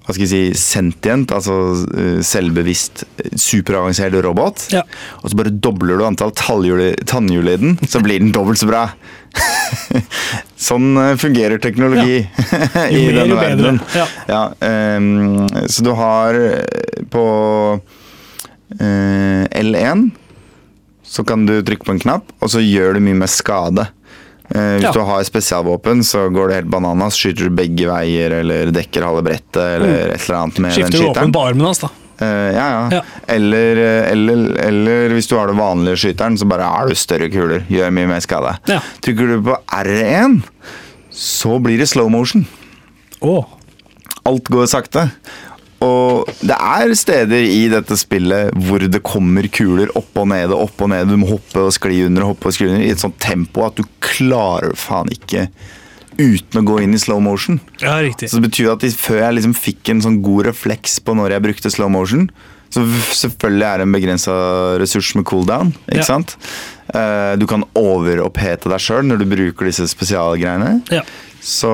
hva 0.05 0.13
skal 0.13 0.21
jeg 0.21 0.29
si, 0.29 0.41
sentient, 0.61 1.31
altså 1.33 1.55
eh, 1.97 2.19
selvbevisst, 2.25 3.05
eh, 3.23 3.31
superavansert 3.41 4.13
robot, 4.25 4.67
Ja. 4.75 4.83
og 5.23 5.31
så 5.31 5.39
bare 5.39 5.53
dobler 5.53 5.97
du 5.97 6.05
antall 6.05 6.33
tannhjul 6.37 7.49
i 7.49 7.57
den, 7.57 7.77
så 7.89 8.01
blir 8.05 8.21
den 8.21 8.33
dobbelt 8.35 8.61
så 8.61 8.69
bra. 8.69 8.83
sånn 10.67 10.93
eh, 11.01 11.15
fungerer 11.19 11.57
teknologi 11.63 12.19
i 12.21 12.27
mer, 12.29 13.17
denne 13.17 13.25
jo 13.33 13.39
verdenen. 13.39 13.81
Ja. 13.97 14.05
Ja, 14.29 14.43
um, 14.99 15.47
så 15.65 15.83
du 15.87 15.91
har 15.97 16.37
på 17.11 17.25
uh, 17.81 19.43
L1 19.49 20.07
så 21.05 21.23
kan 21.23 21.45
du 21.47 21.59
trykke 21.65 21.85
på 21.85 21.93
en 21.95 22.01
knapp, 22.01 22.31
og 22.41 22.49
så 22.51 22.61
gjør 22.61 22.97
du 22.97 23.03
mye 23.05 23.17
mer 23.23 23.29
skade. 23.31 23.85
Eh, 24.53 24.77
hvis 24.77 24.83
Ja. 24.83 24.91
du 24.91 24.99
har 25.01 25.23
spesialvåpen, 25.23 26.03
så 26.03 26.29
går 26.29 26.47
det 26.47 26.55
helt 26.55 26.69
bananas. 26.69 27.15
Skyter 27.17 27.49
du 27.49 27.49
begge 27.49 27.87
veier, 27.89 28.31
eller 28.41 28.71
dekker 28.71 29.03
halve 29.03 29.23
brettet, 29.25 29.57
eller 29.57 30.13
et 30.13 30.21
eller 30.29 30.39
annet 30.43 30.59
med 30.59 30.71
den 30.71 30.77
skyteren. 30.77 30.91
Skifter 30.91 31.01
du 31.01 31.07
våpen 31.07 31.33
på 31.33 31.45
armen 31.47 31.65
hans, 31.65 31.79
da. 31.79 31.89
Uh, 32.21 32.53
ja, 32.55 32.65
ja. 32.69 32.89
Ja. 32.91 33.01
Eller, 33.27 33.75
eh, 33.75 34.11
eller, 34.11 34.43
eller 34.63 35.09
hvis 35.09 35.27
du 35.27 35.35
har 35.35 35.47
det 35.47 35.57
vanlige 35.57 35.97
skyteren, 35.99 36.37
så 36.39 36.47
bare 36.47 36.63
har 36.63 36.87
du 36.87 36.95
større 36.95 37.27
kuler. 37.29 37.65
Gjør 37.67 37.91
mye 37.91 38.07
mer 38.07 38.21
skade. 38.23 38.53
Ja. 38.71 38.79
Trykker 39.01 39.27
du 39.33 39.41
på 39.49 39.57
R1, 39.67 40.37
så 41.11 41.59
blir 41.59 41.77
det 41.77 41.89
slow 41.89 42.07
motion. 42.09 42.45
Oh. 43.21 43.43
Alt 44.25 44.47
går 44.49 44.65
sakte. 44.65 45.09
Og 45.83 46.25
det 46.41 46.55
er 46.55 46.93
steder 46.95 47.43
i 47.43 47.67
dette 47.69 47.97
spillet 47.99 48.53
hvor 48.65 48.79
det 48.79 49.01
kommer 49.03 49.47
kuler 49.51 49.91
opp 49.99 50.15
og 50.21 50.29
ned 50.31 50.53
og 50.55 50.69
opp 50.69 50.81
og 50.85 50.89
ned. 50.93 51.09
Du 51.11 51.17
må 51.17 51.27
hoppe 51.35 51.65
og 51.67 51.73
skli 51.75 52.05
under 52.07 52.23
og 52.23 52.35
hoppe 52.35 52.47
og 52.47 52.53
skli 52.55 52.69
under 52.71 52.85
i 52.85 52.91
et 52.93 53.01
sånt 53.03 53.19
tempo 53.19 53.65
at 53.67 53.75
du 53.75 53.83
klarer 53.99 54.73
faen 54.79 55.11
ikke 55.11 55.49
uten 56.17 56.61
å 56.61 56.63
gå 56.63 56.77
inn 56.81 56.93
i 56.95 56.97
slow 57.01 57.19
motion. 57.19 57.59
Ja, 57.81 57.97
riktig. 57.99 58.29
Så 58.31 58.39
det 58.39 58.47
betyr 58.49 58.71
at 58.71 58.79
de- 58.79 58.89
før 58.95 59.19
jeg 59.19 59.35
liksom 59.35 59.53
fikk 59.53 59.89
en 59.91 60.01
sånn 60.01 60.21
god 60.23 60.45
refleks 60.47 60.99
på 61.03 61.13
når 61.13 61.31
jeg 61.35 61.41
brukte 61.43 61.71
slow 61.71 61.89
motion 61.91 62.29
Så 62.71 62.81
selvfølgelig 62.81 63.63
er 63.63 63.77
det 63.77 63.83
en 63.85 63.93
begrensa 63.93 64.33
ressurs 64.81 65.13
med 65.15 65.23
cooldown, 65.23 65.69
ikke 65.87 65.97
Ja. 65.97 66.03
sant? 66.03 66.35
Eh, 66.93 67.35
Du 67.37 67.45
kan 67.47 67.63
overopphete 67.75 68.67
deg 68.67 68.79
sjøl 68.79 69.03
når 69.05 69.19
du 69.19 69.25
bruker 69.25 69.65
disse 69.65 69.85
spesialgreiene. 69.87 70.81
Ja. 70.91 71.01
Så, 71.45 71.69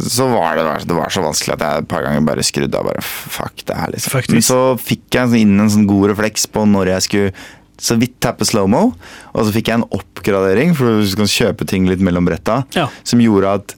så 0.00 0.26
var 0.32 0.56
det, 0.56 0.64
det 0.88 0.94
var 0.96 1.12
så 1.12 1.20
vanskelig 1.20 1.56
at 1.58 1.64
jeg 1.66 1.82
et 1.82 1.88
par 1.90 2.06
ganger 2.06 2.24
bare 2.24 2.44
skrudde 2.46 2.78
av. 2.78 2.86
bare 2.88 3.02
Fuck 3.04 3.66
det 3.68 3.76
her, 3.76 3.92
liksom. 3.92 4.14
Faktisk. 4.14 4.32
Men 4.38 4.46
så 4.46 4.60
fikk 4.80 5.18
jeg 5.18 5.42
inn 5.44 5.60
en 5.60 5.72
sånn 5.72 5.84
god 5.90 6.08
refleks 6.14 6.46
på 6.48 6.64
når 6.68 6.94
jeg 6.94 7.04
skulle 7.08 7.34
så 7.76 7.98
vidt 8.00 8.14
tappe 8.24 8.46
slow-mo. 8.48 8.94
Og 9.36 9.42
så 9.44 9.52
fikk 9.52 9.68
jeg 9.68 9.82
en 9.82 9.88
oppgradering, 9.92 10.72
for 10.78 11.02
du 11.04 11.12
kan 11.20 11.28
kjøpe 11.28 11.66
ting 11.68 11.84
litt 11.90 12.00
mellom 12.00 12.24
bretta, 12.28 12.62
Ja. 12.78 12.86
som 13.04 13.20
gjorde 13.20 13.52
at 13.60 13.74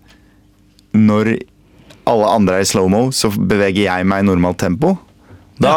når 0.94 1.34
alle 2.08 2.30
andre 2.38 2.60
er 2.60 2.64
i 2.64 2.70
slow-mo, 2.70 3.08
så 3.12 3.28
beveger 3.34 3.82
jeg 3.88 4.06
meg 4.08 4.22
i 4.22 4.28
normalt 4.30 4.60
tempo. 4.62 4.94
Da, 5.58 5.74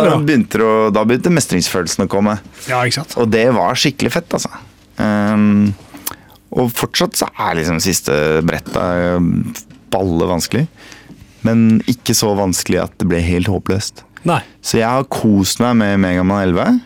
er 0.00 0.08
begynte, 0.24 0.56
å, 0.64 0.88
da 0.96 1.04
begynte 1.04 1.28
mestringsfølelsen 1.36 2.06
å 2.06 2.08
komme. 2.08 2.38
ja. 2.66 2.80
Og 3.20 3.28
det 3.28 3.50
var 3.52 3.76
skikkelig 3.76 4.14
fett, 4.16 4.32
altså. 4.32 4.48
Ehm, 4.96 5.74
og 6.60 6.70
fortsatt 6.76 7.16
så 7.18 7.28
er 7.40 7.58
liksom 7.58 7.80
siste 7.82 8.14
brettet 8.46 9.16
um, 9.16 9.30
balle 9.92 10.28
vanskelig. 10.30 10.66
Men 11.46 11.80
ikke 11.88 12.14
så 12.16 12.34
vanskelig 12.36 12.82
at 12.84 12.96
det 13.00 13.08
ble 13.08 13.20
helt 13.24 13.48
håpløst. 13.50 14.04
Nei. 14.28 14.42
Så 14.60 14.80
jeg 14.82 14.88
har 14.92 15.06
kost 15.08 15.62
meg 15.64 15.78
med 15.80 15.96
Megaman 16.02 16.42
11. 16.50 16.80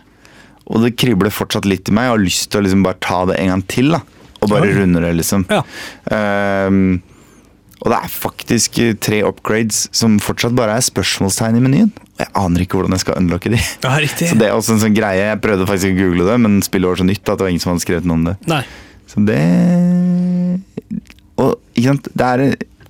Og 0.70 0.84
det 0.84 0.94
kribler 0.96 1.34
fortsatt 1.34 1.66
litt 1.68 1.90
i 1.90 1.94
meg. 1.96 2.06
Jeg 2.06 2.14
har 2.14 2.22
lyst 2.22 2.46
til 2.52 2.62
å 2.62 2.66
liksom 2.68 2.84
bare 2.86 3.00
ta 3.02 3.24
det 3.28 3.40
en 3.42 3.50
gang 3.56 3.64
til. 3.68 3.90
da 3.96 4.00
Og 4.40 4.48
bare 4.52 4.68
Ja. 4.70 4.78
runde 4.78 5.02
det, 5.02 5.10
liksom. 5.18 5.44
Ja. 5.50 5.62
Um, 6.14 7.02
og 7.84 7.90
det 7.92 7.98
er 7.98 8.08
faktisk 8.08 8.78
eh, 8.80 8.94
tre 8.96 9.18
upgrades 9.26 9.88
som 9.92 10.14
fortsatt 10.22 10.54
bare 10.56 10.78
er 10.78 10.84
spørsmålstegn 10.86 11.58
i 11.58 11.60
menyen. 11.60 11.90
Jeg 12.16 12.30
aner 12.38 12.62
ikke 12.64 12.78
hvordan 12.78 12.94
jeg 12.96 13.02
skal 13.02 13.18
unlocke 13.20 13.50
de. 13.52 13.58
Ja. 13.82 13.98
Så 14.30 14.38
det 14.40 14.46
er 14.48 14.54
også 14.56 14.76
en 14.76 14.80
sånn 14.86 14.96
greie. 14.96 15.26
Jeg 15.26 15.42
prøvde 15.44 15.66
faktisk 15.68 15.92
å 15.92 15.98
google 15.98 16.24
det, 16.30 16.38
men 16.46 16.62
spillet 16.64 16.88
var 16.88 17.02
så 17.02 17.04
nytt 17.04 17.28
at 17.28 17.36
det 17.36 17.44
var 17.44 17.52
ingen 17.52 17.60
som 17.64 17.74
hadde 17.74 17.84
skrevet 17.84 18.08
noe 18.08 18.20
om 18.22 18.24
det. 18.30 18.36
Nei. 18.48 18.62
Så 19.14 19.22
det 19.28 19.40
Og 21.38 21.54
ikke 21.74 21.88
sant, 21.92 22.10
det 22.14 22.26
er 22.26 22.42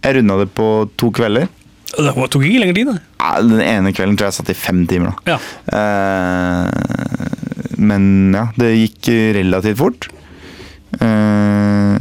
Jeg 0.04 0.16
runda 0.18 0.40
det 0.42 0.50
på 0.56 0.68
to 1.00 1.10
kvelder. 1.14 1.48
Det 1.94 2.12
tok 2.12 2.42
ikke 2.42 2.60
lenger 2.60 2.76
tid, 2.76 2.90
da. 2.90 2.96
Ja, 3.22 3.30
Den 3.44 3.62
ene 3.62 3.92
kvelden 3.94 4.16
tror 4.18 4.26
jeg 4.28 4.34
jeg 4.34 4.38
satt 4.40 4.50
i 4.52 4.58
fem 4.58 4.82
timer. 4.90 5.14
da 5.24 5.36
Ja. 5.36 5.38
Uh, 5.70 6.66
Men 7.78 8.34
ja, 8.34 8.48
det 8.56 8.72
gikk 8.74 9.08
relativt 9.36 9.78
fort. 9.78 10.08
Uh, 11.00 11.96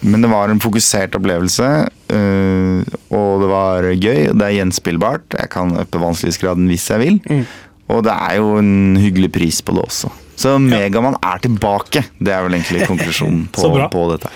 men 0.00 0.22
det 0.22 0.30
var 0.30 0.50
en 0.50 0.62
fokusert 0.62 1.16
opplevelse, 1.18 1.66
uh, 2.14 2.78
og 3.10 3.42
det 3.42 3.48
var 3.50 3.88
gøy. 3.92 4.20
Det 4.30 4.46
er 4.46 4.56
gjenspillbart. 4.60 5.36
Jeg 5.36 5.50
kan 5.52 5.74
øppe 5.80 6.00
vanskelighetsgraden 6.02 6.68
hvis 6.70 6.86
jeg 6.92 7.02
vil. 7.02 7.18
Mm. 7.28 7.44
Og 7.88 8.04
det 8.06 8.14
er 8.14 8.36
jo 8.38 8.56
en 8.60 8.96
hyggelig 9.00 9.32
pris 9.34 9.60
på 9.64 9.74
det 9.76 9.84
også. 9.84 10.12
Så 10.38 10.54
Megaman 10.62 11.16
er 11.18 11.40
tilbake. 11.42 12.04
Det 12.18 12.34
er 12.34 12.46
vel 12.46 12.58
egentlig 12.58 12.86
konklusjonen 12.92 13.48
på, 13.54 13.72
på 13.90 14.04
dette. 14.12 14.30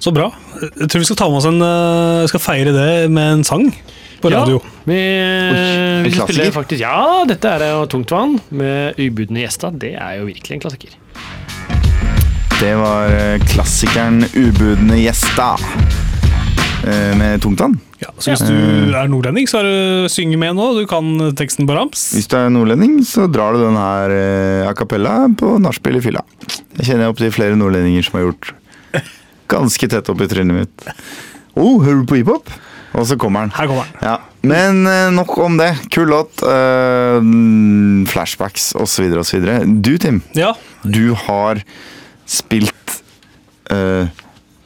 Så 0.00 0.12
bra. 0.14 0.30
Jeg 0.62 0.88
tror 0.88 1.02
vi 1.02 1.08
skal 1.08 1.18
ta 1.18 1.28
med 1.28 1.40
oss 1.40 1.48
en 1.48 1.62
øh, 1.64 2.24
skal 2.30 2.42
feire 2.42 2.72
det 2.72 2.90
med 3.12 3.40
en 3.40 3.44
sang 3.44 3.66
på 4.22 4.30
radio. 4.32 4.60
Ja, 4.62 4.84
vi, 4.88 4.98
Oi, 4.98 6.04
vi 6.06 6.12
spiller 6.14 6.54
faktisk 6.54 6.80
Ja, 6.84 7.24
dette 7.28 7.52
er 7.52 7.66
jo 7.74 7.84
Tungtvann 7.90 8.38
med 8.54 9.00
ubudne 9.02 9.44
gjester. 9.44 9.74
Det 9.76 9.92
er 9.96 10.20
jo 10.20 10.30
virkelig 10.30 10.56
en 10.56 10.64
klassiker. 10.64 10.96
Det 12.56 12.72
var 12.80 13.12
eh, 13.12 13.42
klassikeren 13.52 14.24
'Ubudne 14.32 14.96
gjesta'. 15.02 16.05
Eh, 16.84 17.12
med 17.18 17.40
tungtann. 17.44 17.78
Ja, 18.02 18.10
så 18.20 18.34
hvis 18.34 18.44
du 18.44 18.92
er 18.92 19.08
nordlending, 19.08 19.48
så 19.48 19.62
er 19.62 19.68
du 19.68 20.10
synge 20.12 20.36
med 20.40 20.56
nå. 20.58 20.68
Du 20.76 20.84
kan 20.90 21.08
teksten 21.38 21.68
på 21.68 21.76
rams. 21.78 22.10
Hvis 22.16 22.28
du 22.28 22.36
er 22.38 22.52
nordlending, 22.52 22.98
så 23.08 23.24
drar 23.32 23.56
du 23.56 23.62
den 23.64 23.78
her 23.80 24.12
eh, 24.12 24.68
a 24.68 24.74
cappella 24.76 25.16
på 25.32 25.56
nachspiel 25.62 26.00
i 26.00 26.04
fylla. 26.04 26.22
Jeg 26.76 26.90
kjenner 26.90 27.12
opptil 27.12 27.32
flere 27.34 27.56
nordlendinger 27.58 28.04
som 28.06 28.18
har 28.20 28.28
gjort 28.28 28.52
ganske 29.52 29.88
tett 29.88 30.12
opp 30.12 30.22
i 30.24 30.28
trynet 30.30 30.64
mitt. 30.64 30.88
Oh, 31.56 31.80
hører 31.80 32.02
du 32.02 32.08
på 32.10 32.20
hiphop? 32.20 32.50
Og 32.96 33.04
så 33.08 33.16
kommer 33.20 33.46
den. 33.46 33.54
Her 33.56 33.68
kommer 33.68 33.88
den. 33.88 34.04
Ja. 34.04 34.16
Men 34.46 34.86
eh, 34.88 35.08
nok 35.14 35.32
om 35.42 35.56
det. 35.60 35.72
Kul 35.92 36.08
låt. 36.12 36.40
Uh, 36.44 37.18
flashbacks 38.08 38.70
osv. 38.78 39.08
osv. 39.20 39.48
Du, 39.82 39.96
Tim, 40.00 40.22
Ja, 40.36 40.54
du 40.84 41.14
har 41.26 41.60
spilt 42.26 43.00
eh, 43.70 44.08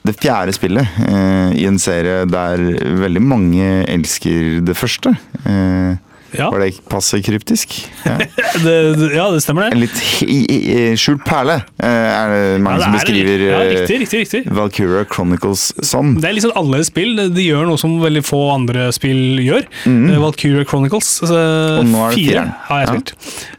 det 0.07 0.17
fjerde 0.21 0.55
spillet 0.57 1.01
eh, 1.07 1.57
i 1.61 1.67
en 1.69 1.79
serie 1.83 2.23
der 2.31 2.63
veldig 3.03 3.23
mange 3.25 3.67
elsker 3.91 4.61
det 4.65 4.77
første. 4.79 5.13
Eh, 5.45 5.99
ja. 6.31 6.47
Var 6.51 6.63
det 6.63 6.77
passe 6.91 7.19
kryptisk? 7.27 7.73
Ja. 8.07 8.19
Det, 8.61 8.75
ja, 9.15 9.25
det 9.33 9.41
stemmer 9.43 9.67
det. 9.67 9.75
En 9.75 9.81
litt 9.83 10.99
skjult 11.01 11.23
perle 11.27 11.57
eh, 11.81 11.87
er 11.87 12.33
det 12.33 12.61
mange 12.63 12.81
Ja, 12.81 12.87
som 12.87 12.95
det 12.95 13.01
som 13.01 13.09
beskriver 13.09 13.45
ja, 13.45 13.61
eh, 13.63 13.71
riktig, 13.81 13.99
riktig, 14.05 14.21
riktig. 14.25 14.41
Valkyria 14.59 15.05
Chronicles 15.11 15.69
som. 15.87 16.17
Det 16.21 16.29
er 16.31 16.37
litt 16.37 16.45
sånn 16.47 16.57
annerledes 16.59 16.91
spill. 16.93 17.15
De 17.35 17.47
gjør 17.47 17.67
noe 17.71 17.81
som 17.81 17.97
veldig 18.03 18.23
få 18.27 18.41
andre 18.55 18.89
spill 18.95 19.41
gjør. 19.43 19.67
Mm. 19.91 20.11
Valkyria 20.23 20.67
Chronicles 20.71 21.11
Altså, 21.25 21.41
Og 21.81 21.89
nå 21.91 22.03
er 22.05 22.11
det 22.15 22.19
fire 22.19 22.27
fireren. 22.35 22.53
har 22.69 22.83
jeg 22.85 22.93
spilt. 22.93 23.15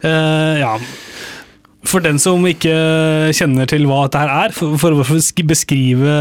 Eh, 0.08 0.62
ja. 0.62 0.74
For 1.84 2.04
den 2.04 2.20
som 2.22 2.44
ikke 2.46 2.72
kjenner 3.34 3.66
til 3.68 3.88
hva 3.90 4.04
dette 4.06 4.20
her 4.22 4.30
er, 4.46 4.52
for, 4.54 4.76
for 4.78 4.94
å 4.94 5.06
beskrive 5.50 6.12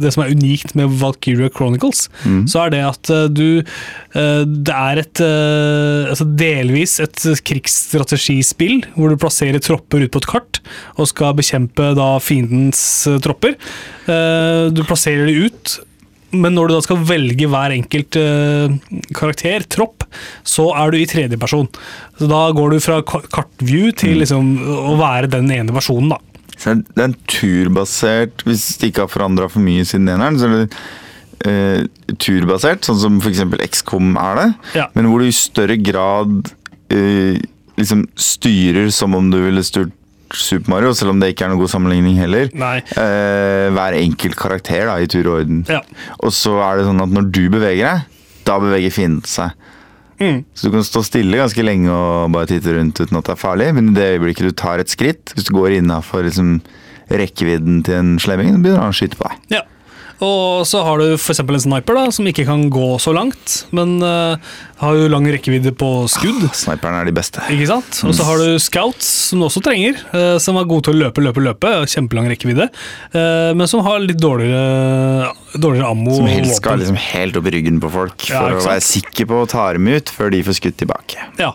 det 0.00 0.12
som 0.14 0.22
er 0.24 0.32
unikt 0.32 0.72
med 0.78 0.94
Valkyria 1.00 1.50
Chronicles, 1.52 2.06
Mm. 2.24 2.46
så 2.48 2.62
er 2.64 2.70
det 2.72 2.80
at 2.86 3.10
eh, 3.12 3.26
du 3.28 3.60
eh, 3.60 4.44
Det 4.48 4.72
er 4.74 5.00
et 5.02 5.20
eh, 5.20 6.08
altså 6.08 6.24
delvis 6.40 6.96
et 7.04 7.20
krigsstrategispill, 7.44 8.84
hvor 8.96 9.12
du 9.12 9.18
plasserer 9.20 9.60
tropper 9.62 10.06
ut 10.06 10.12
på 10.14 10.22
et 10.22 10.28
kart 10.30 10.60
og 10.96 11.08
skal 11.10 11.34
bekjempe 11.36 11.90
da 11.98 12.14
fiendens 12.22 12.80
tropper. 13.24 13.56
Du 14.06 14.80
plasserer 14.88 15.28
de 15.28 15.48
ut. 15.48 15.74
Men 16.34 16.56
når 16.56 16.68
du 16.68 16.74
da 16.76 16.82
skal 16.84 17.04
velge 17.08 17.48
hver 17.50 17.74
enkelt 17.76 18.18
uh, 18.18 18.74
karakter, 19.16 19.64
tropp, 19.70 20.06
så 20.46 20.68
er 20.78 20.92
du 20.92 20.98
i 21.00 21.08
tredjeperson. 21.10 21.68
Så 22.18 22.28
da 22.30 22.44
går 22.56 22.74
du 22.74 22.84
fra 22.84 23.00
kartview 23.04 23.94
til 23.98 24.20
liksom 24.22 24.54
å 24.62 24.96
være 25.00 25.32
den 25.36 25.50
ene 25.54 25.74
personen, 25.74 26.14
da. 26.14 26.20
Så 26.54 26.76
det 26.78 27.00
er 27.02 27.08
en 27.08 27.16
turbasert 27.26 28.44
Hvis 28.46 28.76
det 28.78 28.92
ikke 28.92 29.02
har 29.04 29.10
forandra 29.10 29.48
for 29.50 29.58
mye 29.64 29.82
siden 29.88 30.06
eneren, 30.12 30.38
så 30.38 30.46
er 30.46 30.54
det 30.54 30.68
uh, 31.48 32.14
turbasert, 32.22 32.86
sånn 32.86 33.00
som 33.02 33.18
f.eks. 33.22 33.42
XCOM 33.70 34.14
er 34.20 34.40
det. 34.40 34.46
Ja. 34.82 34.86
Men 34.94 35.10
hvor 35.10 35.22
du 35.22 35.28
i 35.28 35.34
større 35.34 35.76
grad 35.82 36.52
uh, 36.94 37.34
liksom 37.78 38.06
styrer 38.14 38.90
som 38.94 39.16
om 39.18 39.30
du 39.32 39.40
ville 39.42 39.64
styrt 39.66 39.94
Super 40.38 40.72
Mario, 40.72 40.94
selv 40.96 41.14
om 41.14 41.20
det 41.22 41.32
ikke 41.32 41.46
er 41.46 41.52
noen 41.52 41.62
god 41.62 41.72
sammenligning 41.72 42.18
heller. 42.18 42.50
Eh, 42.50 43.68
hver 43.74 43.98
enkelt 43.98 44.38
karakter 44.38 44.88
da, 44.90 44.98
i 45.00 45.10
tur 45.10 45.28
og 45.28 45.40
orden. 45.42 45.62
Ja. 45.70 45.82
Og 46.20 46.34
så 46.34 46.56
er 46.64 46.80
det 46.80 46.88
sånn 46.88 47.04
at 47.04 47.14
når 47.14 47.30
du 47.34 47.44
beveger 47.52 47.90
deg, 47.90 48.32
da 48.44 48.58
beveger 48.60 48.92
fienden 48.94 49.28
seg. 49.28 49.54
Mm. 50.20 50.44
Så 50.54 50.68
du 50.68 50.74
kan 50.74 50.86
stå 50.86 51.02
stille 51.04 51.40
ganske 51.40 51.64
lenge 51.66 51.90
og 51.90 52.32
bare 52.34 52.48
titte 52.52 52.76
rundt 52.76 53.00
uten 53.00 53.18
at 53.18 53.26
det 53.26 53.34
er 53.34 53.40
farlig, 53.40 53.70
men 53.76 53.90
i 53.90 53.96
det 53.96 54.10
øyeblikket 54.14 54.50
du 54.50 54.56
tar 54.56 54.82
et 54.82 54.92
skritt, 54.92 55.34
hvis 55.34 55.48
du 55.48 55.54
går 55.56 55.78
innafor 55.80 56.26
liksom, 56.26 56.58
rekkevidden 57.10 57.82
til 57.86 58.00
en 58.00 58.18
slemming, 58.22 58.60
begynner 58.62 58.86
han 58.86 58.94
å 58.94 58.96
skyte 58.96 59.18
på 59.20 59.28
deg. 59.28 59.56
Ja. 59.58 59.64
Og 60.22 60.62
så 60.68 60.80
har 60.86 61.00
du 61.00 61.16
f.eks. 61.16 61.40
en 61.42 61.64
sniper 61.66 61.98
da, 61.98 62.04
som 62.14 62.26
ikke 62.30 62.46
kan 62.46 62.68
gå 62.72 62.94
så 63.02 63.12
langt, 63.16 63.64
men 63.74 63.96
eh, 64.04 64.54
har 64.80 64.96
jo 64.98 65.06
lang 65.12 65.26
rekkevidde 65.30 65.70
på 65.78 65.88
skudd. 66.10 66.42
Sniperne 66.56 67.02
er 67.02 67.08
de 67.08 67.14
beste. 67.14 67.42
Ikke 67.54 67.68
sant? 67.70 68.00
Og 68.08 68.14
så 68.16 68.24
har 68.26 68.40
du 68.42 68.58
scouts, 68.62 69.06
som 69.30 69.38
du 69.40 69.46
også 69.46 69.62
trenger, 69.64 70.00
eh, 70.16 70.36
som 70.42 70.56
er 70.58 70.66
gode 70.68 70.88
til 70.88 70.96
å 70.96 71.04
løpe, 71.04 71.22
løpe, 71.22 71.42
løpe. 71.44 71.70
Kjempelang 71.90 72.26
rekkevidde. 72.32 72.66
eh, 73.14 73.52
Men 73.54 73.66
som 73.70 73.84
har 73.86 74.00
litt 74.02 74.18
dårligere, 74.18 75.30
dårligere 75.54 75.90
ammo 75.92 76.16
Som 76.16 76.26
helst 76.26 76.56
skal 76.58 76.80
liksom 76.82 76.96
helt 76.98 77.36
opp 77.38 77.46
i 77.46 77.52
ryggen 77.54 77.78
på 77.82 77.90
folk 77.92 78.26
for 78.26 78.34
ja, 78.50 78.58
å 78.58 78.64
være 78.66 78.82
sikker 78.82 79.28
på 79.30 79.42
å 79.44 79.48
ta 79.48 79.68
dem 79.76 79.86
ut 79.88 80.10
før 80.10 80.32
de 80.34 80.42
får 80.42 80.58
skutt 80.58 80.76
tilbake. 80.82 81.22
Ja, 81.38 81.52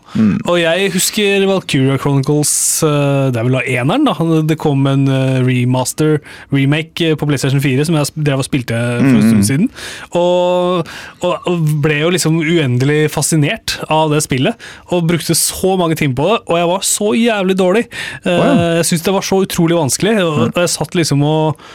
og 0.48 0.56
jeg 0.62 0.92
husker 0.96 1.46
Valkyria 1.50 1.98
Chronicles, 2.00 2.54
eh, 2.88 3.30
det 3.34 3.42
er 3.42 3.50
vel 3.50 3.58
da 3.60 3.64
eneren 3.68 4.08
da, 4.08 4.16
det 4.48 4.58
kom 4.62 4.88
en 4.88 5.06
remaster, 5.44 6.22
remake 6.56 7.14
på 7.20 7.28
PlayStation 7.28 7.60
4 7.64 7.86
som 7.90 7.96
jeg 8.00 8.14
drev 8.16 8.40
og 8.40 8.48
spilte 8.48 8.80
for 8.80 9.20
en 9.20 9.28
stund 9.28 9.46
siden, 9.50 9.70
og, 10.16 10.88
og 11.26 11.70
ble 11.84 12.00
jo 12.06 12.12
liksom 12.16 12.40
uendelig 12.40 13.10
fascinert 13.20 13.78
av 13.92 14.10
det 14.16 14.24
spillet, 14.26 14.70
og 14.90 15.06
brukte 15.12 15.38
så 15.38 15.76
mange 15.80 16.00
timer 16.00 16.18
på 16.18 16.32
det, 16.32 16.40
og 16.48 16.62
jeg 16.62 16.72
var 16.74 16.90
så 16.90 17.14
jævlig 17.20 17.60
dårlig. 17.60 17.86
Oh, 18.24 18.34
ja. 18.34 18.50
Jeg 18.80 18.90
syntes 18.90 19.06
det 19.06 19.16
var 19.20 19.30
så 19.30 19.44
utrolig 19.46 19.78
vanskelig, 19.78 20.18
og 20.26 20.50
og 20.50 20.64
jeg 20.64 20.74
satt 20.74 20.98
liksom 20.98 21.24
og 21.28 21.70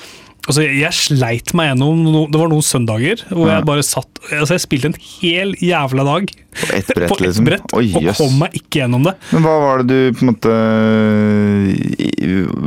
Altså, 0.44 0.60
jeg 0.60 0.92
sleit 0.92 1.54
meg 1.56 1.70
gjennom 1.70 2.02
no, 2.04 2.24
Det 2.28 2.36
var 2.36 2.50
noen 2.52 2.64
søndager 2.64 3.22
hvor 3.30 3.48
jeg 3.48 3.64
bare 3.64 3.84
satt 3.86 4.20
Altså, 4.28 4.58
jeg 4.58 4.64
spilte 4.66 4.90
en 4.90 4.98
hel 5.00 5.54
jævla 5.56 6.04
dag 6.04 6.28
På 6.28 6.68
ett 6.68 6.90
brett, 6.90 7.08
på 7.08 7.16
ett 7.16 7.24
liksom. 7.24 7.48
brett, 7.48 7.74
Oi, 7.78 7.86
og 7.96 8.10
kom 8.18 8.36
meg 8.42 8.58
ikke 8.60 8.82
gjennom 8.82 9.08
det. 9.08 9.14
Men 9.32 9.46
hva 9.46 9.54
var 9.62 9.80
det 9.80 9.88
du 9.88 10.18
på 10.18 10.26
en 10.26 10.32
måte 10.34 10.52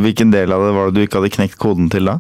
Hvilken 0.08 0.34
del 0.34 0.58
av 0.58 0.66
det 0.66 0.74
var 0.80 0.90
det 0.90 0.98
du 0.98 1.06
ikke 1.06 1.22
hadde 1.22 1.36
knekt 1.38 1.60
koden 1.62 1.92
til 1.94 2.10
da? 2.10 2.18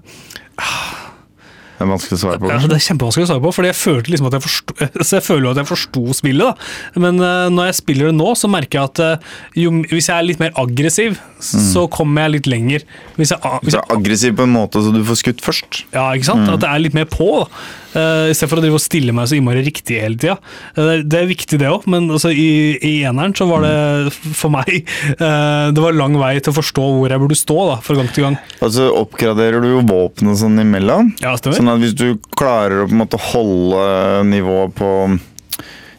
Det 1.77 1.85
er 1.85 1.89
vanskelig 1.91 2.17
å 2.17 2.21
svare 2.23 2.41
på. 2.41 2.49
Ja, 2.49 2.57
det 2.65 2.73
er 2.73 2.83
kjempevanskelig 2.87 3.27
å 3.27 3.29
svare 3.29 3.43
på, 3.43 3.51
fordi 3.53 3.69
jeg 3.69 3.77
følte 3.77 4.13
liksom 4.13 4.29
at 4.29 4.37
jeg 4.37 4.45
forsto 4.47 4.75
så 5.07 5.19
jeg 5.19 5.25
føler 5.27 5.49
at 5.51 5.61
jeg 5.61 5.69
forsto 5.69 6.03
spillet. 6.17 6.45
da. 6.47 7.01
Men 7.05 7.21
uh, 7.21 7.47
når 7.53 7.69
jeg 7.69 7.79
spiller 7.83 8.09
det 8.09 8.17
nå, 8.17 8.31
så 8.39 8.49
merker 8.49 8.79
jeg 8.79 8.91
at 8.91 9.03
uh, 9.05 9.35
jo, 9.61 9.73
hvis 9.91 10.09
jeg 10.09 10.15
er 10.15 10.25
litt 10.25 10.41
mer 10.41 10.55
aggressiv, 10.57 11.19
så 11.37 11.85
kommer 11.93 12.25
jeg 12.25 12.37
litt 12.37 12.49
lenger. 12.49 12.87
Hvis 13.19 13.35
jeg, 13.35 13.57
hvis 13.61 13.77
Så 13.77 13.83
er 13.83 13.93
aggressiv 13.93 14.37
på 14.39 14.47
en 14.47 14.55
måte 14.55 14.81
så 14.81 14.93
du 14.95 15.03
får 15.05 15.21
skutt 15.21 15.43
først. 15.45 15.83
ja, 15.93 16.09
ikke 16.17 16.31
sant? 16.31 16.49
At 16.49 16.65
jeg 16.65 16.71
er 16.71 16.87
litt 16.87 16.97
mer 16.97 17.05
på, 17.11 17.29
da. 17.43 17.67
Uh, 17.93 18.27
Istedenfor 18.31 18.59
å 18.59 18.63
drive 18.65 18.77
og 18.77 18.83
stille 18.83 19.13
meg 19.15 19.29
så 19.29 19.37
innmari 19.37 19.63
riktig 19.65 19.99
hele 20.01 20.19
tida. 20.19 20.35
det, 20.75 20.97
det 21.07 21.21
er 21.21 21.29
viktig, 21.29 21.59
det 21.61 21.69
òg, 21.71 21.87
men 21.89 22.09
altså, 22.11 22.31
i, 22.33 22.75
i 22.83 22.93
eneren 23.07 23.35
så 23.37 23.47
var 23.49 23.63
det 23.63 24.11
for 24.37 24.51
meg 24.53 24.81
uh, 25.21 25.69
Det 25.71 25.83
var 25.83 25.95
lang 25.95 26.17
vei 26.19 26.33
til 26.41 26.51
å 26.53 26.57
forstå 26.57 26.87
hvor 26.97 27.13
jeg 27.13 27.23
burde 27.23 27.39
stå, 27.39 27.57
da, 27.71 27.77
fra 27.83 27.97
gang 27.99 28.11
til 28.13 28.27
gang. 28.27 28.39
Og 28.61 28.73
så 28.75 28.89
oppgraderer 28.91 29.63
du 29.63 29.71
jo 29.71 29.85
våpen 29.87 30.31
og 30.31 30.39
sånn 30.41 30.59
imellom. 30.63 31.13
Ja, 31.23 31.35
stemmer. 31.39 31.59
Sånn 31.59 31.71
at 31.71 31.81
hvis 31.83 31.95
du 31.97 32.09
klarer 32.37 32.83
å 32.83 32.89
på 32.89 32.95
en 32.95 33.03
måte 33.05 33.21
holde 33.31 33.87
nivået 34.27 34.75
på 34.77 34.91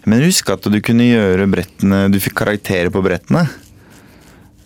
Men 0.09 0.23
husk 0.25 0.51
at 0.55 0.67
du 0.71 0.79
kunne 0.85 1.05
gjøre 1.05 1.49
brettene 1.51 2.07
Du 2.13 2.19
fikk 2.23 2.39
karakterer 2.41 2.93
på 2.93 3.03
brettene. 3.05 3.47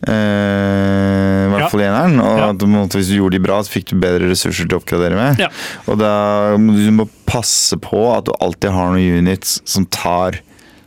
Eh, 0.08 1.46
I 1.46 1.50
hvert 1.52 1.70
fall 1.70 1.84
eneren. 1.86 2.18
Og 2.20 2.38
Ja. 2.38 2.52
hvis 2.52 3.08
du 3.08 3.16
gjorde 3.20 3.36
de 3.38 3.38
bra, 3.44 3.60
så 3.62 3.70
fikk 3.70 3.90
du 3.92 3.96
bedre 4.00 4.28
ressurser 4.30 4.66
til 4.68 4.78
å 4.78 4.82
oppgradere 4.82 5.14
med. 5.16 5.38
Ja. 5.38 5.48
Og 5.86 5.98
da 5.98 6.56
må 6.58 6.74
du 6.74 6.90
må 6.90 7.08
passe 7.26 7.76
på 7.80 8.16
at 8.16 8.24
du 8.26 8.32
alltid 8.40 8.70
har 8.72 8.92
noen 8.92 9.18
units 9.22 9.60
som 9.64 9.86
tar 9.86 10.40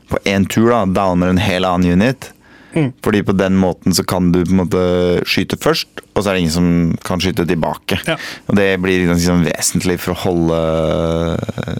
på 0.09 0.17
én 0.25 0.47
tur 0.47 0.69
da, 0.69 0.85
downer 0.85 1.29
en 1.29 1.37
hel 1.41 1.63
annen 1.65 1.99
unit. 2.01 2.31
Mm. 2.75 2.91
Fordi 3.01 3.21
på 3.23 3.31
den 3.37 3.55
måten 3.55 3.93
så 3.95 4.03
kan 4.05 4.33
du 4.33 4.43
på 4.43 4.51
en 4.51 4.67
måte 4.67 5.23
skyte 5.25 5.55
først, 5.57 5.87
og 6.13 6.21
så 6.23 6.27
er 6.29 6.33
det 6.33 6.41
ingen 6.43 6.51
som 6.51 6.97
kan 7.07 7.19
skyte 7.23 7.45
tilbake. 7.47 8.01
Ja. 8.05 8.17
Og 8.49 8.55
det 8.59 8.81
blir 8.83 9.07
sånn 9.15 9.45
vesentlig 9.47 9.97
for 10.03 10.11
å 10.13 10.19
holde 10.25 10.59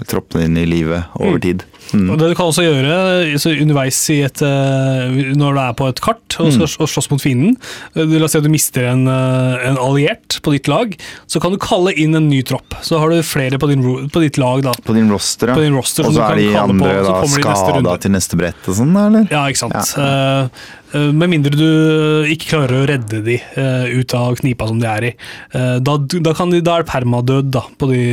troppene 0.07 0.47
dine 0.47 0.63
i 0.63 0.65
live 0.71 1.03
over 1.19 1.35
Mm. 1.37 1.41
tid. 1.41 1.63
Og 1.93 2.17
det 2.19 2.31
du 2.31 2.35
kan 2.37 2.49
også 2.49 2.65
gjøre 2.65 3.37
så 3.41 3.53
underveis 3.53 3.99
i 4.13 4.19
et, 4.25 4.41
eh, 4.41 5.19
når 5.37 5.57
du 5.57 5.61
er 5.61 5.75
på 5.77 5.89
et 5.91 6.01
kart 6.03 6.37
og 6.41 6.51
og 6.65 6.89
slåss 6.89 7.09
mot 7.11 7.21
fienden 7.21 7.55
du, 7.93 8.17
La 8.17 8.25
oss 8.25 8.33
si 8.33 8.39
at 8.39 8.45
du 8.45 8.51
mister 8.51 8.87
en, 8.89 9.05
eh, 9.11 9.67
en 9.69 9.79
alliert 9.81 10.39
på 10.43 10.53
ditt 10.55 10.69
lag, 10.71 10.95
så 11.29 11.41
kan 11.43 11.53
du 11.53 11.59
kalle 11.61 11.93
inn 11.93 12.15
en 12.17 12.27
ny 12.29 12.41
tropp. 12.47 12.77
Så 12.85 12.99
har 13.01 13.11
du 13.11 13.21
flere 13.25 13.59
på, 13.61 13.69
din, 13.71 13.83
på 14.11 14.23
ditt 14.23 14.39
lag, 14.41 14.63
da. 14.65 14.73
På 14.85 14.95
din 14.95 15.11
roster, 15.11 15.51
ja. 15.51 15.57
På 15.57 15.63
din 15.63 15.75
roster, 15.77 16.07
og 16.07 16.15
så 16.15 16.23
er 16.25 16.35
kan 16.35 16.41
de 16.41 16.49
kalle 16.55 16.77
på, 16.79 16.89
da 17.05 17.55
skada 17.55 17.97
til 18.01 18.15
neste 18.15 18.39
brett 18.39 18.69
og 18.71 18.79
sånn, 18.79 18.95
eller? 18.99 19.27
Ja, 19.33 19.45
ikke 19.51 19.63
sant. 19.65 19.75
Ja. 19.75 20.05
Eh, 20.05 20.41
eh, 20.45 20.73
med 20.93 21.31
mindre 21.31 21.55
du 21.57 22.25
ikke 22.31 22.51
klarer 22.53 22.81
å 22.81 22.87
redde 22.89 23.21
de 23.25 23.37
eh, 23.39 23.87
ut 23.99 24.15
av 24.17 24.37
knipa 24.39 24.67
som 24.69 24.79
de 24.81 24.87
er 24.89 25.07
i. 25.09 25.11
Eh, 25.55 25.77
da, 25.83 25.97
da, 25.97 26.33
kan 26.37 26.53
de, 26.53 26.61
da 26.65 26.77
er 26.77 26.85
det 26.85 26.91
permadød 26.91 27.51
da, 27.55 27.65
på 27.79 27.89
de 27.91 28.03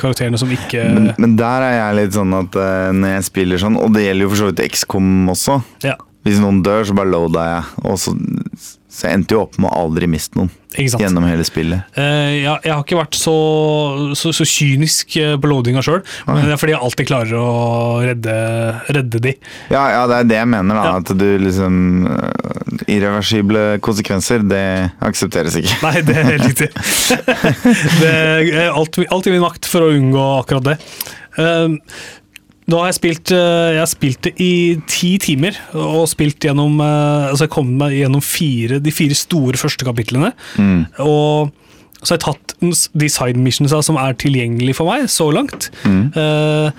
karakterene 0.00 0.40
som 0.40 0.50
ikke 0.52 0.86
Men, 0.96 1.10
men 1.22 1.36
der 1.40 1.66
er 1.68 1.76
jeg 1.78 1.98
litt 2.00 2.16
sånn 2.16 2.36
at 2.38 2.58
eh, 2.58 2.88
når 2.96 3.16
jeg 3.16 3.28
spiller 3.28 3.62
sånn, 3.62 3.78
og 3.80 3.92
det 3.96 4.06
gjelder 4.06 4.26
jo 4.26 4.32
for 4.32 4.42
så 4.42 4.50
vidt 4.50 4.64
XCOM 4.72 5.12
også 5.32 5.58
Ja, 5.86 5.98
Hvis 6.26 6.40
noen 6.42 6.62
dør, 6.66 6.86
så 6.88 6.96
bare 6.96 7.12
loader 7.12 7.52
jeg. 7.52 7.84
Og 7.90 8.00
så, 8.00 8.16
så 8.92 9.08
jeg 9.08 9.18
endte 9.18 9.36
jo 9.36 9.46
opp 9.46 9.56
med 9.56 9.70
å 9.70 9.86
aldri 9.86 10.08
miste 10.10 10.36
noen 10.36 10.50
gjennom 10.72 11.24
hele 11.28 11.44
spillet. 11.44 11.84
Uh, 11.96 12.32
ja, 12.42 12.54
jeg 12.64 12.72
har 12.72 12.82
ikke 12.84 12.98
vært 12.98 13.16
så, 13.16 13.34
så, 14.16 14.32
så 14.36 14.46
kynisk 14.48 15.16
eh, 15.20 15.34
på 15.40 15.48
loadinga 15.50 15.82
sjøl, 15.84 16.00
men 16.28 16.46
det 16.46 16.54
er 16.54 16.60
fordi 16.60 16.74
jeg 16.74 16.84
alltid 16.86 17.08
klarer 17.08 17.34
å 17.36 17.48
redde, 18.04 18.36
redde 18.96 19.22
de. 19.26 19.34
Ja, 19.72 19.84
ja, 19.92 20.02
det 20.08 20.18
er 20.18 20.30
det 20.30 20.38
jeg 20.40 20.50
mener, 20.54 20.76
da. 20.76 20.84
Ja. 20.88 20.94
At 21.02 21.12
du 21.16 21.26
liksom 21.44 21.76
øh, 22.08 22.86
Irreversible 22.86 23.64
konsekvenser, 23.84 24.44
det 24.48 24.64
aksepteres 25.04 25.56
ikke. 25.60 25.76
Nei, 25.84 26.04
det 26.08 26.16
er 26.16 26.30
helt 26.30 26.48
riktig. 26.48 26.70
det 28.02 28.12
er 28.12 28.72
alt, 28.72 29.00
alt 29.08 29.28
i 29.28 29.34
min 29.34 29.44
makt 29.44 29.68
for 29.68 29.88
å 29.88 29.92
unngå 29.92 30.28
akkurat 30.40 30.72
det. 30.72 30.78
Eh, 31.40 31.78
nå 32.70 32.78
har 32.78 32.90
jeg 32.92 32.98
spilt 33.00 33.32
eh, 33.34 33.72
Jeg 33.74 33.80
har 33.80 33.90
spilt 33.90 34.26
det 34.28 34.32
i 34.42 34.52
ti 34.90 35.16
timer, 35.22 35.56
og 35.74 36.06
spilt 36.10 36.44
gjennom 36.46 36.78
eh, 36.84 37.30
Altså 37.30 37.48
jeg 37.48 37.54
kom 37.56 37.72
meg 37.80 37.96
gjennom 37.98 38.22
fire, 38.24 38.78
de 38.82 38.94
fire 38.94 39.18
store 39.18 39.58
første 39.60 39.88
kapitlene. 39.88 40.32
Mm. 40.60 40.84
Og 41.02 41.50
så 42.02 42.14
har 42.14 42.18
jeg 42.18 42.24
tatt 42.26 42.54
de 42.98 43.08
side 43.10 43.38
missionsa 43.38 43.78
som 43.86 43.98
er 44.00 44.16
tilgjengelige 44.18 44.78
for 44.78 44.90
meg, 44.90 45.06
så 45.10 45.28
langt. 45.34 45.68
Mm. 45.86 46.08
Uh, 46.16 46.70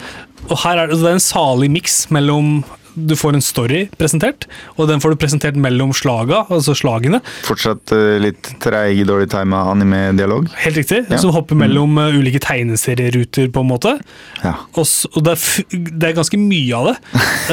og 0.49 0.57
her 0.65 0.81
er 0.81 0.91
det, 0.91 0.97
det 0.99 1.07
er 1.07 1.15
en 1.15 1.23
salig 1.23 1.69
miks 1.71 2.01
mellom 2.11 2.57
du 2.95 3.15
får 3.17 3.37
en 3.37 3.43
story 3.43 3.83
presentert, 3.97 4.47
og 4.77 4.89
den 4.89 5.01
får 5.03 5.13
du 5.13 5.21
presentert 5.21 5.57
mellom 5.59 5.93
slaga, 5.95 6.43
altså 6.53 6.75
slagene. 6.77 7.21
Fortsatt 7.47 7.93
eh, 7.95 8.17
litt 8.21 8.53
treig, 8.63 9.03
dårlig 9.09 9.29
tima 9.33 9.63
anime-dialog. 9.71 10.49
Helt 10.63 10.79
riktig. 10.81 11.03
Ja. 11.09 11.19
Som 11.21 11.33
hopper 11.35 11.57
mellom 11.59 11.97
mm. 11.97 12.19
ulike 12.19 12.41
tegneserieruter, 12.43 13.49
på 13.53 13.63
en 13.63 13.71
måte. 13.71 13.95
Ja. 14.43 14.55
Og, 14.73 14.87
og 15.13 15.25
det, 15.25 15.35
er, 15.35 15.79
det 15.89 16.11
er 16.11 16.17
ganske 16.17 16.39
mye 16.41 16.79
av 16.79 16.91
det. 16.91 16.97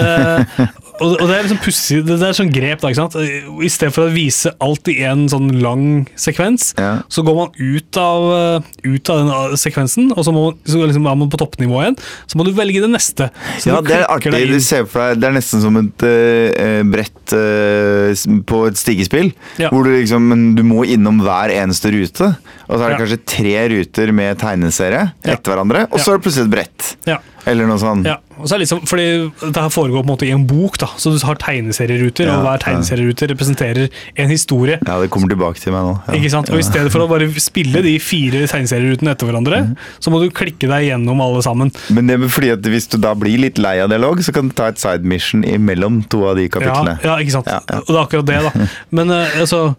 Og, 1.01 1.15
og 1.17 1.29
det 1.29 1.37
er 1.37 1.47
liksom 1.47 1.61
pussig. 1.65 2.01
Det, 2.07 2.17
er 2.21 2.37
sånn 2.37 2.53
grep, 2.53 2.83
da. 2.83 2.91
ikke 2.93 3.01
sant? 3.01 3.17
I 3.17 3.71
stedet 3.73 3.95
for 3.97 4.07
å 4.07 4.13
vise 4.15 4.53
alt 4.63 4.91
i 4.93 4.99
en 5.09 5.27
sånn 5.33 5.51
lang 5.63 5.85
sekvens, 6.21 6.71
Ja. 6.79 6.93
så 7.09 7.25
går 7.27 7.39
man 7.39 7.55
ut 7.57 8.01
av, 8.01 8.27
eh, 8.37 8.69
ut 8.85 9.13
av 9.13 9.23
den 9.23 9.33
eh, 9.35 9.57
sekvensen, 9.61 10.11
og 10.15 10.27
så, 10.27 10.35
må, 10.35 10.45
så 10.69 10.83
liksom 10.85 11.09
er 11.09 11.19
man 11.23 11.33
på 11.33 11.41
toppnivå 11.41 11.83
igjen. 11.85 11.99
Så 12.31 12.41
må 12.41 12.47
du 12.47 12.53
velge 12.57 12.85
det 12.85 12.93
neste. 12.93 13.31
Så 13.59 13.73
Ja, 13.73 13.81
det 13.85 13.97
er 14.01 14.07
artig. 14.13 14.35
Du 14.51 14.61
ser 14.65 14.87
for 14.91 15.03
deg, 15.03 15.23
det 15.23 15.31
er 15.31 15.37
nesten 15.39 15.65
som 15.65 15.77
et 15.81 16.05
uh, 16.05 16.83
brett 16.91 17.35
uh, 17.37 18.41
på 18.51 18.63
et 18.69 18.81
stigespill. 18.81 19.33
Ja. 19.63 19.71
Hvor 19.73 19.87
du 19.87 19.95
liksom 19.95 20.31
du 20.57 20.63
må 20.67 20.85
innom 20.89 21.21
hver 21.25 21.53
eneste 21.55 21.93
rute. 21.95 22.33
Og 22.71 22.77
så 22.79 22.85
er 22.87 22.93
det 22.93 23.01
kanskje 23.03 23.21
tre 23.33 23.57
ruter 23.73 24.13
med 24.15 24.39
tegneserie 24.41 25.09
etter 25.25 25.53
hverandre, 25.53 25.87
og 25.91 25.99
så 25.99 26.13
er 26.13 26.21
det 26.21 26.27
plutselig 26.27 26.47
et 26.47 26.55
brett. 26.55 26.91
Ja. 27.09 27.19
Eller 27.49 27.69
noe 27.69 27.81
sånt. 27.81 28.09
Ja, 28.09 28.19
og 28.37 28.49
så 28.49 28.55
er 28.55 28.61
det 28.61 28.67
liksom, 28.67 28.83
fordi 28.89 29.07
Dette 29.41 29.63
her 29.65 29.73
foregår 29.73 30.03
på 30.03 30.07
en 30.07 30.11
måte 30.11 30.27
i 30.29 30.33
en 30.35 30.47
bok, 30.49 30.79
da, 30.81 30.89
så 31.01 31.13
du 31.13 31.19
har 31.25 31.39
tegneserieruter, 31.41 32.29
Ja, 32.29 32.39
og 32.39 32.47
hver 32.47 32.65
ja. 32.67 33.27
representerer 33.31 33.89
en 34.17 34.33
historie. 34.33 34.79
Ja, 34.87 34.99
det 35.01 35.11
kommer 35.13 35.31
tilbake 35.31 35.61
til 35.61 35.75
meg 35.75 35.87
nå. 35.87 35.95
Ja. 36.07 36.19
Ikke 36.19 36.33
sant? 36.33 36.51
Og 36.53 36.61
I 36.61 36.67
stedet 36.67 36.93
for 36.93 37.05
å 37.05 37.09
bare 37.11 37.29
spille 37.41 37.83
de 37.85 37.97
fire 38.03 38.45
tegneserierutene 38.51 39.15
etter 39.15 39.31
hverandre, 39.31 39.63
mm. 39.71 39.75
så 40.01 40.13
må 40.13 40.23
du 40.23 40.29
klikke 40.35 40.71
deg 40.71 40.89
gjennom 40.91 41.23
alle 41.25 41.43
sammen. 41.47 41.73
Men 41.89 42.11
det 42.11 42.19
er 42.19 42.29
fordi 42.33 42.53
at 42.57 42.71
hvis 42.75 42.91
du 42.93 42.99
da 43.01 43.15
blir 43.19 43.41
litt 43.43 43.61
lei 43.61 43.79
av 43.83 43.91
dialog, 43.93 44.23
så 44.25 44.35
kan 44.37 44.51
du 44.51 44.57
ta 44.57 44.71
et 44.73 44.81
side 44.81 45.07
mission 45.07 45.45
imellom 45.47 46.03
to 46.13 46.25
av 46.31 46.41
de 46.41 46.49
kapitlene. 46.53 46.99
ja, 47.05 47.19
ikke 47.21 47.39
sant? 47.39 47.51
Og 47.51 47.91
det 47.91 47.97
er 47.97 48.05
akkurat 48.05 48.31
det, 48.31 48.41
da. 48.49 48.71
Men, 48.97 49.13
eh, 49.15 49.41
altså, 49.41 49.71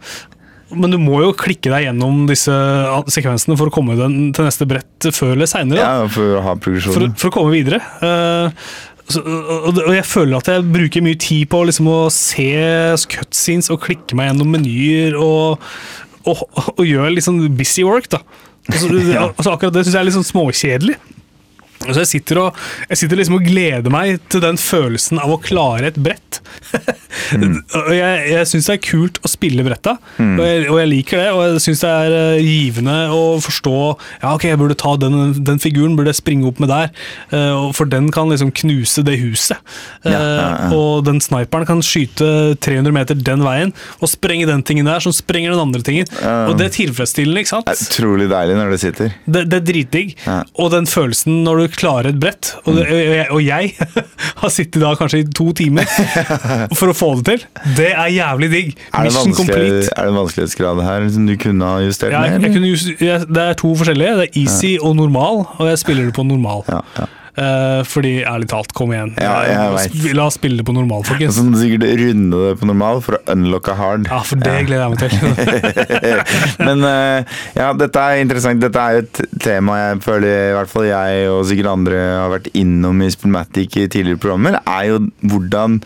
men 0.73 0.93
du 0.93 0.97
må 1.01 1.21
jo 1.23 1.31
klikke 1.37 1.71
deg 1.73 1.87
gjennom 1.87 2.23
disse 2.29 2.53
sekvensene 3.11 3.57
for 3.59 3.71
å 3.71 3.73
komme 3.73 3.97
den 3.99 4.31
til 4.35 4.47
neste 4.47 4.67
brett 4.69 5.09
før 5.15 5.33
eller 5.35 5.49
seinere. 5.49 5.81
Ja, 5.83 6.07
for 6.11 6.37
å 6.37 6.43
ha 6.45 6.53
for, 6.55 6.63
progresjonen. 6.67 7.15
for 7.19 7.31
å 7.31 7.35
komme 7.35 7.53
videre. 7.55 7.81
Uh, 8.01 8.49
så, 9.11 9.21
og, 9.25 9.81
og 9.81 9.91
jeg 9.95 10.05
føler 10.07 10.37
at 10.37 10.47
jeg 10.51 10.67
bruker 10.71 11.03
mye 11.03 11.19
tid 11.19 11.49
på 11.51 11.63
liksom 11.67 11.89
å 11.91 11.99
se 12.13 12.47
cutscenes 13.11 13.71
og 13.73 13.81
klikke 13.83 14.15
meg 14.15 14.29
gjennom 14.31 14.53
menyer 14.55 15.17
og, 15.19 15.65
og, 16.23 16.45
og 16.77 16.83
gjøre 16.87 17.15
litt 17.17 17.27
sånn 17.27 17.41
busy 17.57 17.83
work. 17.87 18.07
da. 18.13 18.21
Altså, 18.69 18.91
Ja. 19.15 19.27
altså 19.33 19.55
akkurat 19.55 19.75
det 19.75 19.85
syns 19.87 19.95
jeg 19.97 20.03
er 20.03 20.07
litt 20.09 20.17
sånn 20.19 20.29
småkjedelig. 20.31 20.99
Så 21.89 22.03
jeg 22.03 22.11
sitter, 22.11 22.43
og, 22.43 22.59
jeg 22.91 23.01
sitter 23.01 23.19
liksom 23.19 23.39
og 23.39 23.45
gleder 23.47 23.93
meg 23.93 24.21
til 24.31 24.43
den 24.43 24.59
følelsen 24.61 25.21
av 25.21 25.33
å 25.33 25.39
klare 25.41 25.89
et 25.89 25.99
brett. 26.01 26.41
og 27.79 27.91
jeg 27.95 28.31
jeg 28.31 28.47
syns 28.49 28.67
det 28.69 28.75
er 28.75 28.81
kult 28.83 29.19
å 29.25 29.29
spille 29.31 29.63
bretta, 29.65 29.95
og, 30.21 30.41
jeg, 30.45 30.65
og 30.69 30.79
jeg 30.81 30.89
liker 30.91 31.21
det. 31.21 31.27
Og 31.35 31.41
jeg 31.43 31.63
syns 31.65 31.83
det 31.83 31.91
er 31.91 32.15
eh, 32.17 32.43
givende 32.45 32.95
å 33.13 33.21
forstå 33.43 33.75
Ja, 34.21 34.33
ok, 34.33 34.47
jeg 34.49 34.59
burde 34.61 34.77
ta 34.79 34.93
den, 34.99 35.17
den 35.45 35.61
figuren, 35.61 35.95
burde 35.97 36.13
jeg 36.13 36.21
springe 36.21 36.47
opp 36.49 36.61
med 36.61 36.71
der. 36.71 36.91
Uh, 37.33 37.69
for 37.75 37.89
den 37.89 38.09
kan 38.13 38.31
liksom 38.31 38.51
knuse 38.61 39.03
det 39.07 39.17
huset. 39.21 39.59
Ja, 40.05 40.11
ja, 40.11 40.19
ja. 40.21 40.47
Eh, 40.67 40.75
og 40.77 41.05
den 41.07 41.21
sniperen 41.23 41.67
kan 41.69 41.83
skyte 41.85 42.57
300 42.61 42.95
meter 42.95 43.17
den 43.17 43.45
veien 43.45 43.73
og 43.99 44.11
sprenge 44.11 44.47
den 44.49 44.63
tingen 44.67 44.89
der, 44.89 45.01
som 45.03 45.13
sprenger 45.15 45.55
den 45.55 45.63
andre 45.63 45.83
tingen. 45.85 46.09
Ja. 46.21 46.51
Og 46.51 46.57
det 46.59 46.69
er 46.69 46.75
tilfredsstillende, 46.75 47.43
ikke 47.43 47.53
sant? 47.55 47.71
Utrolig 47.71 48.29
deilig 48.31 48.57
når 48.59 48.75
det 48.75 48.81
sitter. 48.83 49.15
Det, 49.25 49.45
det 49.51 49.61
er 49.61 49.67
dritdigg. 49.67 50.15
Ja. 50.25 50.41
Og 50.61 50.71
den 50.73 50.89
følelsen 50.89 51.41
når 51.45 51.63
du 51.63 51.70
klarer 51.77 52.09
et 52.11 52.19
brett, 52.21 52.51
og, 52.65 52.75
det, 52.77 52.85
og 52.87 52.99
jeg, 53.01 53.27
og 53.37 53.43
jeg 53.45 54.03
har 54.41 54.53
sittet 54.53 54.81
da 54.83 54.91
kanskje 54.99 55.21
i 55.23 55.27
to 55.37 55.47
timer 55.57 55.87
for 56.79 56.91
å 56.91 56.95
få 56.97 57.11
det 57.19 57.25
til, 57.31 57.45
det 57.77 57.89
er 57.93 58.11
jævlig 58.15 58.51
digg. 58.53 58.73
Er 58.91 59.07
det, 59.07 59.13
Mission 59.13 59.35
complete. 59.37 59.87
er 59.95 60.09
det 60.09 60.15
vanskelighetsgrad 60.17 60.83
her 60.87 61.07
som 61.15 61.29
du 61.29 61.35
kunne 61.41 61.71
ha 61.75 61.79
justert 61.85 62.13
Ja, 62.15 62.25
ned? 62.27 62.45
det 63.31 63.47
er 63.47 63.57
to 63.59 63.73
forskjellige. 63.79 64.17
Det 64.21 64.27
er 64.29 64.39
easy 64.43 64.75
og 64.81 64.95
normal, 64.99 65.43
og 65.57 65.67
jeg 65.71 65.81
spiller 65.81 66.07
det 66.09 66.15
på 66.17 66.25
normal. 66.27 66.63
Ja, 66.71 66.81
ja. 66.99 67.09
Eh, 67.39 67.81
fordi, 67.87 68.09
ærlig 68.27 68.49
talt, 68.51 68.73
kom 68.75 68.91
igjen. 68.91 69.13
Ja, 69.21 69.37
Eh. 69.71 70.13
La 70.17 70.25
oss 70.27 70.35
spille 70.35 70.59
det 70.59 70.65
på 70.67 70.73
normal, 70.75 71.05
folkens. 71.07 71.37
Sånn, 71.37 71.53
sikkert 71.55 71.85
runde 72.01 72.39
det 72.49 72.59
på 72.59 72.67
normal 72.67 72.99
for 73.05 73.15
å 73.15 73.21
unlocke 73.31 73.75
hard. 73.77 74.09
Ja, 74.11 74.19
for 74.27 74.41
det 74.41 74.55
gleder 74.67 74.83
jeg 74.83 74.91
meg 74.91 74.99
til. 74.99 76.65
Men 76.67 76.83
uh, 76.83 77.35
ja, 77.55 77.71
dette 77.79 78.03
er 78.03 78.21
interessant. 78.23 78.61
Dette 78.63 78.83
er 78.83 78.97
jo 78.97 79.03
et 79.05 79.21
tema 79.43 79.77
jeg 79.79 80.01
føler 80.03 80.49
i 80.51 80.55
hvert 80.57 80.71
fall 80.73 80.89
jeg 80.89 81.29
og 81.31 81.45
sikkert 81.49 81.71
andre 81.71 82.01
har 82.21 82.33
vært 82.35 82.49
innom 82.57 83.01
i 83.05 83.11
Spillmatic 83.13 83.77
i 83.79 83.87
tidligere 83.87 84.19
programmer, 84.21 84.59
er 84.65 84.89
jo 84.91 84.99
hvordan 85.23 85.79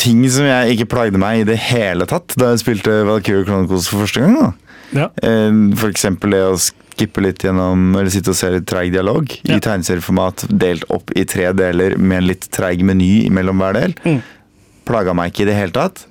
ting 0.00 0.24
som 0.32 0.44
jeg 0.48 0.76
ikke 0.76 0.90
plagde 0.92 1.20
meg 1.20 1.42
i 1.42 1.46
det 1.48 1.56
hele 1.70 2.04
tatt 2.08 2.34
da 2.36 2.50
jeg 2.52 2.60
spilte 2.64 2.98
Valkyrie 3.08 3.46
Chronicles 3.48 3.88
for 3.88 4.04
første 4.04 4.24
gang. 4.24 4.36
da. 4.36 4.50
Ja. 4.96 5.06
For 5.80 5.88
eksempel 5.88 6.36
det 6.36 6.42
å 6.46 6.56
skippe 6.96 7.20
litt 7.20 7.42
gjennom, 7.44 7.90
eller 7.98 8.08
sitte 8.12 8.32
og 8.32 8.38
se 8.38 8.48
litt 8.54 8.66
treig 8.68 8.90
dialog 8.94 9.28
Ja. 9.44 9.56
i 9.56 9.60
tegneserieformat, 9.60 10.46
delt 10.48 10.84
opp 10.88 11.12
i 11.14 11.24
tre 11.28 11.50
deler 11.52 11.98
med 12.00 12.22
en 12.22 12.28
litt 12.32 12.48
treig 12.50 12.80
meny 12.88 13.28
mellom 13.30 13.60
hver 13.60 13.76
del. 13.76 13.94
Mm. 14.06 14.22
Plaga 14.88 15.12
meg 15.14 15.32
ikke 15.34 15.44
i 15.44 15.50
det 15.50 15.56
hele 15.58 15.74
tatt. 15.76 16.06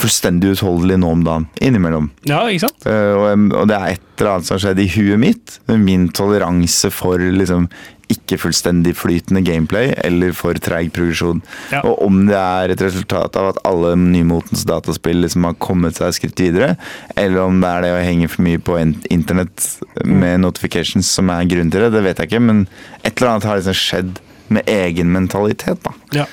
Fullstendig 0.00 0.52
utholdelig 0.54 0.98
nå 1.02 1.08
om 1.16 1.22
dagen, 1.26 1.48
innimellom. 1.60 2.10
ja, 2.28 2.44
ikke 2.46 2.68
sant? 2.68 2.84
Uh, 2.86 3.14
og, 3.18 3.46
og 3.58 3.66
det 3.70 3.74
er 3.78 3.88
et 3.96 4.20
eller 4.20 4.32
annet 4.36 4.46
som 4.46 4.54
har 4.54 4.62
skjedd 4.66 4.82
i 4.84 4.90
huet 4.94 5.18
mitt, 5.18 5.56
med 5.66 5.80
min 5.82 6.04
toleranse 6.14 6.90
for 6.94 7.18
liksom 7.18 7.66
ikke 8.12 8.38
fullstendig 8.42 8.92
flytende 8.98 9.42
gameplay 9.46 9.92
eller 10.04 10.32
for 10.36 10.58
treig 10.62 10.90
progresjon. 10.96 11.42
Ja. 11.72 11.80
Og 11.86 12.00
om 12.06 12.24
det 12.28 12.36
er 12.38 12.74
et 12.74 12.82
resultat 12.84 13.36
av 13.40 13.50
at 13.52 13.60
alle 13.68 13.94
nymotens 14.00 14.64
dataspill 14.68 15.22
liksom 15.24 15.46
har 15.48 15.58
kommet 15.62 15.98
seg 16.00 16.16
skritt 16.18 16.42
videre, 16.42 16.74
eller 17.16 17.44
om 17.46 17.60
det 17.62 17.70
er 17.70 17.86
det 17.86 17.92
å 17.96 18.02
henge 18.04 18.30
for 18.32 18.46
mye 18.46 18.60
på 18.62 18.78
internett 19.10 19.68
med 20.04 20.42
notifications 20.44 21.10
som 21.10 21.30
er 21.34 21.46
grunnen 21.50 21.70
til 21.72 21.86
det, 21.86 21.92
det 21.96 22.04
vet 22.08 22.18
jeg 22.24 22.32
ikke, 22.32 22.42
men 22.50 22.64
et 23.04 23.14
eller 23.16 23.34
annet 23.36 23.48
har 23.50 23.60
liksom 23.60 23.78
skjedd 23.78 24.18
med 24.50 24.66
egen 24.70 25.12
mentalitet. 25.14 25.78
da. 25.86 25.94
Ja. 26.22 26.26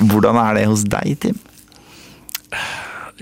Hvordan 0.00 0.40
er 0.40 0.56
det 0.58 0.66
hos 0.70 0.82
deg, 0.90 1.12
Tim? 1.22 1.36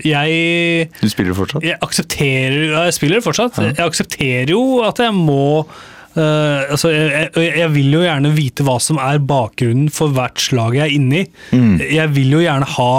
Jeg 0.03 0.89
Du 1.01 1.09
spiller 1.11 1.35
fortsatt? 1.37 1.63
Jeg 1.65 1.77
aksepterer 1.85 2.71
ja, 2.71 2.83
Jeg 2.87 2.95
spiller 2.97 3.21
fortsatt. 3.21 3.53
fortsatt. 3.53 3.77
Jeg 3.77 3.85
aksepterer 3.91 4.49
jo 4.55 4.63
at 4.87 4.97
jeg 5.03 5.13
må 5.13 5.67
eh, 6.15 6.71
altså 6.73 6.91
jeg, 6.93 7.29
jeg, 7.35 7.69
vil 7.73 7.95
jo 7.97 8.03
gjerne 8.03 8.31
vite 8.35 8.65
hva 8.65 8.77
som 8.83 8.99
er 9.01 9.21
bakgrunnen 9.23 9.89
for 9.93 10.13
hvert 10.15 10.41
slag 10.41 10.77
jeg 10.77 10.85
er 10.85 10.95
inne 10.95 11.21
i. 11.23 11.25
Mm. 11.53 11.75
Jeg 11.81 12.13
vil 12.15 12.35
jo 12.37 12.41
gjerne 12.43 12.69
ha 12.75 12.93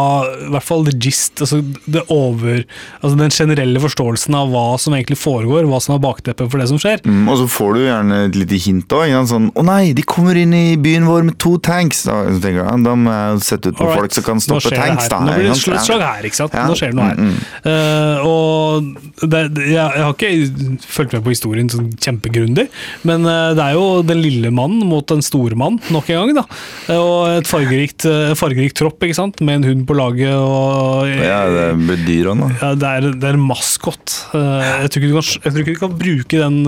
i 0.46 0.50
hvert 0.54 0.66
fall 0.66 0.86
the 0.88 0.94
gist, 0.96 1.42
altså 1.44 1.60
det 1.84 2.04
over, 2.12 2.62
altså 3.00 3.14
den 3.20 3.34
generelle 3.34 3.82
forståelsen 3.82 4.36
av 4.38 4.52
hva 4.52 4.66
som 4.80 4.96
egentlig 4.96 5.18
foregår, 5.20 5.68
hva 5.70 5.80
som 5.82 5.96
er 5.96 6.02
bakteppet 6.04 6.50
for 6.50 6.62
det 6.62 6.68
som 6.70 6.80
skjer. 6.80 7.02
Mm, 7.04 7.24
og 7.30 7.40
så 7.42 7.48
får 7.50 7.74
du 7.76 7.82
gjerne 7.84 8.20
et 8.28 8.38
lite 8.38 8.60
hint 8.66 8.94
òg. 8.94 9.12
Sånn 9.28 9.50
'Å 9.54 9.62
nei, 9.64 9.92
de 9.96 10.02
kommer 10.02 10.36
inn 10.36 10.52
i 10.56 10.76
byen 10.80 11.06
vår 11.08 11.24
med 11.28 11.38
to 11.38 11.56
tanks'. 11.58 12.04
Da, 12.08 12.24
så 12.28 12.40
tenker 12.42 12.64
jeg, 12.64 12.84
da 12.84 12.94
må 12.98 13.12
jeg 13.14 13.44
sette 13.46 13.70
ut 13.70 13.78
på 13.78 13.86
Alright, 13.86 14.00
folk 14.00 14.16
som 14.16 14.26
kan 14.26 14.42
stoppe 14.42 14.74
tanks. 14.74 15.08
Da, 15.08 15.20
Nå 15.24 15.36
blir 15.36 15.48
det 15.48 15.54
et 15.54 15.86
slag 15.86 16.02
her, 16.04 16.26
ikke 16.28 16.40
sant? 16.40 16.56
Ja. 16.56 16.66
Nå 16.68 16.76
skjer 16.78 16.92
det 16.92 16.98
noe 16.98 17.08
her. 17.10 17.20
Mm. 17.20 17.34
Eh, 17.70 18.26
og 18.28 19.30
det- 19.30 19.44
jeg, 19.54 19.74
jeg 19.74 20.04
har 20.04 20.14
ikke 20.14 20.78
fulgt 20.88 21.12
med 21.12 21.24
på 21.24 21.32
historien 21.34 21.70
sånn 21.70 21.90
kjempegrundig, 21.96 22.68
men 23.09 23.24
eh, 23.28 23.50
det 23.57 23.64
er 23.64 23.74
jo 23.76 24.02
den 24.07 24.20
lille 24.24 24.50
mannen 24.55 24.84
mot 24.88 25.07
den 25.11 25.20
store 25.24 25.57
mannen, 25.59 25.80
nok 25.94 26.09
en 26.11 26.20
gang. 26.22 26.32
da. 26.40 26.44
Eh, 26.88 26.98
Og 27.00 27.38
et 27.40 27.48
fargerikt, 27.50 28.07
eh, 28.09 28.32
fargerikt 28.38 28.78
tropp, 28.80 29.02
ikke 29.05 29.16
sant? 29.18 29.40
med 29.44 29.61
en 29.61 29.66
hund 29.70 29.84
på 29.88 29.96
laget. 29.98 30.32
og... 30.34 31.09
Ja, 31.12 31.42
det 31.52 31.66
blir 31.84 32.02
dyr 32.07 32.30
òg, 32.32 32.40
da. 32.42 32.48
Ja, 32.62 32.70
det 32.80 32.90
er, 32.90 33.09
det 33.20 33.28
er 33.30 33.38
en 33.38 33.44
maskot. 33.48 34.16
Jeg 34.34 34.88
tror 34.90 35.02
ikke 35.02 35.11
du 35.12 35.16
kan, 35.18 35.28
jeg 35.34 35.52
tror 35.52 35.62
ikke 35.64 35.74
du 35.76 35.82
kan 35.84 35.98
bruke 36.00 36.40
den, 36.44 36.59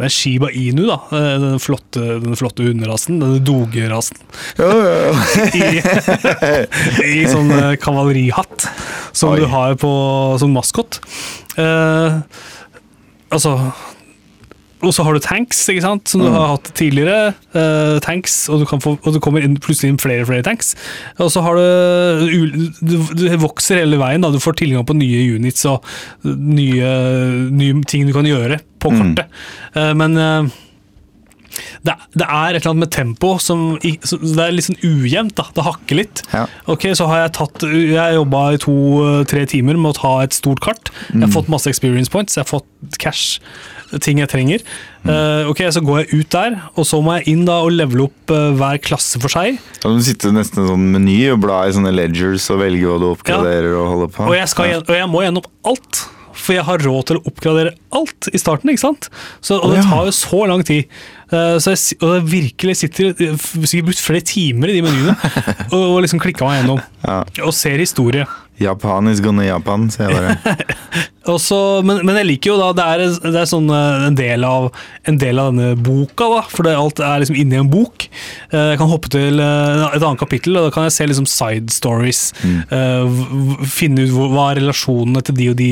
den 0.00 0.14
Shiba 0.14 0.50
Inu, 0.54 0.84
da. 0.90 0.98
den 1.44 1.58
flotte, 1.62 2.04
den 2.24 2.38
flotte 2.38 2.66
hunderasen, 2.66 3.20
denne 3.22 3.40
dogerasen, 3.44 4.18
Ja, 4.58 4.70
ja, 4.74 5.14
i, 5.58 7.14
i 7.22 7.24
sånn 7.30 7.50
kavalerihatt 7.82 8.68
som 9.14 9.34
Oi. 9.34 9.40
du 9.42 9.48
har 9.52 9.74
på, 9.80 9.90
som 10.42 10.52
maskot. 10.54 10.98
Eh, 11.60 12.18
altså 13.34 13.54
og 14.86 14.92
så 14.94 15.04
har 15.06 15.14
du 15.16 15.20
tanks, 15.24 15.62
ikke 15.72 15.82
sant, 15.84 16.08
som 16.08 16.20
du 16.22 16.28
Mm. 16.28 16.34
har 16.36 16.48
hatt 16.56 16.70
tidligere. 16.74 17.34
Uh, 17.54 17.98
tanks, 18.00 18.48
og 18.48 18.60
du, 18.60 18.66
kan 18.66 18.80
få, 18.80 18.94
og 19.04 19.12
du 19.14 19.20
kommer 19.20 19.42
inn, 19.44 19.56
plutselig 19.56 19.90
inn 19.94 19.98
flere 20.02 20.22
og 20.22 20.28
flere 20.30 20.42
tanks. 20.46 20.74
Og 21.18 21.30
så 21.32 21.42
har 21.42 21.54
du 21.56 22.26
du, 22.80 22.96
du, 23.14 23.24
vokser 23.38 23.80
hele 23.82 23.96
veien. 24.00 24.20
da, 24.24 24.30
Du 24.30 24.38
får 24.42 24.56
tilgang 24.60 24.84
på 24.86 24.96
nye 24.96 25.22
units 25.36 25.64
og 25.70 25.84
nye, 26.24 27.48
nye 27.50 27.82
ting 27.88 28.06
du 28.06 28.12
kan 28.12 28.24
gjøre 28.28 28.60
på 28.80 28.90
Mm. 28.92 29.00
kartet. 29.14 29.26
Eh, 29.74 29.94
men 29.94 30.16
uh, 30.18 30.50
Det, 31.84 31.92
det 32.18 32.26
er 32.26 32.56
et 32.56 32.64
eller 32.64 32.72
annet 32.72 32.82
med 32.82 32.90
tempo 32.90 33.28
som, 33.38 33.76
som 34.02 34.18
Det 34.24 34.42
er 34.42 34.54
litt 34.56 34.66
sånn 34.66 34.80
ujevnt. 34.82 35.36
da, 35.38 35.44
Det 35.54 35.62
hakker 35.62 35.96
litt. 36.00 36.22
Ja. 36.32 36.46
Ok, 36.66 36.88
så 36.98 37.06
har 37.06 37.20
jeg 37.28 37.32
tatt 37.36 37.62
Jeg 37.62 38.16
jobba 38.16 38.40
i 38.54 38.58
to-tre 38.58 39.44
timer 39.46 39.76
med 39.78 39.92
å 39.94 39.98
ta 40.00 40.14
et 40.24 40.34
stort 40.34 40.60
kart. 40.64 40.90
Jeg 41.12 41.22
har 41.22 41.30
fått 41.30 41.48
masse 41.52 41.70
experience 41.70 42.10
points, 42.10 42.34
jeg 42.34 42.42
har 42.44 42.50
fått 42.58 42.98
cash, 42.98 43.38
ting 44.02 44.20
jeg 44.22 44.30
trenger. 44.32 44.64
Uh, 45.04 45.50
ok, 45.50 45.66
Så 45.74 45.82
går 45.84 46.02
jeg 46.02 46.22
ut 46.22 46.30
der, 46.32 46.56
og 46.74 46.88
så 46.88 47.00
må 47.04 47.18
jeg 47.18 47.34
inn 47.34 47.44
da 47.48 47.60
og 47.64 47.74
levele 47.74 48.08
opp 48.08 48.34
uh, 48.34 48.50
hver 48.56 48.80
klasse 48.82 49.20
for 49.22 49.32
seg. 49.32 49.60
Da 49.82 49.92
må 49.92 50.00
du 50.00 50.06
sitte 50.06 50.32
nesten 50.34 50.62
i 50.62 50.64
en 50.64 50.72
sånn 50.72 50.90
meny 50.96 51.18
og 51.34 51.42
bla 51.44 51.64
i 51.68 51.76
sånne 51.76 51.92
ledgers 51.94 52.48
og 52.54 52.62
velge 52.64 52.88
hva 52.88 52.98
du 53.02 53.08
oppgraderer 53.12 53.76
og 53.76 53.88
holder 53.92 54.12
på. 54.16 54.28
Og 54.30 54.36
jeg, 54.38 54.50
skal, 54.52 54.76
og 54.82 54.94
jeg 54.96 55.10
må 55.12 55.24
gjennom 55.26 55.48
alt. 55.70 56.04
For 56.34 56.56
jeg 56.56 56.66
har 56.66 56.82
råd 56.82 57.04
til 57.08 57.18
å 57.20 57.24
oppgradere 57.30 57.74
alt 57.94 58.28
i 58.34 58.40
starten. 58.40 58.72
ikke 58.72 58.82
sant? 58.82 59.06
Så, 59.38 59.58
og 59.60 59.70
det 59.72 59.84
tar 59.86 60.08
jo 60.08 60.14
så 60.14 60.40
lang 60.50 60.64
tid. 60.66 60.90
Uh, 61.30 61.56
så 61.62 61.74
jeg, 61.74 61.98
og 62.02 62.16
jeg 62.18 62.24
virkelig 62.32 62.76
sitter 62.82 63.14
sikkert 63.14 63.88
brukt 63.88 64.02
flere 64.02 64.26
timer 64.28 64.70
i 64.70 64.76
de 64.76 64.82
menyene 64.84 65.14
og, 65.74 65.78
og 65.78 66.00
liksom 66.04 66.20
klikka 66.22 66.48
meg 66.48 66.60
gjennom. 66.60 66.82
Ja. 67.06 67.20
Og 67.46 67.54
ser 67.56 67.80
historie. 67.80 68.26
Japan 68.60 69.08
is 69.10 69.20
gonna 69.24 69.44
Japan, 69.46 69.88
sier 69.90 70.10
jeg 70.10 70.14
bare. 70.38 70.56
Også, 71.24 71.56
men, 71.88 72.02
men 72.04 72.18
jeg 72.20 72.26
liker 72.28 72.50
jo 72.50 72.56
da 72.60 72.66
Det 72.76 72.84
er, 72.84 73.02
det 73.32 73.38
er 73.40 73.46
sånn 73.48 73.70
eh, 73.72 74.02
en, 74.10 74.16
del 74.18 74.44
av, 74.44 74.66
en 75.08 75.16
del 75.20 75.40
av 75.40 75.52
denne 75.52 75.70
boka, 75.80 76.26
da, 76.28 76.42
for 76.52 76.66
det, 76.66 76.74
alt 76.76 77.00
er 77.00 77.22
liksom 77.22 77.38
inni 77.40 77.56
en 77.56 77.70
bok. 77.72 78.04
Eh, 78.50 78.74
Jeg 78.74 78.80
kan 78.82 78.90
hoppe 78.90 79.08
til 79.12 79.40
eh, 79.40 79.84
et 79.88 80.04
annet 80.04 80.20
kapittel, 80.20 80.58
og 80.60 80.66
da 80.68 80.74
kan 80.74 80.84
jeg 80.84 80.94
se 80.98 81.06
liksom 81.08 81.28
side 81.30 81.72
stories. 81.72 82.20
Mm. 82.44 83.64
Finne 83.72 84.04
ut 84.04 84.12
hva 84.14 84.50
er 84.52 84.60
relasjonene 84.60 85.22
til 85.24 85.38
de 85.38 85.48
og 85.52 85.56
de 85.58 85.70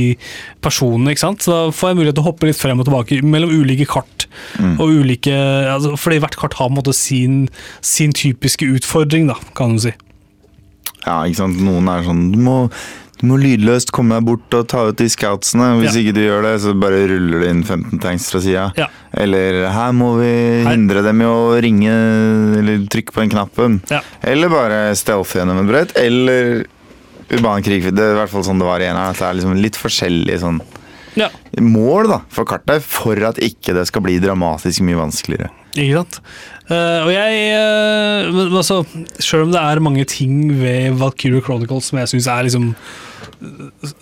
personene. 0.64 1.12
ikke 1.12 1.24
sant? 1.26 1.44
Så 1.44 1.52
Da 1.52 1.74
får 1.76 1.92
jeg 1.92 2.00
mulighet 2.00 2.16
til 2.18 2.24
å 2.24 2.30
hoppe 2.30 2.48
litt 2.48 2.58
frem 2.60 2.80
og 2.80 2.88
tilbake 2.88 3.20
mellom 3.20 3.52
ulike 3.52 3.86
kart. 3.92 4.26
og 4.78 4.88
ulike, 5.02 5.34
altså, 5.68 5.94
Fordi 6.00 6.22
hvert 6.24 6.38
kart 6.40 6.56
har 6.58 6.70
på 6.70 6.72
en 6.72 6.80
måte 6.80 6.96
sin, 6.96 7.36
sin 7.84 8.16
typiske 8.16 8.64
utfordring, 8.78 9.28
da, 9.28 9.36
kan 9.58 9.76
du 9.76 9.84
si. 9.84 9.92
Ja, 11.06 11.22
ikke 11.26 11.36
sant. 11.42 11.60
Noen 11.60 11.88
er 11.90 12.04
sånn 12.06 12.30
Du 12.32 12.38
må, 12.38 12.56
du 13.20 13.26
må 13.26 13.36
lydløst 13.38 13.90
komme 13.94 14.16
deg 14.18 14.24
bort 14.26 14.54
og 14.58 14.68
ta 14.70 14.84
ut 14.88 14.96
de 14.98 15.06
scoutsene. 15.10 15.80
Hvis 15.80 15.94
Ja. 15.94 16.00
ikke 16.00 16.14
du 16.14 16.20
gjør 16.22 16.42
det, 16.42 16.60
så 16.62 16.74
bare 16.78 17.06
ruller 17.10 17.40
det 17.40 17.50
inn 17.50 17.62
15 17.64 17.98
tanks 18.00 18.30
fra 18.30 18.40
sida. 18.40 18.72
Ja. 18.76 18.86
Eller 19.12 19.68
her 19.70 19.92
må 19.92 20.16
vi 20.18 20.62
Her- 20.64 20.72
hindre 20.76 21.02
dem 21.02 21.20
i 21.22 21.24
å 21.24 21.60
ringe 21.60 21.92
eller 22.58 22.86
trykke 22.86 23.12
på 23.12 23.20
den 23.22 23.30
knappen. 23.30 23.80
Ja. 23.90 24.00
Eller 24.22 24.48
bare 24.48 24.94
stealth 24.96 25.34
gjennom 25.34 25.58
en 25.58 25.66
brett. 25.68 25.92
Eller 25.96 26.64
urban 27.30 27.62
krig. 27.62 27.82
Det 27.94 27.98
er 27.98 28.14
i 28.14 28.18
hvert 28.20 28.28
fall 28.30 28.42
sånn 28.44 28.58
det 28.58 28.66
var 28.66 28.80
i 28.80 28.84
eneren. 28.90 29.10
At 29.10 29.18
det 29.18 29.26
er 29.28 29.34
liksom 29.40 29.60
litt 29.62 29.74
forskjellig 29.76 30.38
sånn 30.40 30.60
Ja. 31.14 31.28
mål 31.60 32.08
da, 32.08 32.20
for 32.28 32.44
kartet 32.44 32.80
for 32.82 33.14
at 33.24 33.36
ikke 33.36 33.74
det 33.74 33.86
skal 33.86 34.02
bli 34.02 34.18
dramatisk 34.18 34.80
mye 34.82 34.96
vanskeligere. 34.96 35.50
Ikke 35.72 36.02
sant? 36.02 36.18
Uh, 36.68 37.06
og 37.06 37.10
jeg 37.12 37.38
uh, 37.56 38.28
men, 38.32 38.52
altså, 38.56 38.82
Selv 39.18 39.46
om 39.46 39.54
det 39.54 39.60
er 39.60 39.80
mange 39.82 40.04
ting 40.08 40.52
ved 40.60 40.98
Valkyrie 41.00 41.42
Chronicles 41.44 41.90
som 41.90 41.98
jeg 42.00 42.12
syns 42.12 42.28
er 42.30 42.46
liksom 42.46 42.74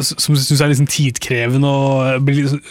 som 0.00 0.34
jeg 0.34 0.42
synes 0.44 0.60
er 0.64 0.70
liksom 0.72 0.88
tidkrevende 0.90 1.68
og, 1.70 2.30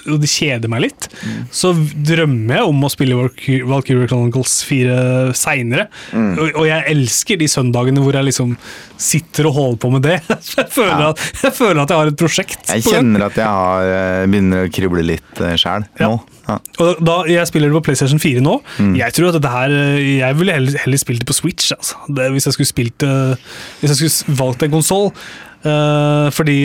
og 0.09 0.19
det 0.23 0.29
kjeder 0.31 0.71
meg 0.71 0.85
litt, 0.87 1.07
så 1.53 1.71
drømmer 1.75 2.59
jeg 2.59 2.69
om 2.71 2.83
å 2.85 2.91
spille 2.93 3.17
Valkyrie 3.19 4.07
Chronicles 4.09 4.59
4 4.69 4.97
seinere. 5.37 5.87
Og, 6.15 6.43
og 6.53 6.65
jeg 6.69 6.85
elsker 6.93 7.39
de 7.41 7.49
søndagene 7.51 8.03
hvor 8.03 8.17
jeg 8.17 8.29
liksom 8.29 8.55
sitter 8.99 9.47
og 9.49 9.55
holder 9.55 9.79
på 9.85 9.91
med 9.93 10.05
det. 10.09 10.17
Jeg 10.59 10.67
føler, 10.73 10.99
Ja. 10.99 11.09
at, 11.13 11.21
jeg 11.43 11.53
føler 11.55 11.79
at 11.83 11.91
jeg 11.93 11.99
har 12.01 12.09
et 12.11 12.17
prosjekt. 12.19 12.65
Jeg 12.67 12.83
kjenner 12.83 13.23
at 13.29 13.37
jeg 13.39 13.47
har, 13.47 13.87
eh, 13.87 14.25
begynner 14.27 14.65
å 14.67 14.71
krible 14.75 15.03
litt 15.05 15.39
uh, 15.39 15.53
sjæl 15.59 15.85
Ja. 16.01 16.09
nå. 16.11 16.17
Ja. 16.49 16.57
Og 16.83 16.99
da 17.05 17.15
jeg 17.29 17.45
spiller 17.47 17.69
det 17.69 17.77
på 17.77 17.83
PlayStation 17.87 18.19
4 18.19 18.41
nå, 18.43 18.57
Mm. 18.79 18.95
jeg 18.99 19.13
tror 19.15 19.29
at 19.29 19.37
dette 19.37 19.51
her 19.53 19.69
eh, 19.75 19.99
Jeg 20.19 20.35
ville 20.39 20.55
heller, 20.55 20.79
heller 20.83 20.99
spilt 21.01 21.21
det 21.23 21.27
på 21.29 21.35
Switch. 21.37 21.71
Altså. 21.75 21.95
Det, 22.09 22.27
hvis 22.33 22.47
jeg 22.49 22.57
skulle 22.57 22.71
spilt 22.73 23.05
Hvis 23.79 23.93
jeg 23.93 23.99
skulle 24.01 24.37
valgt 24.41 24.65
en 24.67 24.73
konsoll. 24.73 25.11
Fordi 25.63 26.55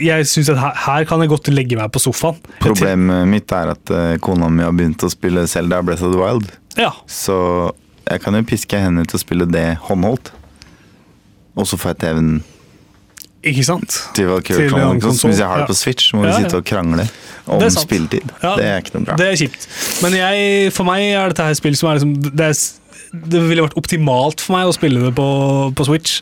jeg, 0.00 0.26
syns 0.30 0.48
at 0.54 0.60
her, 0.62 0.76
her 0.86 1.04
kan 1.08 1.20
jeg 1.20 1.28
godt 1.32 1.50
legge 1.52 1.76
meg 1.76 1.90
på 1.92 2.00
sofaen. 2.00 2.38
Problemet 2.62 3.28
mitt 3.28 3.52
er 3.52 3.74
at 3.74 3.92
uh, 3.92 4.14
kona 4.24 4.48
mi 4.52 4.64
har 4.64 4.72
begynt 4.76 5.04
å 5.04 5.10
spille 5.12 5.44
Zelda 5.50 5.82
Breath 5.84 6.04
of 6.06 6.14
the 6.14 6.20
Wild. 6.22 6.48
Ja, 6.78 6.92
Så 7.10 7.36
jeg 8.08 8.22
kan 8.24 8.36
jo 8.38 8.44
piske 8.48 8.78
henne 8.80 9.04
til 9.04 9.18
å 9.18 9.20
spille 9.20 9.48
det 9.50 9.66
håndholdt. 9.88 10.32
Og 11.58 11.66
så 11.68 11.76
får 11.76 11.92
jeg 11.92 12.00
TV-en 12.04 12.30
ikke 13.48 13.64
sant? 13.66 13.96
til 14.16 14.30
Valkyrie 14.30 14.70
Chronicles. 14.70 15.20
Hvis 15.26 15.40
jeg 15.42 15.46
har 15.50 15.62
det 15.62 15.68
på 15.70 15.76
Switch, 15.76 16.08
så 16.10 16.16
må 16.16 16.24
Ja, 16.24 16.30
vi 16.30 16.34
ja. 16.34 16.46
sitte 16.46 16.60
og 16.62 16.64
krangle 16.66 17.04
om 17.46 17.60
Det 17.60 17.70
spilletid. 17.74 18.32
Ja, 18.42 18.54
det 18.56 18.64
er 18.66 18.82
ikke 18.82 18.96
noe 18.96 19.04
bra. 19.08 19.16
Det 19.20 19.26
er 19.28 19.36
kjipt. 19.40 19.68
Men 20.02 20.16
jeg, 20.18 20.72
for 20.76 20.88
meg 20.88 21.04
er 21.10 21.32
dette 21.32 21.46
her 21.48 21.58
spill 21.58 21.76
som 21.78 21.90
er 21.90 21.98
liksom 21.98 22.14
det, 22.28 22.48
er, 22.48 22.58
det 23.12 23.40
ville 23.48 23.64
vært 23.64 23.76
optimalt 23.78 24.42
for 24.44 24.56
meg 24.56 24.68
å 24.68 24.74
spille 24.76 25.00
det 25.06 25.12
på, 25.16 25.26
på 25.76 25.86
Switch, 25.88 26.18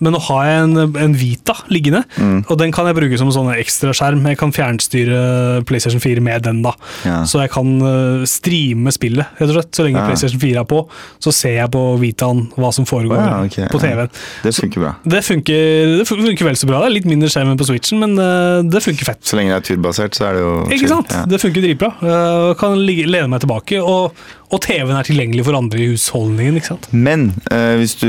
men 0.00 0.14
nå 0.14 0.20
har 0.30 0.46
jeg 0.48 0.62
en, 0.64 0.76
en 1.04 1.16
Vita 1.20 1.54
liggende, 1.72 2.04
Mm. 2.20 2.44
og 2.48 2.56
den 2.60 2.72
kan 2.74 2.86
jeg 2.88 2.96
bruke 2.96 3.16
som 3.20 3.30
sånn 3.32 3.50
ekstraskjerm. 3.54 4.22
Jeg 4.28 4.38
kan 4.40 4.52
fjernstyre 4.52 5.62
PlayStation 5.68 6.00
4 6.02 6.20
med 6.24 6.42
den, 6.44 6.62
da. 6.64 6.72
Ja. 7.06 7.20
Så 7.28 7.40
jeg 7.42 7.50
kan 7.54 7.70
eh, 7.84 8.24
streame 8.28 8.92
spillet, 8.94 9.26
rett 9.38 9.48
og 9.50 9.56
slett. 9.58 9.70
Så 9.76 9.86
lenge 9.86 10.00
Ja. 10.00 10.06
PlayStation 10.08 10.40
4 10.42 10.62
er 10.62 10.68
på, 10.68 10.80
så 11.22 11.32
ser 11.34 11.56
jeg 11.58 11.70
på 11.74 11.82
Vitaen 12.00 12.46
hva 12.56 12.72
som 12.74 12.86
foregår 12.88 13.20
ja, 13.20 13.38
okay. 13.44 13.68
på. 13.72 13.80
TV-en. 13.82 14.10
Det 14.44 14.54
funker 14.56 14.84
bra. 14.84 14.92
Det 15.04 15.22
funker, 15.26 15.96
det 16.00 16.06
funker 16.08 16.48
vel 16.50 16.58
så 16.60 16.68
bra. 16.70 16.80
Det 16.84 16.90
er 16.90 16.96
litt 16.98 17.08
mindre 17.10 17.30
skjerm 17.32 17.52
enn 17.52 17.60
på 17.60 17.68
Switchen, 17.68 18.00
men 18.02 18.16
eh, 18.20 18.60
det 18.70 18.82
funker 18.84 19.12
fett. 19.12 19.22
Så 19.26 19.38
lenge 19.38 19.54
det 19.54 19.60
er 19.60 19.68
turbasert, 19.74 20.16
så 20.18 20.28
er 20.30 20.38
det 20.38 20.44
jo 20.44 20.52
Ikke 20.76 20.90
sant? 20.92 21.14
Det 21.30 21.40
funker 21.42 21.64
dritbra. 21.64 21.92
Jeg 22.04 22.58
kan 22.60 22.76
ligge, 22.80 23.08
lene 23.10 23.30
meg 23.32 23.44
tilbake, 23.44 23.80
og, 23.84 24.16
og 24.50 24.58
TV-en 24.64 24.96
er 24.98 25.06
tilgjengelig 25.06 25.44
for 25.46 25.54
andre 25.58 25.78
i 25.84 25.88
husholdningen. 25.92 26.56
ikke 26.58 26.70
sant? 26.72 26.88
Men 26.90 27.28
eh, 27.54 27.76
hvis 27.78 27.94
du 28.00 28.08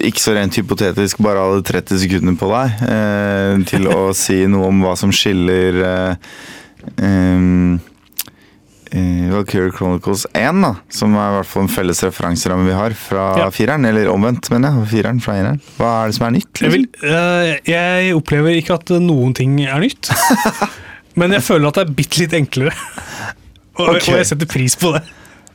ikke 0.00 0.22
så 0.24 0.32
rent 0.38 0.56
hypotetisk 0.56 1.20
bare 1.24 1.42
hadde 1.44 1.66
30 1.68 2.00
sekunder 2.06 2.36
på 2.40 2.48
deg 2.52 2.84
eh, 2.88 3.62
til 3.68 3.88
å 3.92 3.98
si 4.24 4.38
noe 4.48 4.70
om 4.72 4.80
hva 4.86 4.94
som 4.96 5.12
skiller 5.12 5.82
eh, 5.84 6.36
eh, 8.92 9.32
Valkyrie 9.32 9.72
Chronicles 9.72 10.26
1, 10.36 10.58
da, 10.64 10.72
som 10.92 11.14
er 11.16 11.30
i 11.30 11.36
hvert 11.38 11.48
fall 11.48 11.62
en 11.64 11.70
felles 11.72 12.02
referanseramme 12.04 12.66
vi 12.68 12.74
har 12.76 12.92
fra 12.98 13.22
Ja. 13.40 13.46
fireren, 13.54 13.86
eller 13.88 14.10
omvendt, 14.12 14.50
mener 14.52 14.74
jeg. 14.82 14.88
Fireren 14.90 15.20
fra 15.24 15.36
eneren. 15.40 15.60
Hva 15.78 15.92
er 16.02 16.10
det 16.10 16.16
som 16.18 16.26
er 16.26 16.34
nytt? 16.36 16.60
Jeg, 16.60 16.70
vil, 16.74 16.84
Liksom? 16.88 17.08
eh, 17.08 17.56
jeg 17.72 18.14
opplever 18.18 18.58
ikke 18.58 18.74
at 18.76 18.92
noen 19.00 19.32
ting 19.36 19.54
er 19.64 19.80
nytt, 19.80 20.10
men 21.20 21.32
jeg 21.32 21.42
føler 21.46 21.68
at 21.72 21.80
det 21.80 21.86
er 21.86 21.94
bitte 22.02 22.20
litt 22.20 22.36
enklere. 22.36 22.74
Og, 23.80 23.88
okay. 23.96 24.12
og 24.12 24.18
jeg 24.20 24.26
setter 24.28 24.48
pris 24.52 24.74
på 24.76 24.90
det. 24.92 25.00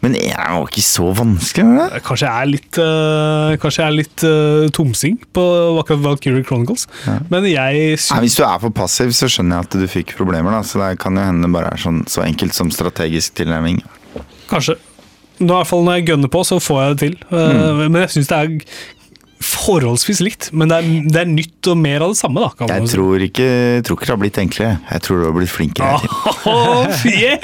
Men 0.04 0.14
er 0.20 0.36
var 0.38 0.68
ikke 0.70 0.84
så 0.86 1.10
vanskelig, 1.18 1.66
Eller? 1.66 1.94
det? 1.96 2.02
Kanskje 2.06 2.28
jeg 2.28 2.46
er 2.46 2.50
litt, 2.52 2.80
uh, 2.80 3.54
kanskje 3.62 3.82
jeg 3.82 3.88
er 3.88 3.96
litt 3.96 4.26
uh, 4.28 4.66
tomsing 4.76 5.18
på 5.34 5.46
akkurat 5.82 6.04
Valkyrie 6.04 6.46
Chronicles, 6.46 6.86
men 7.32 7.48
jeg 7.50 7.96
Nei, 7.98 8.20
hvis 8.26 8.38
du 8.38 8.44
er 8.46 8.60
for 8.62 8.74
passiv, 8.78 9.14
så 9.18 9.30
skjønner 9.32 9.58
jeg 9.58 9.68
at 9.68 9.80
du 9.82 9.88
fikk 9.90 10.14
problemer. 10.20 10.54
da, 10.54 10.62
Så 10.62 10.82
det 10.84 11.00
kan 11.02 11.18
jo 11.18 11.26
hende 11.26 11.48
det 11.48 11.54
bare 11.56 11.74
er 11.74 11.82
sånn, 11.82 12.04
så 12.10 12.26
enkelt 12.28 12.54
som 12.58 12.70
strategisk 12.74 13.40
tilnærming. 13.42 13.82
Kanskje. 14.52 14.78
Nå, 15.38 15.52
i 15.52 15.54
hvert 15.54 15.70
fall 15.70 15.84
når 15.86 16.00
jeg 16.00 16.08
gønner 16.12 16.32
på, 16.34 16.44
så 16.50 16.58
får 16.62 16.80
jeg 16.82 16.94
det 16.94 17.02
til. 17.04 17.18
Mm. 17.30 17.82
Men 17.94 18.00
jeg 18.02 18.14
syns 18.16 18.30
det 18.32 18.38
er 18.38 18.78
forholdsvis 19.44 20.22
likt. 20.26 20.50
Men 20.54 20.72
det 20.72 20.80
er, 20.80 20.88
det 21.12 21.22
er 21.24 21.30
nytt 21.32 21.70
og 21.72 21.78
mer 21.82 22.06
av 22.06 22.14
det 22.14 22.20
samme, 22.22 22.44
da. 22.46 22.70
Jeg 22.72 22.90
tror 22.94 23.26
ikke, 23.28 23.50
tror 23.86 24.00
ikke 24.00 24.08
det 24.10 24.14
har 24.16 24.24
blitt 24.24 24.40
enklere. 24.42 24.80
Jeg 24.92 25.06
tror 25.06 25.22
du 25.22 25.28
har 25.28 25.36
blitt 25.38 25.54
flinkere. 25.54 26.00
Oh, 26.48 27.06
yeah! 27.06 27.44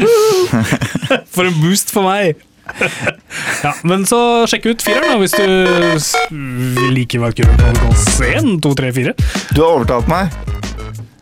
For 1.34 1.46
en 1.50 1.62
boost 1.62 1.94
for 1.94 2.08
meg! 2.08 2.41
Ja, 3.64 3.74
men 3.84 4.06
så 4.08 4.18
sjekk 4.48 4.70
ut 4.72 4.84
fireren, 4.86 5.10
da, 5.12 5.18
hvis 5.20 5.36
du 5.36 6.94
liker 6.96 7.20
Valkyrie 7.26 7.58
Chronicles 7.60 8.06
1, 8.24 8.54
2, 8.64 8.74
3, 8.80 8.91
4. 8.96 9.16
Du 9.52 9.60
har 9.66 9.74
overtalt 9.74 10.08
meg. 10.08 10.32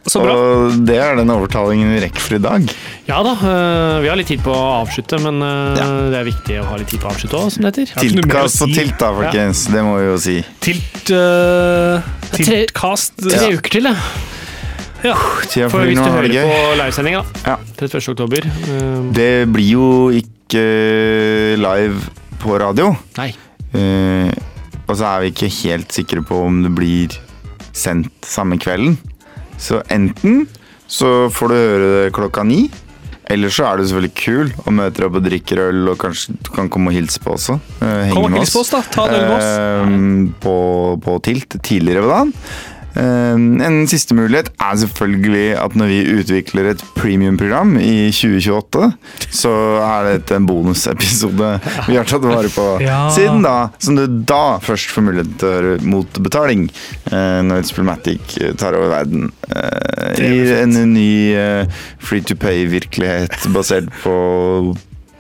Og 0.02 0.80
det 0.88 0.96
er 0.98 1.16
den 1.20 1.30
overtalingen 1.30 1.92
vi 1.94 2.00
rekker 2.02 2.24
for 2.24 2.36
i 2.36 2.42
dag. 2.42 2.64
Ja 3.06 3.20
da, 3.26 3.36
øh, 3.38 4.00
vi 4.02 4.10
har 4.10 4.18
litt 4.18 4.32
tid 4.32 4.42
på 4.42 4.54
å 4.54 4.64
avslutte, 4.82 5.20
men 5.22 5.38
øh, 5.46 5.78
Ja. 5.78 5.86
det 6.10 6.18
er 6.18 6.26
viktig 6.26 6.58
å 6.62 6.66
ha 6.72 6.80
litt 6.82 6.90
tid 6.90 7.04
på 7.04 7.10
å 7.10 7.12
avslutte 7.14 7.38
òg, 7.38 7.52
som 7.54 7.64
det 7.68 7.72
heter. 7.76 7.94
Tiltkast 8.02 8.64
og 8.66 8.72
si. 8.72 8.78
tilt, 8.80 8.98
da, 8.98 9.12
folkens. 9.20 9.66
Det 9.70 9.84
må 9.86 9.94
vi 10.00 10.08
jo 10.08 10.18
si. 10.18 10.38
Tilt 10.66 11.14
uh, 11.14 12.02
Tiltkast 12.34 13.22
Tre 13.22 13.38
tre 13.38 13.52
uker 13.60 13.76
til, 13.78 13.90
ja. 13.92 13.96
ja. 15.06 15.16
Tida 15.52 15.70
For 15.70 15.86
hvis 15.86 16.02
du 16.02 16.10
hører 16.10 16.32
det 16.34 16.46
på 16.50 16.60
livesendinga, 16.82 17.24
Ja. 17.46 17.60
31. 17.78 18.10
oktober 18.16 18.50
Uh, 18.50 19.12
Det 19.14 19.32
blir 19.54 19.70
jo 19.76 19.88
ikke 20.16 20.66
live 21.62 22.02
på 22.42 22.58
radio. 22.60 22.96
Nei. 23.20 23.30
Uh, 23.76 24.32
og 24.90 24.98
så 24.98 25.06
er 25.14 25.22
vi 25.24 25.32
ikke 25.32 25.52
helt 25.62 25.94
sikre 25.94 26.26
på 26.26 26.42
om 26.50 26.64
det 26.66 26.74
blir 26.76 27.14
sendt 27.72 28.12
samme 28.28 28.58
kvelden. 28.60 28.98
Så 29.62 29.82
enten 29.94 30.48
så 30.92 31.30
får 31.32 31.52
du 31.52 31.56
høre 31.56 31.92
det 31.96 32.08
klokka 32.18 32.44
ni. 32.44 32.66
Eller 33.32 33.48
så 33.54 33.64
er 33.70 33.80
du 33.80 33.86
selvfølgelig 33.88 34.16
kul 34.18 34.50
og 34.66 34.74
møter 34.76 35.06
opp 35.08 35.16
og 35.22 35.24
drikker 35.24 35.62
øl 35.70 35.86
og 35.94 36.00
kanskje 36.02 36.34
du 36.36 36.50
kan 36.52 36.68
komme 36.74 36.92
og 36.92 36.98
hilse 36.98 37.22
på 37.24 37.32
også. 37.38 37.56
eh, 37.80 38.02
henge 38.10 38.18
Kom 38.18 38.26
og 38.28 38.34
hilse 38.36 38.42
hils 38.42 38.56
på 38.58 38.64
oss, 38.66 38.72
da. 38.74 38.82
Ta 38.92 39.06
en 39.08 39.14
øl 39.16 39.24
med 39.30 39.36
oss. 39.38 39.52
Eh, 39.62 39.94
på, 40.44 40.56
på 41.06 41.16
Tilt 41.24 41.56
tidligere 41.64 42.04
ved 42.04 42.12
dagen. 42.12 42.34
Eh, 42.96 43.36
en 43.68 43.78
siste 43.88 44.16
mulighet 44.18 44.50
er 44.60 44.80
selvfølgelig 44.82 45.46
at 45.62 45.76
når 45.80 45.92
vi 45.92 46.00
utvikler 46.20 46.72
et 46.74 46.84
premium-program 46.98 47.78
i 47.80 48.10
2028, 48.12 48.90
så 49.32 49.54
er 49.86 50.10
dette 50.18 50.36
en 50.36 50.48
bonusepisode 50.50 51.52
vi 51.88 51.96
har 52.00 52.08
tatt 52.10 52.26
vare 52.28 52.52
på 52.52 52.68
Ja. 52.84 53.04
siden 53.16 53.44
da. 53.46 53.56
Som 53.82 53.96
du 54.00 54.06
da 54.28 54.58
først 54.64 54.92
får 54.92 55.08
mulighet 55.08 55.34
til 55.42 55.48
å 55.48 55.56
høre 55.58 55.78
mot 55.88 56.22
betaling, 56.24 56.68
eh, 57.12 57.40
når 57.48 57.64
Spillmatic 57.70 58.38
eh, 58.42 58.54
tar 58.60 58.76
over 58.78 58.92
verden. 58.98 59.30
Eh, 59.50 60.22
I 60.28 60.62
en 60.62 60.76
ny 60.94 61.10
free 62.02 62.22
to 62.28 62.36
pay-virkelighet 62.40 63.48
basert 63.56 63.88
på 64.04 64.16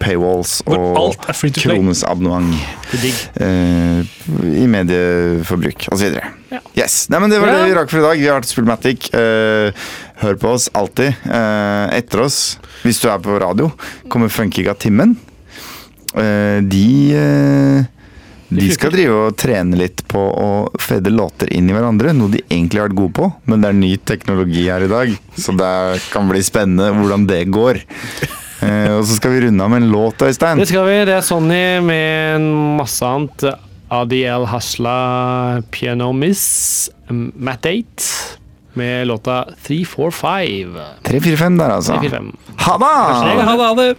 paywalls 0.01 0.57
og 0.65 1.15
kronesabonnement 1.61 2.51
digg. 3.01 3.17
eh, 3.41 4.01
i 4.61 4.67
medieforbruk 4.71 5.87
osv. 5.93 6.19
Ja. 6.51 6.61
Yes. 6.75 7.05
Nei, 7.11 7.21
men 7.23 7.31
det 7.31 7.39
var 7.39 7.53
det 7.53 7.69
vi 7.69 7.75
rakk 7.77 7.91
for 7.93 8.01
i 8.01 8.05
dag. 8.09 8.19
Vi 8.19 8.27
har 8.27 8.41
vært 8.41 8.51
Spillmatic. 8.51 9.11
Uh, 9.15 9.71
hør 10.21 10.37
på 10.41 10.55
oss 10.57 10.67
alltid. 10.77 11.15
Uh, 11.23 11.87
etter 11.95 12.25
oss, 12.25 12.41
hvis 12.83 12.99
du 13.01 13.07
er 13.11 13.21
på 13.23 13.39
radio, 13.41 13.71
kommer 14.11 14.31
Funkiga-timmen. 14.33 15.15
Eh, 16.13 16.59
de 16.61 17.15
eh, 17.15 17.83
de 18.51 18.67
skal 18.75 18.91
drive 18.91 19.15
og 19.15 19.35
trene 19.39 19.77
litt 19.79 20.01
på 20.11 20.19
å 20.19 20.47
fede 20.81 21.13
låter 21.13 21.47
inn 21.55 21.69
i 21.71 21.75
hverandre, 21.75 22.11
noe 22.11 22.33
de 22.33 22.41
egentlig 22.49 22.81
har 22.81 22.89
vært 22.89 22.97
gode 22.99 23.15
på, 23.15 23.29
men 23.47 23.63
det 23.63 23.69
er 23.69 23.77
ny 23.79 23.91
teknologi 24.11 24.65
her 24.65 24.83
i 24.83 24.89
dag, 24.91 25.13
så 25.39 25.55
det 25.55 25.71
kan 26.11 26.27
bli 26.27 26.41
spennende 26.43 26.89
hvordan 26.97 27.29
det 27.29 27.45
går. 27.47 27.79
Eh, 28.61 28.91
og 28.93 29.05
så 29.09 29.17
skal 29.17 29.33
vi 29.35 29.41
runde 29.47 29.63
av 29.65 29.71
med 29.73 29.83
en 29.83 29.91
låt, 29.93 30.21
Øystein. 30.21 30.61
Det 30.61 30.69
skal 30.69 30.85
vi. 30.89 30.99
Det 31.09 31.15
er 31.17 31.25
Sonny 31.25 31.63
med 31.85 32.35
en 32.37 32.49
masse 32.77 33.05
annet. 33.05 33.47
Adiel 33.91 34.45
Hasla 34.47 35.61
Piano 35.73 36.11
Miss 36.15 36.89
Matt 37.09 37.65
8 37.65 38.37
med 38.79 39.07
låta 39.09 39.43
345. 39.67 40.77
345 41.03 41.57
der, 41.59 41.73
altså. 41.75 41.97
345. 41.99 42.31
Ha 42.61 42.77
det! 42.77 43.49
Ha 43.49 43.73
det. 43.81 43.89